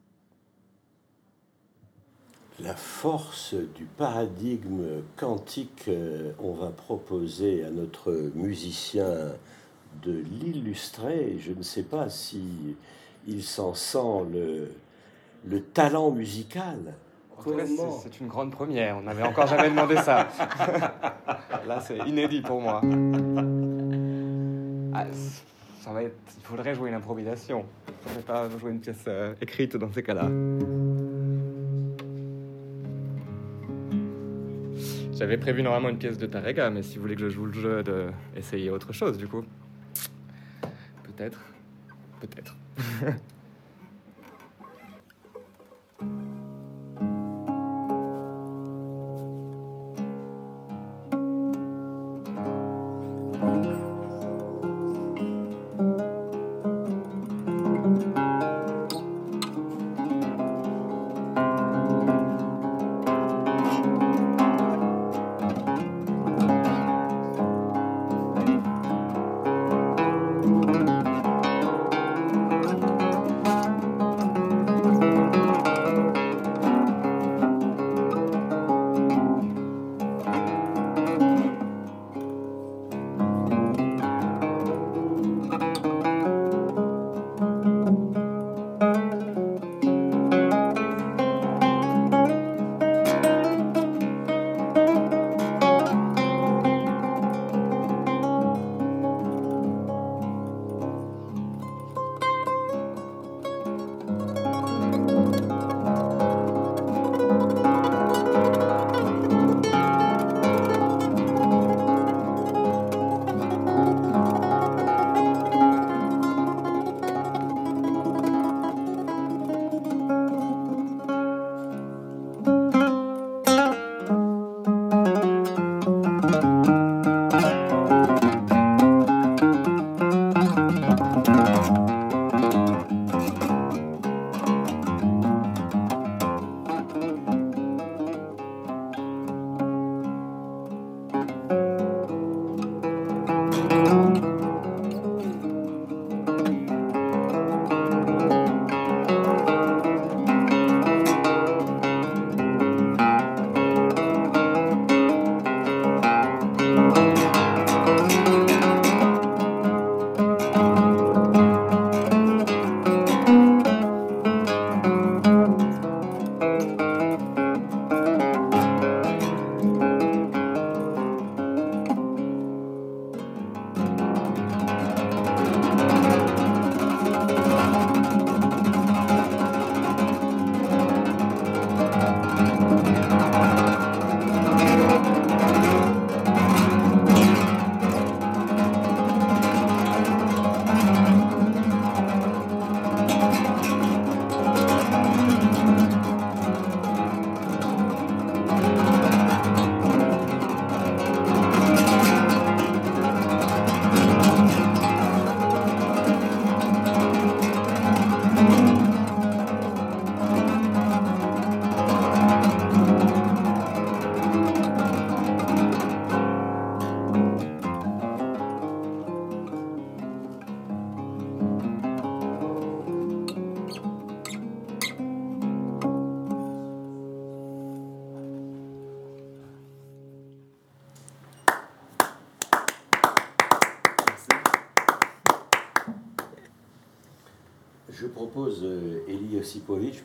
La 2.60 2.76
force 2.76 3.54
du 3.54 3.86
paradigme 3.86 5.02
quantique, 5.18 5.86
euh, 5.88 6.32
on 6.40 6.54
va 6.54 6.70
proposer 6.70 7.66
à 7.66 7.70
notre 7.70 8.32
musicien 8.34 9.34
de 10.04 10.12
l'illustrer. 10.14 11.38
Je 11.40 11.52
ne 11.52 11.64
sais 11.64 11.84
pas 11.84 12.10
si 12.10 12.76
il 13.28 13.44
s'en 13.44 13.74
sent 13.74 14.26
le, 14.32 14.72
le 15.46 15.62
talent 15.62 16.12
musical. 16.12 16.94
C'est 18.02 18.20
une 18.22 18.28
grande 18.28 18.52
première. 18.52 18.98
On 18.98 19.02
n'avait 19.02 19.24
encore 19.24 19.48
jamais 19.48 19.70
demandé 19.70 19.98
ça. 19.98 20.28
Là, 21.68 21.80
c'est 21.82 21.98
inédit 22.08 22.42
pour 22.42 22.62
moi. 22.62 22.82
Ah, 24.98 25.06
ça 25.82 25.92
va 25.92 26.04
être, 26.04 26.16
il 26.38 26.44
faudrait 26.44 26.74
jouer 26.74 26.88
une 26.88 26.96
improvisation. 26.96 27.66
On 28.10 28.16
ne 28.16 28.22
pas 28.22 28.48
jouer 28.58 28.72
une 28.72 28.80
pièce 28.80 29.04
euh, 29.10 29.34
écrite 29.42 29.76
dans 29.76 29.92
ces 29.92 30.02
cas-là. 30.02 30.30
J'avais 35.12 35.38
prévu 35.38 35.64
normalement 35.64 35.90
une 35.90 35.98
pièce 35.98 36.18
de 36.18 36.26
Tarega, 36.28 36.70
mais 36.70 36.82
si 36.82 36.96
vous 36.96 37.02
voulez 37.02 37.16
que 37.16 37.22
je 37.22 37.30
joue 37.30 37.46
le 37.46 37.54
jeu, 37.54 37.84
de 37.84 38.08
essayer 38.38 38.70
autre 38.70 38.94
chose, 38.94 39.18
du 39.18 39.28
coup. 39.28 39.44
Peut-être. 41.04 41.42
Peut-être. 42.22 42.56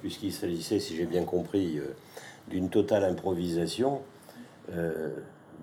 puisqu'il 0.01 0.33
s'agissait, 0.33 0.81
si 0.81 0.97
j'ai 0.97 1.07
bien 1.07 1.25
compris, 1.25 1.79
euh, 1.79 1.95
d'une 2.49 2.69
totale 2.69 3.05
improvisation, 3.05 4.01
euh, 4.73 5.11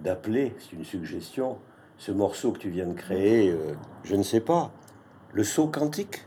d'appeler, 0.04 0.54
c'est 0.60 0.76
une 0.76 0.86
suggestion, 0.86 1.58
ce 1.98 2.12
morceau 2.12 2.52
que 2.52 2.60
tu 2.60 2.70
viens 2.70 2.88
de 2.88 2.94
créer, 2.94 3.50
euh, 3.50 3.74
je 4.04 4.16
ne 4.16 4.24
sais 4.24 4.42
pas, 4.42 4.72
le 5.34 5.44
saut 5.44 5.68
quantique 5.68 6.24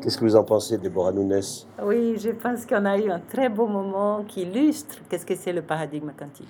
Qu'est-ce 0.00 0.16
que 0.16 0.24
vous 0.24 0.36
en 0.36 0.44
pensez, 0.44 0.78
Déborah 0.78 1.10
Nunes 1.12 1.42
Oui, 1.82 2.16
je 2.18 2.30
pense 2.30 2.64
qu'on 2.66 2.84
a 2.84 2.96
eu 2.96 3.10
un 3.10 3.18
très 3.18 3.48
beau 3.48 3.66
moment 3.66 4.24
qui 4.28 4.42
illustre 4.42 5.00
qu'est-ce 5.08 5.26
que 5.26 5.34
c'est 5.34 5.52
le 5.52 5.62
paradigme 5.62 6.12
quantique. 6.16 6.46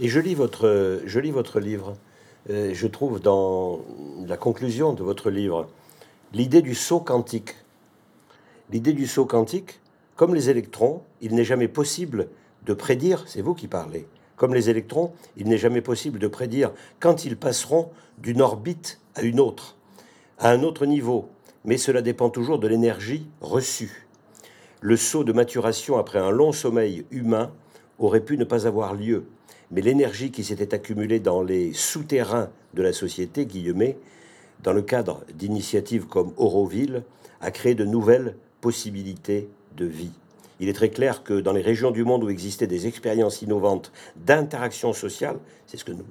Et 0.00 0.08
je 0.08 0.18
lis 0.18 0.34
votre, 0.34 1.02
je 1.04 1.20
lis 1.20 1.30
votre 1.30 1.60
livre. 1.60 1.94
Euh, 2.48 2.70
je 2.72 2.86
trouve 2.86 3.20
dans 3.20 3.80
la 4.26 4.38
conclusion 4.38 4.94
de 4.94 5.02
votre 5.02 5.30
livre 5.30 5.68
l'idée 6.34 6.62
du 6.62 6.74
saut 6.74 6.98
quantique. 6.98 7.54
L'idée 8.72 8.92
du 8.92 9.06
saut 9.06 9.24
quantique, 9.24 9.80
comme 10.16 10.34
les 10.34 10.50
électrons, 10.50 11.02
il 11.20 11.34
n'est 11.34 11.44
jamais 11.44 11.68
possible 11.68 12.28
de 12.66 12.74
prédire, 12.74 13.24
c'est 13.28 13.40
vous 13.40 13.54
qui 13.54 13.68
parlez, 13.68 14.08
comme 14.36 14.52
les 14.52 14.68
électrons, 14.68 15.12
il 15.36 15.48
n'est 15.48 15.58
jamais 15.58 15.80
possible 15.80 16.18
de 16.18 16.26
prédire 16.26 16.72
quand 16.98 17.24
ils 17.24 17.36
passeront 17.36 17.90
d'une 18.18 18.40
orbite 18.40 19.00
à 19.14 19.22
une 19.22 19.38
autre, 19.38 19.76
à 20.38 20.50
un 20.50 20.64
autre 20.64 20.86
niveau, 20.86 21.28
mais 21.64 21.76
cela 21.76 22.02
dépend 22.02 22.30
toujours 22.30 22.58
de 22.58 22.66
l'énergie 22.66 23.28
reçue. 23.40 24.08
Le 24.80 24.96
saut 24.96 25.22
de 25.22 25.32
maturation 25.32 25.98
après 25.98 26.18
un 26.18 26.30
long 26.30 26.50
sommeil 26.50 27.06
humain 27.12 27.52
aurait 28.00 28.24
pu 28.24 28.36
ne 28.36 28.44
pas 28.44 28.66
avoir 28.66 28.94
lieu, 28.94 29.24
mais 29.70 29.82
l'énergie 29.82 30.32
qui 30.32 30.42
s'était 30.42 30.74
accumulée 30.74 31.20
dans 31.20 31.42
les 31.42 31.72
souterrains 31.72 32.50
de 32.74 32.82
la 32.82 32.92
société, 32.92 33.46
Guillemet, 33.46 33.98
dans 34.62 34.72
le 34.72 34.82
cadre 34.82 35.24
d'initiatives 35.34 36.06
comme 36.06 36.32
Auroville, 36.36 37.02
a 37.40 37.50
créé 37.50 37.74
de 37.74 37.84
nouvelles 37.84 38.36
possibilités 38.60 39.48
de 39.76 39.84
vie. 39.84 40.12
Il 40.60 40.68
est 40.68 40.74
très 40.74 40.90
clair 40.90 41.24
que 41.24 41.40
dans 41.40 41.52
les 41.52 41.62
régions 41.62 41.90
du 41.90 42.04
monde 42.04 42.22
où 42.24 42.30
existaient 42.30 42.68
des 42.68 42.86
expériences 42.86 43.42
innovantes 43.42 43.92
d'interaction 44.16 44.92
sociale, 44.92 45.38
c'est 45.66 45.76
ce, 45.76 45.84
que 45.84 45.92
nous, 45.92 46.04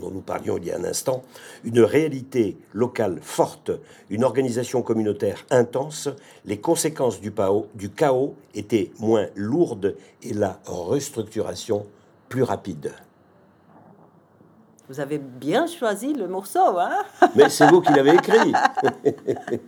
dont 0.00 0.10
nous 0.10 0.20
parlions 0.20 0.58
il 0.58 0.66
y 0.66 0.70
a 0.70 0.78
un 0.78 0.84
instant, 0.84 1.22
une 1.64 1.80
réalité 1.80 2.58
locale 2.74 3.18
forte, 3.22 3.70
une 4.10 4.22
organisation 4.22 4.82
communautaire 4.82 5.46
intense, 5.50 6.08
les 6.44 6.58
conséquences 6.58 7.20
du 7.20 7.90
chaos 7.90 8.36
étaient 8.54 8.90
moins 8.98 9.28
lourdes 9.34 9.96
et 10.22 10.34
la 10.34 10.60
restructuration 10.66 11.86
plus 12.28 12.42
rapide. 12.42 12.92
Vous 14.88 15.00
avez 15.00 15.18
bien 15.18 15.66
choisi 15.66 16.14
le 16.14 16.28
morceau, 16.28 16.78
hein? 16.78 17.02
Mais 17.34 17.48
c'est 17.48 17.66
vous 17.68 17.80
qui 17.80 17.92
l'avez 17.92 18.14
écrit. 18.14 18.52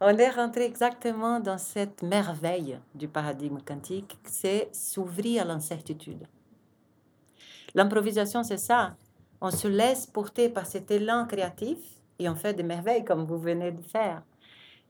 On 0.00 0.16
est 0.16 0.30
rentré 0.30 0.64
exactement 0.64 1.40
dans 1.40 1.58
cette 1.58 2.02
merveille 2.02 2.78
du 2.94 3.08
paradigme 3.08 3.58
quantique, 3.66 4.18
c'est 4.24 4.68
s'ouvrir 4.72 5.42
à 5.42 5.44
l'incertitude. 5.44 6.26
L'improvisation, 7.74 8.42
c'est 8.42 8.58
ça. 8.58 8.96
On 9.40 9.50
se 9.50 9.68
laisse 9.68 10.06
porter 10.06 10.48
par 10.48 10.66
cet 10.66 10.90
élan 10.90 11.26
créatif 11.26 11.78
et 12.18 12.28
on 12.28 12.34
fait 12.34 12.54
des 12.54 12.62
merveilles 12.62 13.04
comme 13.04 13.24
vous 13.24 13.38
venez 13.38 13.72
de 13.72 13.82
faire. 13.82 14.22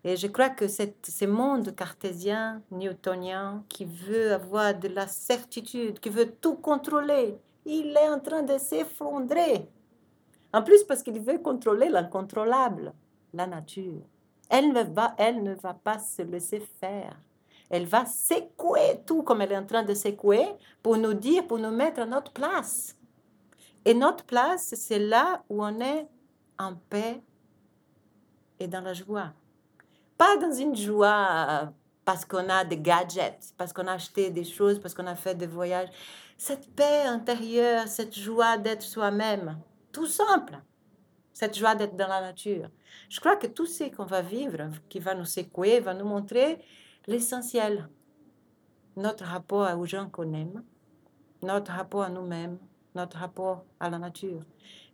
Et 0.05 0.17
je 0.17 0.27
crois 0.27 0.51
que 0.51 0.69
cette, 0.69 1.07
ce 1.07 1.25
monde 1.25 1.75
cartésien, 1.75 2.61
newtonien, 2.71 3.65
qui 3.69 3.87
veut 3.87 4.33
avoir 4.33 4.75
de 4.75 4.89
la 4.89 5.07
certitude, 5.07 5.99
qui 5.99 6.11
veut 6.11 6.31
tout 6.31 6.57
contrôler, 6.57 7.39
il 7.65 7.97
est 7.97 8.09
en 8.09 8.21
train 8.21 8.43
de 8.43 8.59
s'effondrer. 8.59 9.69
En 10.53 10.63
plus, 10.63 10.85
parce 10.85 11.03
qu'il 11.03 11.19
veut 11.21 11.39
contrôler 11.39 11.89
l'incontrôlable, 11.89 12.93
la 13.33 13.47
nature. 13.47 14.03
Elle 14.49 14.73
ne, 14.73 14.83
va, 14.83 15.15
elle 15.19 15.43
ne 15.43 15.55
va 15.55 15.75
pas 15.75 15.99
se 15.99 16.23
laisser 16.23 16.61
faire. 16.61 17.17
Elle 17.71 17.87
va 17.87 18.05
secouer 18.07 19.01
tout 19.07 19.23
comme 19.23 19.41
elle 19.41 19.53
est 19.53 19.59
en 19.59 19.67
train 19.67 19.83
de 19.83 19.95
secouer 19.95 20.47
pour 20.83 20.97
nous 20.97 21.15
dire, 21.15 21.47
pour 21.47 21.59
nous 21.59 21.71
mettre 21.71 22.03
à 22.03 22.07
notre 22.07 22.33
place. 22.33 22.95
Et 23.85 23.95
notre 23.95 24.25
place, 24.25 24.75
c'est 24.77 24.99
là 24.99 25.43
où 25.49 25.65
on 25.65 25.81
est 25.81 26.07
en 26.59 26.75
paix 26.89 27.21
et 28.61 28.69
dans 28.69 28.81
la 28.81 28.95
joie. 28.95 29.33
Pas 30.17 30.37
dans 30.37 30.53
une 30.53 30.77
joie 30.77 31.73
parce 32.05 32.25
qu'on 32.25 32.49
a 32.49 32.65
des 32.65 32.79
gadgets, 32.79 33.55
parce 33.57 33.73
qu'on 33.73 33.87
a 33.87 33.93
acheté 33.93 34.31
des 34.31 34.45
choses, 34.45 34.79
parce 34.79 34.95
qu'on 34.95 35.07
a 35.07 35.17
fait 35.17 35.35
des 35.35 35.47
voyages. 35.47 35.89
Cette 36.47 36.69
paix 36.75 37.05
intérieure, 37.07 37.89
cette 37.89 38.15
joie 38.15 38.59
d'être 38.59 38.83
soi-même, 38.83 39.57
tout 39.91 40.07
simple. 40.07 40.61
Cette 41.33 41.57
joie 41.57 41.75
d'être 41.75 41.97
dans 41.97 42.07
la 42.07 42.21
nature. 42.21 42.69
Je 43.09 43.19
crois 43.19 43.37
que 43.37 43.47
tout 43.47 43.65
ce 43.65 43.85
qu'on 43.85 44.05
va 44.05 44.21
vivre, 44.21 44.69
qui 44.91 44.99
va 44.99 45.15
nous 45.15 45.25
secouer, 45.25 45.81
va 45.81 45.95
nous 45.95 46.05
montrer 46.05 46.59
l'essentiel. 47.07 47.89
Notre 48.95 49.25
rapport 49.25 49.75
aux 49.79 49.87
gens 49.87 50.11
qu'on 50.11 50.35
aime, 50.35 50.63
notre 51.41 51.73
rapport 51.73 52.03
à 52.03 52.11
nous-mêmes, 52.11 52.59
notre 52.95 53.17
rapport 53.17 53.65
à 53.81 53.89
la 53.89 53.99
nature. 53.99 54.43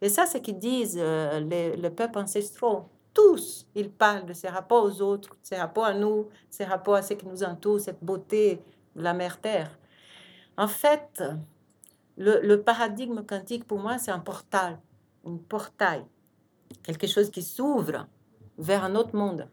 Et 0.01 0.09
ça, 0.09 0.26
c'est 0.26 0.38
ce 0.38 0.42
qu'ils 0.44 0.59
disent 0.61 1.01
euh, 1.01 1.40
les, 1.40 1.74
les 1.74 1.90
peuples 1.90 2.20
ancestraux. 2.20 2.84
Tous, 3.12 3.66
ils 3.74 3.90
parlent 3.90 4.24
de 4.24 4.34
ces 4.34 4.48
rapports 4.48 4.84
aux 4.84 5.03
autres, 5.03 5.36
ces 5.42 5.57
rapports 5.57 5.86
à 5.86 5.94
nous, 5.94 6.28
ces 6.48 6.64
rapports 6.64 6.94
à 6.94 7.03
ce 7.03 7.14
qui 7.14 7.26
nous 7.26 7.42
entoure, 7.42 7.80
cette 7.80 8.05
beauté 8.05 8.62
de 8.94 9.03
la 9.03 9.14
mère 9.14 9.40
Terre. 9.40 9.80
En 10.61 10.68
fait, 10.68 11.24
le, 12.18 12.56
paradigme 12.56 13.24
quantique, 13.24 13.64
pour 13.64 13.78
moi, 13.78 13.96
c'est 13.96 14.11
un 14.11 14.18
portal, 14.18 14.78
un 15.24 15.38
portail, 15.38 16.04
quelque 16.82 17.06
chose 17.06 17.30
qui 17.30 17.40
s'ouvre 17.40 18.06
vers 18.58 18.84
un 18.84 18.94
autre 18.94 19.16
monde, 19.16 19.48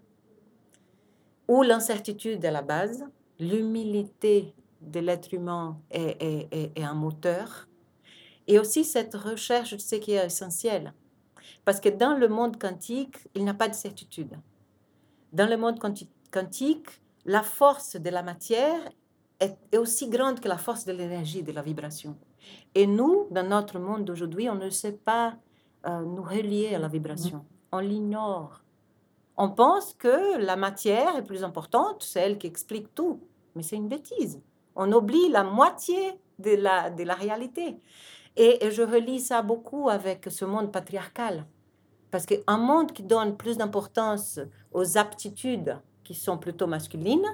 où 1.47 1.63
l'incertitude 1.63 2.43
est 2.43 2.51
la 2.51 2.61
base, 2.61 3.05
l'humilité 3.39 4.53
de 4.81 4.99
l'être 4.99 5.33
humain 5.33 5.79
est, 5.91 6.49
est, 6.51 6.83
un 6.83 6.93
moteur, 6.93 7.69
et 8.45 8.59
aussi 8.59 8.83
cette 8.83 9.15
recherche 9.15 9.75
de 9.75 9.77
ce 9.77 9.95
qui 9.95 10.11
est 10.11 10.25
essentiel. 10.25 10.93
Parce 11.63 11.79
que 11.79 11.87
dans 11.87 12.17
le 12.17 12.27
monde 12.27 12.59
quantique, 12.59 13.15
il 13.33 13.45
n'y 13.45 13.49
a 13.49 13.53
pas 13.53 13.69
de 13.69 13.75
certitude. 13.75 14.37
Dans 15.31 15.49
le 15.49 15.55
monde 15.55 15.79
quanti- 15.79 16.09
quantique, 16.31 16.99
la 17.23 17.43
force 17.43 17.95
de 17.95 18.09
la 18.09 18.23
matière 18.23 18.81
est, 19.39 19.77
aussi 19.77 20.09
grande 20.09 20.39
que 20.39 20.47
la 20.47 20.57
force 20.57 20.85
de 20.85 20.91
l'énergie, 20.91 21.43
de 21.43 21.51
la 21.51 21.61
vibration. 21.61 22.17
Et 22.75 22.87
nous, 22.87 23.27
dans 23.31 23.47
notre 23.47 23.79
monde 23.79 24.05
d'aujourd'hui, 24.05 24.49
on 24.49 24.55
ne 24.55 24.69
sait 24.69 24.93
pas 24.93 25.35
euh, 25.85 26.01
nous 26.03 26.23
relier 26.23 26.75
à 26.75 26.79
la 26.79 26.87
vibration. 26.87 27.45
On 27.71 27.79
l'ignore. 27.79 28.61
On 29.35 29.49
pense 29.49 29.93
que 29.93 30.37
la 30.37 30.55
matière 30.55 31.15
est 31.17 31.23
plus 31.23 31.43
importante, 31.43 32.03
c'est 32.03 32.21
elle 32.21 32.37
qui 32.37 32.47
explique 32.47 32.93
tout. 32.95 33.19
Mais 33.55 33.63
c'est 33.63 33.75
une 33.75 33.87
bêtise. 33.87 34.41
On 34.75 34.91
oublie 34.91 35.29
la 35.29 35.43
moitié 35.43 36.19
de 36.39 36.55
la, 36.55 36.89
de 36.89 37.03
la 37.03 37.13
réalité. 37.13 37.77
Et, 38.35 38.65
et 38.65 38.71
je 38.71 38.83
relis 38.83 39.19
ça 39.19 39.41
beaucoup 39.41 39.89
avec 39.89 40.27
ce 40.29 40.45
monde 40.45 40.71
patriarcal. 40.71 41.45
Parce 42.11 42.25
qu'un 42.25 42.57
monde 42.57 42.93
qui 42.93 43.03
donne 43.03 43.35
plus 43.35 43.57
d'importance 43.57 44.39
aux 44.71 44.97
aptitudes 44.97 45.79
qui 46.03 46.13
sont 46.13 46.37
plutôt 46.37 46.67
masculines 46.67 47.27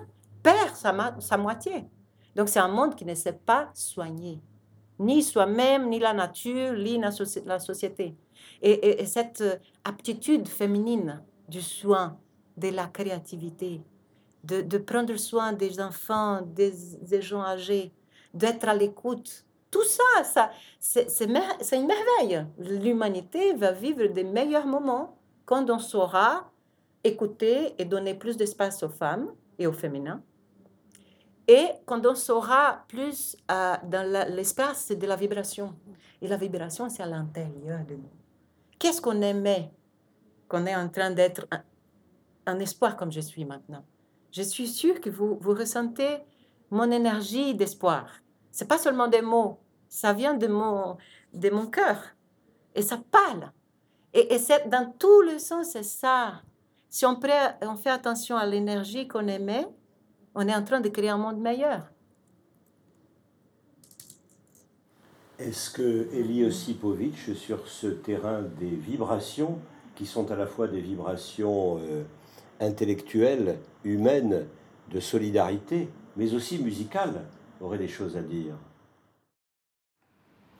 perd 0.43 0.75
sa, 0.75 1.37
moitié. 1.37 1.85
Donc 2.35 2.49
c'est 2.49 2.59
un 2.59 2.67
monde 2.67 2.95
qui 2.95 3.05
ne 3.05 3.15
sait 3.15 3.33
pas 3.33 3.69
soigner 3.73 4.39
ni 4.99 5.23
soi-même, 5.23 5.89
ni 5.89 5.99
la 5.99 6.13
nature, 6.13 6.73
ni 6.73 6.99
la, 6.99 7.09
soci- 7.09 7.43
la 7.45 7.59
société. 7.59 8.15
Et, 8.61 8.71
et- 8.71 9.01
et 9.01 9.05
cette 9.05 9.41
euh, 9.41 9.55
aptitude 9.83 10.47
féminine 10.47 11.23
du 11.49 11.61
soin, 11.61 12.17
de 12.55 12.69
la 12.69 12.85
créativité, 12.85 13.81
de, 14.43 14.77
prendre 14.77 15.15
soin 15.15 15.53
des 15.53 15.79
enfants, 15.79 16.41
des, 16.43 17.21
gens 17.21 17.41
âgés, 17.41 17.91
d'être 18.33 18.67
à 18.67 18.75
l'écoute, 18.75 19.45
tout 19.71 19.83
ça, 19.83 20.23
ça 20.23 20.51
c'est 20.79 21.07
une 21.25 21.87
merveille. 21.87 22.45
L'humanité 22.59 23.53
va 23.53 23.71
vivre 23.71 24.05
des 24.07 24.23
meilleurs 24.23 24.67
moments 24.67 25.17
quand 25.45 25.67
on 25.71 25.79
saura 25.79 26.51
écouter 27.03 27.73
et 27.79 27.85
donner 27.85 28.13
plus 28.13 28.37
d'espace 28.37 28.83
aux 28.83 28.89
femmes 28.89 29.31
et 29.57 29.65
aux 29.65 29.73
féminins. 29.73 30.21
Et 31.47 31.67
quand 31.85 32.05
on 32.05 32.15
saura 32.15 32.85
plus 32.87 33.35
euh, 33.51 33.75
dans 33.83 34.33
l'espace 34.33 34.89
de 34.89 35.05
la 35.05 35.15
vibration. 35.15 35.75
Et 36.21 36.27
la 36.27 36.37
vibration, 36.37 36.89
c'est 36.89 37.03
à 37.03 37.05
l'intérieur 37.05 37.85
de 37.85 37.95
nous. 37.95 38.09
Qu'est-ce 38.79 39.01
qu'on 39.01 39.21
aimait 39.21 39.71
qu'on 40.47 40.65
est 40.65 40.75
en 40.75 40.87
train 40.87 41.11
d'être 41.11 41.47
un, 42.45 42.59
espoir 42.59 42.95
comme 42.95 43.11
je 43.11 43.19
suis 43.19 43.43
maintenant? 43.43 43.83
Je 44.31 44.41
suis 44.41 44.67
sûre 44.67 45.01
que 45.01 45.09
vous, 45.09 45.37
ressentez 45.41 46.19
mon 46.71 46.89
énergie 46.91 47.53
d'espoir. 47.55 48.07
C'est 48.51 48.67
pas 48.67 48.77
seulement 48.77 49.07
des 49.07 49.21
mots, 49.21 49.59
ça 49.89 50.13
vient 50.13 50.33
de 50.33 50.47
mon, 50.47 51.67
cœur. 51.67 51.97
Et 52.73 52.81
ça 52.81 52.99
parle. 53.11 53.51
Et, 54.13 54.37
c'est 54.39 54.69
dans 54.69 54.91
tout 54.97 55.21
le 55.21 55.39
sens, 55.39 55.71
c'est 55.71 55.83
ça. 55.83 56.41
Si 56.89 57.05
on 57.05 57.19
fait 57.19 57.89
attention 57.89 58.37
à 58.37 58.45
l'énergie 58.45 59.07
qu'on 59.07 59.27
émet, 59.27 59.67
on 60.35 60.47
est 60.47 60.55
en 60.55 60.63
train 60.63 60.81
de 60.81 60.89
créer 60.89 61.09
un 61.09 61.17
monde 61.17 61.39
meilleur. 61.39 61.83
Est-ce 65.39 65.71
que 65.71 66.07
Eli 66.13 66.45
Osipovitch, 66.45 67.33
sur 67.33 67.67
ce 67.67 67.87
terrain 67.87 68.43
des 68.59 68.69
vibrations, 68.69 69.59
qui 69.95 70.05
sont 70.05 70.31
à 70.31 70.35
la 70.35 70.47
fois 70.47 70.67
des 70.67 70.79
vibrations 70.79 71.79
euh, 71.79 72.03
intellectuelles, 72.59 73.57
humaines, 73.83 74.45
de 74.91 74.99
solidarité, 74.99 75.89
mais 76.15 76.33
aussi 76.33 76.59
musicales, 76.59 77.25
aurait 77.61 77.77
des 77.77 77.87
choses 77.87 78.15
à 78.15 78.21
dire? 78.21 78.53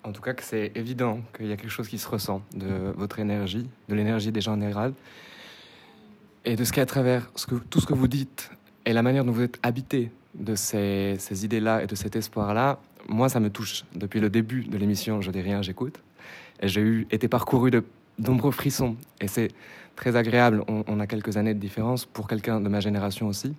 En 0.03 0.11
tout 0.11 0.21
cas, 0.21 0.33
que 0.33 0.43
c'est 0.43 0.71
évident 0.75 1.21
qu'il 1.35 1.47
y 1.47 1.53
a 1.53 1.55
quelque 1.55 1.69
chose 1.69 1.87
qui 1.87 1.97
se 1.97 2.09
ressent 2.09 2.41
de 2.53 2.91
votre 2.97 3.19
énergie, 3.19 3.69
de 3.87 3.95
l'énergie 3.95 4.31
des 4.31 4.41
gens 4.41 4.53
en 4.53 4.59
général, 4.59 4.93
et 6.45 6.55
de 6.57 6.63
ce 6.63 6.73
qu'à 6.73 6.85
travers 6.85 7.31
ce 7.35 7.45
que, 7.45 7.55
tout 7.55 7.79
ce 7.79 7.85
que 7.85 7.93
vous 7.93 8.09
dites 8.09 8.51
et 8.85 8.93
la 8.93 9.01
manière 9.01 9.23
dont 9.25 9.31
vous 9.31 9.43
êtes 9.43 9.59
habité 9.63 10.11
de 10.35 10.55
ces, 10.55 11.45
idées-là 11.45 11.83
et 11.83 11.87
de 11.87 11.95
cet 11.95 12.15
espoir-là, 12.15 12.79
moi, 13.07 13.29
ça 13.29 13.39
me 13.39 13.49
touche. 13.49 13.83
Depuis 13.95 14.19
le 14.19 14.29
début 14.29 14.63
de 14.63 14.77
l'émission, 14.77 15.21
je 15.21 15.31
dis 15.31 15.41
rien, 15.41 15.61
j'écoute. 15.61 15.99
Et 16.61 16.67
j'ai 16.67 17.05
été 17.11 17.27
parcouru 17.27 17.71
de 17.71 17.83
nombreux 18.17 18.51
frissons. 18.51 18.95
Et 19.21 19.27
c'est 19.27 19.49
très 19.95 20.15
agréable. 20.15 20.63
On, 20.67 20.83
on, 20.87 20.99
a 20.99 21.07
quelques 21.07 21.37
années 21.37 21.53
de 21.53 21.59
différence 21.59 22.05
pour 22.05 22.27
quelqu'un 22.27 22.61
de 22.61 22.69
ma 22.69 22.79
génération 22.79 23.27
aussi. 23.27 23.53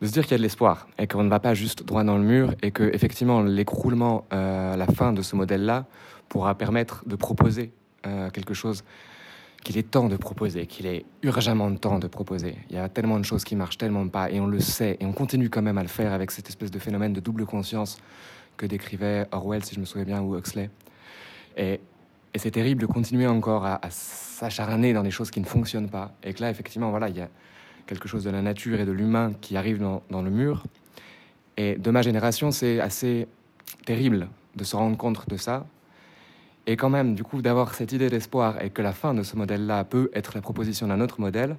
De 0.00 0.06
se 0.06 0.12
dire 0.12 0.24
qu'il 0.24 0.32
y 0.32 0.34
a 0.34 0.38
de 0.38 0.42
l'espoir 0.42 0.88
et 0.98 1.06
qu'on 1.06 1.24
ne 1.24 1.30
va 1.30 1.40
pas 1.40 1.54
juste 1.54 1.84
droit 1.84 2.04
dans 2.04 2.18
le 2.18 2.24
mur 2.24 2.54
et 2.62 2.70
que 2.70 2.82
effectivement 2.82 3.42
l'écroulement, 3.42 4.26
euh, 4.32 4.76
la 4.76 4.86
fin 4.86 5.12
de 5.12 5.22
ce 5.22 5.36
modèle-là 5.36 5.86
pourra 6.28 6.54
permettre 6.54 7.02
de 7.06 7.16
proposer 7.16 7.72
euh, 8.06 8.28
quelque 8.30 8.52
chose 8.52 8.84
qu'il 9.66 9.78
est 9.78 9.90
temps 9.90 10.06
de 10.06 10.16
proposer, 10.16 10.66
qu'il 10.66 10.86
est 10.86 11.04
urgemment 11.22 11.74
temps 11.74 11.98
de 11.98 12.06
proposer. 12.06 12.54
Il 12.70 12.76
y 12.76 12.78
a 12.78 12.88
tellement 12.88 13.18
de 13.18 13.24
choses 13.24 13.42
qui 13.42 13.56
marchent 13.56 13.78
tellement 13.78 14.06
pas 14.06 14.30
et 14.30 14.38
on 14.38 14.46
le 14.46 14.60
sait 14.60 14.96
et 15.00 15.04
on 15.04 15.12
continue 15.12 15.50
quand 15.50 15.60
même 15.60 15.76
à 15.76 15.82
le 15.82 15.88
faire 15.88 16.12
avec 16.12 16.30
cette 16.30 16.48
espèce 16.48 16.70
de 16.70 16.78
phénomène 16.78 17.12
de 17.12 17.18
double 17.18 17.46
conscience 17.46 17.98
que 18.56 18.64
décrivait 18.64 19.26
Orwell, 19.32 19.64
si 19.64 19.74
je 19.74 19.80
me 19.80 19.84
souviens 19.84 20.04
bien, 20.04 20.22
ou 20.22 20.38
Huxley. 20.38 20.70
Et, 21.56 21.80
et 22.32 22.38
c'est 22.38 22.52
terrible 22.52 22.80
de 22.80 22.86
continuer 22.86 23.26
encore 23.26 23.66
à, 23.66 23.80
s'acharner 23.90 24.92
dans 24.92 25.02
des 25.02 25.10
choses 25.10 25.32
qui 25.32 25.40
ne 25.40 25.46
fonctionnent 25.46 25.90
pas. 25.90 26.14
Et 26.22 26.32
que 26.32 26.42
là, 26.42 26.48
effectivement, 26.48 26.90
voilà, 26.90 27.08
il 27.08 27.16
y 27.16 27.20
a 27.20 27.28
quelque 27.88 28.06
chose 28.06 28.22
de 28.22 28.30
la 28.30 28.42
nature 28.42 28.78
et 28.78 28.84
de 28.84 28.92
l'humain 28.92 29.32
qui 29.40 29.56
arrive 29.56 29.80
dans, 29.80 30.22
le 30.22 30.30
mur. 30.30 30.62
Et 31.56 31.74
de 31.74 31.90
ma 31.90 32.02
génération, 32.02 32.52
c'est 32.52 32.78
assez 32.78 33.26
terrible 33.84 34.28
de 34.54 34.62
se 34.62 34.76
rendre 34.76 34.96
compte 34.96 35.28
de 35.28 35.36
ça. 35.36 35.66
Et 36.66 36.76
quand 36.76 36.90
même, 36.90 37.14
du 37.14 37.22
coup, 37.22 37.42
d'avoir 37.42 37.74
cette 37.74 37.92
idée 37.92 38.10
d'espoir 38.10 38.62
et 38.62 38.70
que 38.70 38.82
la 38.82 38.92
fin 38.92 39.14
de 39.14 39.22
ce 39.22 39.36
modèle-là 39.36 39.84
peut 39.84 40.10
être 40.12 40.32
la 40.34 40.40
proposition 40.40 40.88
d'un 40.88 41.00
autre 41.00 41.20
modèle, 41.20 41.56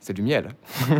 c'est 0.00 0.14
du 0.14 0.22
miel. 0.22 0.48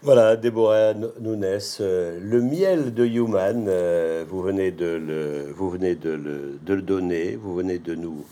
Voilà, 0.00 0.36
Déborah 0.36 0.94
Nunes, 0.94 1.58
euh, 1.80 2.20
le 2.22 2.40
miel 2.40 2.94
de 2.94 3.04
Human, 3.04 3.64
euh, 3.66 4.24
vous 4.28 4.40
venez 4.42 4.70
de 4.70 4.86
le, 4.86 5.50
vous 5.50 5.70
venez 5.70 5.96
de 5.96 6.10
le, 6.10 6.82
donner, 6.82 7.34
vous 7.34 7.52
venez 7.52 7.80
de 7.80 7.96
nous, 7.96 8.24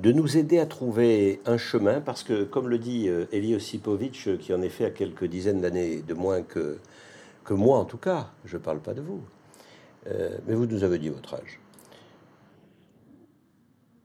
de 0.00 0.10
nous 0.10 0.36
aider 0.36 0.58
à 0.58 0.66
trouver 0.66 1.40
un 1.46 1.56
chemin, 1.56 2.00
parce 2.00 2.24
que, 2.24 2.42
comme 2.42 2.68
le 2.68 2.78
dit 2.78 3.08
euh, 3.08 3.26
Eli 3.30 3.54
Osipovitch, 3.54 4.38
qui 4.38 4.52
en 4.52 4.60
effet 4.60 4.86
a 4.86 4.90
quelques 4.90 5.26
dizaines 5.26 5.60
d'années 5.60 6.02
de 6.02 6.14
moins 6.14 6.42
que, 6.42 6.78
que 7.44 7.54
moi 7.54 7.78
en 7.78 7.84
tout 7.84 7.96
cas, 7.96 8.30
je 8.44 8.56
ne 8.56 8.62
parle 8.62 8.80
pas 8.80 8.92
de 8.92 9.00
vous, 9.00 9.20
euh, 10.08 10.30
mais 10.48 10.54
vous 10.54 10.66
nous 10.66 10.82
avez 10.82 10.98
dit 10.98 11.10
votre 11.10 11.34
âge. 11.34 11.60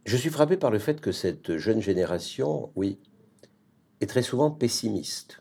Je 0.06 0.18
suis 0.18 0.30
frappé 0.30 0.58
par 0.58 0.70
le 0.70 0.80
fait 0.80 1.00
que 1.00 1.12
cette 1.12 1.58
jeune 1.58 1.82
génération, 1.82 2.72
oui, 2.76 3.00
est 4.02 4.08
très 4.08 4.22
souvent 4.22 4.52
pessimiste. 4.52 5.40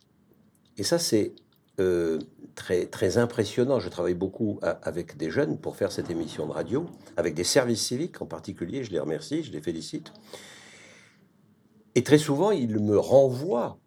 Et 0.76 0.84
ça, 0.84 0.98
c'est 0.98 1.34
euh, 1.80 2.20
très, 2.54 2.86
très 2.86 3.18
impressionnant. 3.18 3.80
Je 3.80 3.88
travaille 3.88 4.14
beaucoup 4.14 4.60
avec 4.82 5.16
des 5.16 5.30
jeunes 5.30 5.58
pour 5.58 5.76
faire 5.76 5.90
cette 5.90 6.10
émission 6.10 6.46
de 6.46 6.52
radio, 6.52 6.86
avec 7.16 7.34
des 7.34 7.44
services 7.44 7.82
civiques 7.82 8.22
en 8.22 8.26
particulier. 8.26 8.84
Je 8.84 8.92
les 8.92 9.00
remercie, 9.00 9.42
je 9.42 9.52
les 9.52 9.60
félicite. 9.60 10.12
Et 11.94 12.04
très 12.04 12.18
souvent, 12.18 12.52
ils 12.52 12.78
me 12.78 12.98
renvoient 12.98 13.78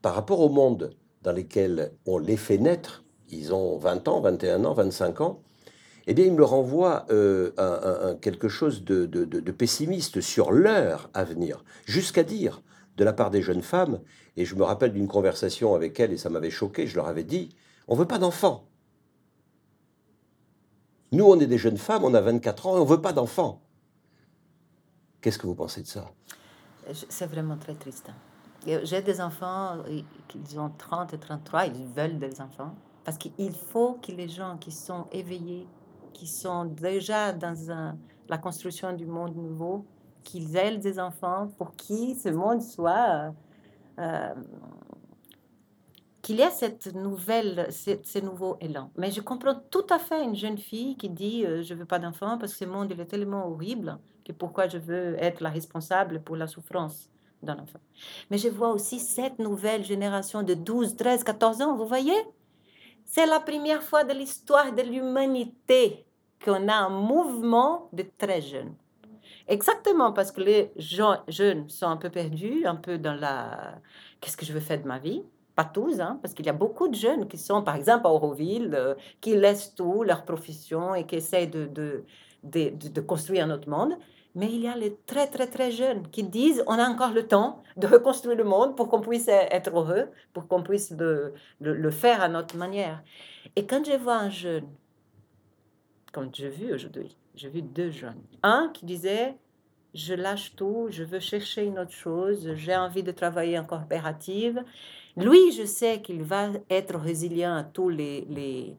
par 0.00 0.14
rapport 0.14 0.40
au 0.40 0.48
monde 0.48 0.96
dans 1.22 1.32
lequel 1.32 1.92
on 2.06 2.18
les 2.18 2.36
fait 2.36 2.58
naître. 2.58 3.04
Ils 3.28 3.54
ont 3.54 3.78
20 3.78 4.08
ans, 4.08 4.20
21 4.20 4.64
ans, 4.64 4.74
25 4.74 5.20
ans. 5.20 5.42
Eh 6.06 6.14
bien, 6.14 6.24
ils 6.24 6.34
me 6.34 6.44
renvoient 6.44 7.06
euh, 7.10 7.52
un, 7.58 8.10
un, 8.10 8.14
quelque 8.16 8.48
chose 8.48 8.84
de, 8.84 9.06
pessimiste 9.52 10.20
sur 10.20 10.52
leur 10.52 11.10
avenir, 11.14 11.64
jusqu'à 11.86 12.24
dire 12.24 12.62
de 12.96 13.04
la 13.04 13.12
part 13.12 13.30
des 13.30 13.42
jeunes 13.42 13.62
femmes, 13.62 14.00
et 14.36 14.44
je 14.44 14.54
me 14.54 14.64
rappelle 14.64 14.92
d'une 14.92 15.08
conversation 15.08 15.74
avec 15.74 15.98
elles, 16.00 16.12
et 16.12 16.16
ça 16.16 16.28
m'avait 16.28 16.50
choqué, 16.50 16.86
je 16.86 16.96
leur 16.96 17.06
avais 17.06 17.24
dit, 17.24 17.54
on 17.88 17.94
veut 17.94 18.06
pas 18.06 18.18
d'enfants. 18.18 18.64
Nous, 21.12 21.24
on 21.24 21.38
est 21.40 21.46
des 21.46 21.58
jeunes 21.58 21.76
femmes, 21.76 22.04
on 22.04 22.14
a 22.14 22.20
24 22.20 22.66
ans, 22.66 22.76
et 22.76 22.80
on 22.80 22.84
veut 22.84 23.00
pas 23.00 23.12
d'enfants. 23.12 23.62
Qu'est-ce 25.20 25.38
que 25.38 25.46
vous 25.46 25.54
pensez 25.54 25.82
de 25.82 25.86
ça? 25.86 26.10
C'est 27.08 27.26
vraiment 27.26 27.56
très 27.56 27.74
triste. 27.74 28.10
J'ai 28.66 29.02
des 29.02 29.20
enfants, 29.20 29.78
ils 29.88 30.58
ont 30.58 30.70
30 30.76 31.14
et 31.14 31.18
33, 31.18 31.66
ils 31.66 31.86
veulent 31.86 32.18
des 32.18 32.40
enfants, 32.40 32.74
parce 33.04 33.18
qu'il 33.18 33.54
faut 33.54 33.98
que 34.02 34.12
les 34.12 34.28
gens 34.28 34.56
qui 34.56 34.70
sont 34.70 35.06
éveillés, 35.12 35.66
qui 36.12 36.26
sont 36.26 36.64
déjà 36.64 37.32
dans 37.32 37.96
la 38.28 38.38
construction 38.38 38.92
du 38.92 39.06
monde 39.06 39.36
nouveau, 39.36 39.84
qu'ils 40.24 40.56
aient 40.56 40.76
des 40.78 40.98
enfants 40.98 41.48
pour 41.58 41.74
qui 41.76 42.14
ce 42.14 42.28
monde 42.28 42.62
soit... 42.62 43.32
Euh, 43.98 44.34
qu'il 46.22 46.36
y 46.36 46.40
ait 46.40 46.50
cette 46.50 46.94
nouvelle, 46.94 47.66
ce, 47.70 47.98
ce, 48.04 48.20
nouveau 48.20 48.56
élan. 48.60 48.90
Mais 48.96 49.10
je 49.10 49.20
comprends 49.20 49.60
tout 49.70 49.86
à 49.90 49.98
fait 49.98 50.22
une 50.22 50.36
jeune 50.36 50.56
fille 50.56 50.96
qui 50.96 51.10
dit 51.10 51.44
euh, 51.44 51.62
je 51.62 51.74
veux 51.74 51.84
pas 51.84 51.98
d'enfant 51.98 52.38
parce 52.38 52.52
que 52.52 52.58
ce 52.58 52.64
monde 52.64 52.92
est 52.92 53.04
tellement 53.06 53.48
horrible 53.48 53.98
que 54.24 54.30
pourquoi 54.30 54.68
je 54.68 54.78
veux 54.78 55.16
être 55.18 55.40
la 55.40 55.50
responsable 55.50 56.22
pour 56.22 56.36
la 56.36 56.46
souffrance 56.46 57.10
d'un 57.42 57.58
enfant. 57.58 57.80
Mais 58.30 58.38
je 58.38 58.48
vois 58.48 58.70
aussi 58.70 59.00
cette 59.00 59.40
nouvelle 59.40 59.84
génération 59.84 60.44
de 60.44 60.54
12, 60.54 60.94
13, 60.94 61.24
14 61.24 61.60
ans, 61.62 61.76
vous 61.76 61.86
voyez? 61.86 62.14
C'est 63.14 63.26
la 63.26 63.40
première 63.40 63.82
fois 63.82 64.04
de 64.04 64.14
l'histoire 64.14 64.72
de 64.72 64.80
l'humanité 64.80 66.06
qu'on 66.42 66.66
a 66.66 66.74
un 66.74 66.88
mouvement 66.88 67.90
de 67.92 68.06
très 68.16 68.40
jeunes. 68.40 68.74
Exactement, 69.46 70.14
parce 70.14 70.32
que 70.32 70.40
les 70.40 70.72
jeunes 71.28 71.68
sont 71.68 71.88
un 71.88 71.98
peu 71.98 72.08
perdus, 72.08 72.64
un 72.64 72.76
peu 72.76 72.96
dans 72.96 73.12
la... 73.12 73.74
Qu'est-ce 74.18 74.38
que 74.38 74.46
je 74.46 74.54
veux 74.54 74.60
faire 74.60 74.80
de 74.80 74.88
ma 74.88 74.98
vie? 74.98 75.22
Pas 75.54 75.66
tous, 75.66 76.00
hein, 76.00 76.20
parce 76.22 76.32
qu'il 76.32 76.46
y 76.46 76.48
a 76.48 76.54
beaucoup 76.54 76.88
de 76.88 76.94
jeunes 76.94 77.28
qui 77.28 77.36
sont, 77.36 77.62
par 77.62 77.76
exemple, 77.76 78.06
à 78.06 78.10
Auroville, 78.10 78.70
euh, 78.72 78.94
qui 79.20 79.36
laissent 79.36 79.74
tout, 79.74 80.04
leur 80.04 80.24
profession, 80.24 80.94
et 80.94 81.04
qui 81.04 81.16
essayent 81.16 81.50
de, 81.50 82.06
construire 83.06 83.44
un 83.44 83.50
autre 83.50 83.68
monde. 83.68 83.92
Mais 84.34 84.46
il 84.46 84.62
y 84.62 84.68
a 84.68 84.76
les 84.76 84.96
très, 85.06 85.26
très, 85.26 85.46
très 85.46 85.70
jeunes 85.70 86.08
qui 86.08 86.22
disent 86.22 86.64
on 86.66 86.78
a 86.78 86.88
encore 86.88 87.12
le 87.12 87.26
temps 87.26 87.62
de 87.76 87.86
reconstruire 87.86 88.36
le 88.36 88.44
monde 88.44 88.76
pour 88.76 88.88
qu'on 88.88 89.00
puisse 89.00 89.28
être 89.28 89.70
heureux, 89.76 90.08
pour 90.32 90.48
qu'on 90.48 90.62
puisse 90.62 90.90
le, 90.90 91.34
le, 91.60 91.74
le 91.74 91.90
faire 91.90 92.22
à 92.22 92.28
notre 92.28 92.56
manière. 92.56 93.02
Et 93.56 93.66
quand 93.66 93.84
je 93.84 93.96
vois 93.96 94.16
un 94.16 94.30
jeune, 94.30 94.68
comme 96.12 96.30
j'ai 96.32 96.48
vu 96.48 96.72
aujourd'hui, 96.72 97.16
j'ai 97.34 97.48
vu 97.48 97.62
deux 97.62 97.90
jeunes. 97.90 98.22
Un 98.42 98.70
qui 98.72 98.86
disait 98.86 99.36
je 99.94 100.14
lâche 100.14 100.56
tout, 100.56 100.86
je 100.90 101.04
veux 101.04 101.20
chercher 101.20 101.64
une 101.64 101.78
autre 101.78 101.92
chose, 101.92 102.54
j'ai 102.54 102.74
envie 102.74 103.02
de 103.02 103.12
travailler 103.12 103.58
en 103.58 103.64
coopérative. 103.64 104.64
Lui, 105.16 105.52
je 105.52 105.66
sais 105.66 106.00
qu'il 106.00 106.22
va 106.22 106.48
être 106.70 106.98
résilient 106.98 107.54
à 107.54 107.64
tous 107.64 107.90
les, 107.90 108.22
les 108.30 108.76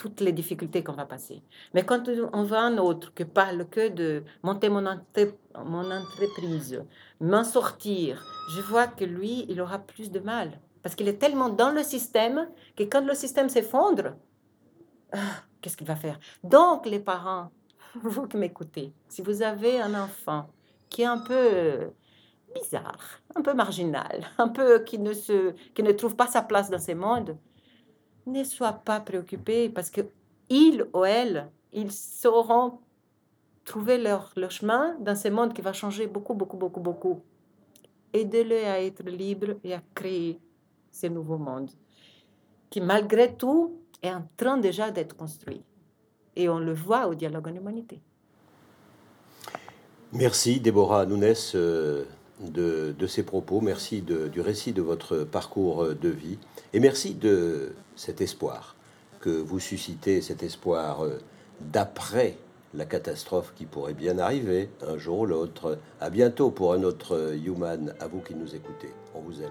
toutes 0.00 0.22
les 0.22 0.32
difficultés 0.32 0.82
qu'on 0.82 0.94
va 0.94 1.04
passer. 1.04 1.42
Mais 1.74 1.84
quand 1.84 2.08
on 2.32 2.42
voit 2.44 2.62
un 2.62 2.78
autre 2.78 3.12
qui 3.12 3.26
parle 3.26 3.68
que 3.68 3.88
de 3.88 4.22
monter 4.42 4.70
mon, 4.70 4.86
entre, 4.86 5.34
mon 5.62 5.90
entreprise, 5.90 6.82
m'en 7.20 7.44
sortir, 7.44 8.24
je 8.54 8.62
vois 8.62 8.86
que 8.86 9.04
lui, 9.04 9.44
il 9.50 9.60
aura 9.60 9.78
plus 9.78 10.10
de 10.10 10.20
mal. 10.20 10.58
Parce 10.82 10.94
qu'il 10.94 11.06
est 11.06 11.18
tellement 11.18 11.50
dans 11.50 11.70
le 11.70 11.82
système 11.82 12.48
que 12.76 12.84
quand 12.84 13.04
le 13.04 13.12
système 13.12 13.50
s'effondre, 13.50 14.16
ah, 15.12 15.18
qu'est-ce 15.60 15.76
qu'il 15.76 15.86
va 15.86 15.96
faire? 15.96 16.18
Donc, 16.42 16.86
les 16.86 17.00
parents, 17.00 17.50
vous 18.02 18.26
qui 18.26 18.38
m'écoutez, 18.38 18.94
si 19.06 19.20
vous 19.20 19.42
avez 19.42 19.82
un 19.82 19.94
enfant 20.02 20.48
qui 20.88 21.02
est 21.02 21.12
un 21.16 21.18
peu 21.18 21.90
bizarre, 22.54 23.20
un 23.36 23.42
peu 23.42 23.52
marginal, 23.52 24.24
un 24.38 24.48
peu 24.48 24.78
qui 24.78 24.98
ne, 24.98 25.12
se, 25.12 25.52
qui 25.74 25.82
ne 25.82 25.92
trouve 25.92 26.16
pas 26.16 26.26
sa 26.26 26.40
place 26.40 26.70
dans 26.70 26.80
ce 26.80 26.92
monde, 26.92 27.36
ne 28.30 28.44
sois 28.44 28.72
pas 28.72 29.00
préoccupé 29.00 29.68
parce 29.68 29.90
que 29.90 30.02
il 30.48 30.86
ou 30.92 31.04
elle, 31.04 31.48
ils 31.72 31.92
sauront 31.92 32.78
trouver 33.64 33.98
leur, 33.98 34.32
leur 34.36 34.50
chemin 34.50 34.96
dans 34.98 35.14
ce 35.14 35.28
monde 35.28 35.52
qui 35.52 35.62
va 35.62 35.72
changer 35.72 36.06
beaucoup, 36.06 36.34
beaucoup, 36.34 36.56
beaucoup, 36.56 36.80
beaucoup. 36.80 37.22
Aidez-le 38.12 38.56
à 38.64 38.80
être 38.82 39.04
libre 39.04 39.54
et 39.62 39.74
à 39.74 39.82
créer 39.94 40.40
ce 40.90 41.06
nouveau 41.06 41.38
monde 41.38 41.70
qui, 42.68 42.80
malgré 42.80 43.34
tout, 43.34 43.80
est 44.02 44.12
en 44.12 44.24
train 44.36 44.56
déjà 44.56 44.90
d'être 44.90 45.16
construit. 45.16 45.62
Et 46.36 46.48
on 46.48 46.58
le 46.58 46.72
voit 46.72 47.08
au 47.08 47.14
dialogue 47.14 47.48
en 47.48 47.54
humanité. 47.54 48.00
Merci 50.12 50.60
Déborah 50.60 51.06
Nunes 51.06 51.34
euh, 51.54 52.04
de, 52.40 52.94
de, 52.98 53.06
ces 53.06 53.22
propos, 53.22 53.60
merci 53.60 54.02
du 54.02 54.40
récit 54.40 54.72
de 54.72 54.82
votre 54.82 55.24
parcours 55.24 55.94
de 55.94 56.08
vie 56.08 56.38
et 56.72 56.80
merci 56.80 57.14
de 57.14 57.72
cet 57.96 58.20
espoir 58.20 58.76
que 59.20 59.30
vous 59.30 59.60
suscitez, 59.60 60.22
cet 60.22 60.42
espoir 60.42 61.04
euh, 61.04 61.18
d'après 61.60 62.36
la 62.74 62.86
catastrophe 62.86 63.52
qui 63.56 63.66
pourrait 63.66 63.94
bien 63.94 64.18
arriver 64.18 64.70
un 64.86 64.96
jour 64.96 65.20
ou 65.20 65.26
l'autre. 65.26 65.78
À 66.00 66.10
bientôt 66.10 66.50
pour 66.50 66.72
un 66.72 66.82
autre 66.82 67.34
Human, 67.44 67.94
à 68.00 68.06
vous 68.06 68.20
qui 68.20 68.34
nous 68.34 68.54
écoutez. 68.54 68.90
On 69.14 69.20
vous 69.20 69.42
aime. 69.42 69.50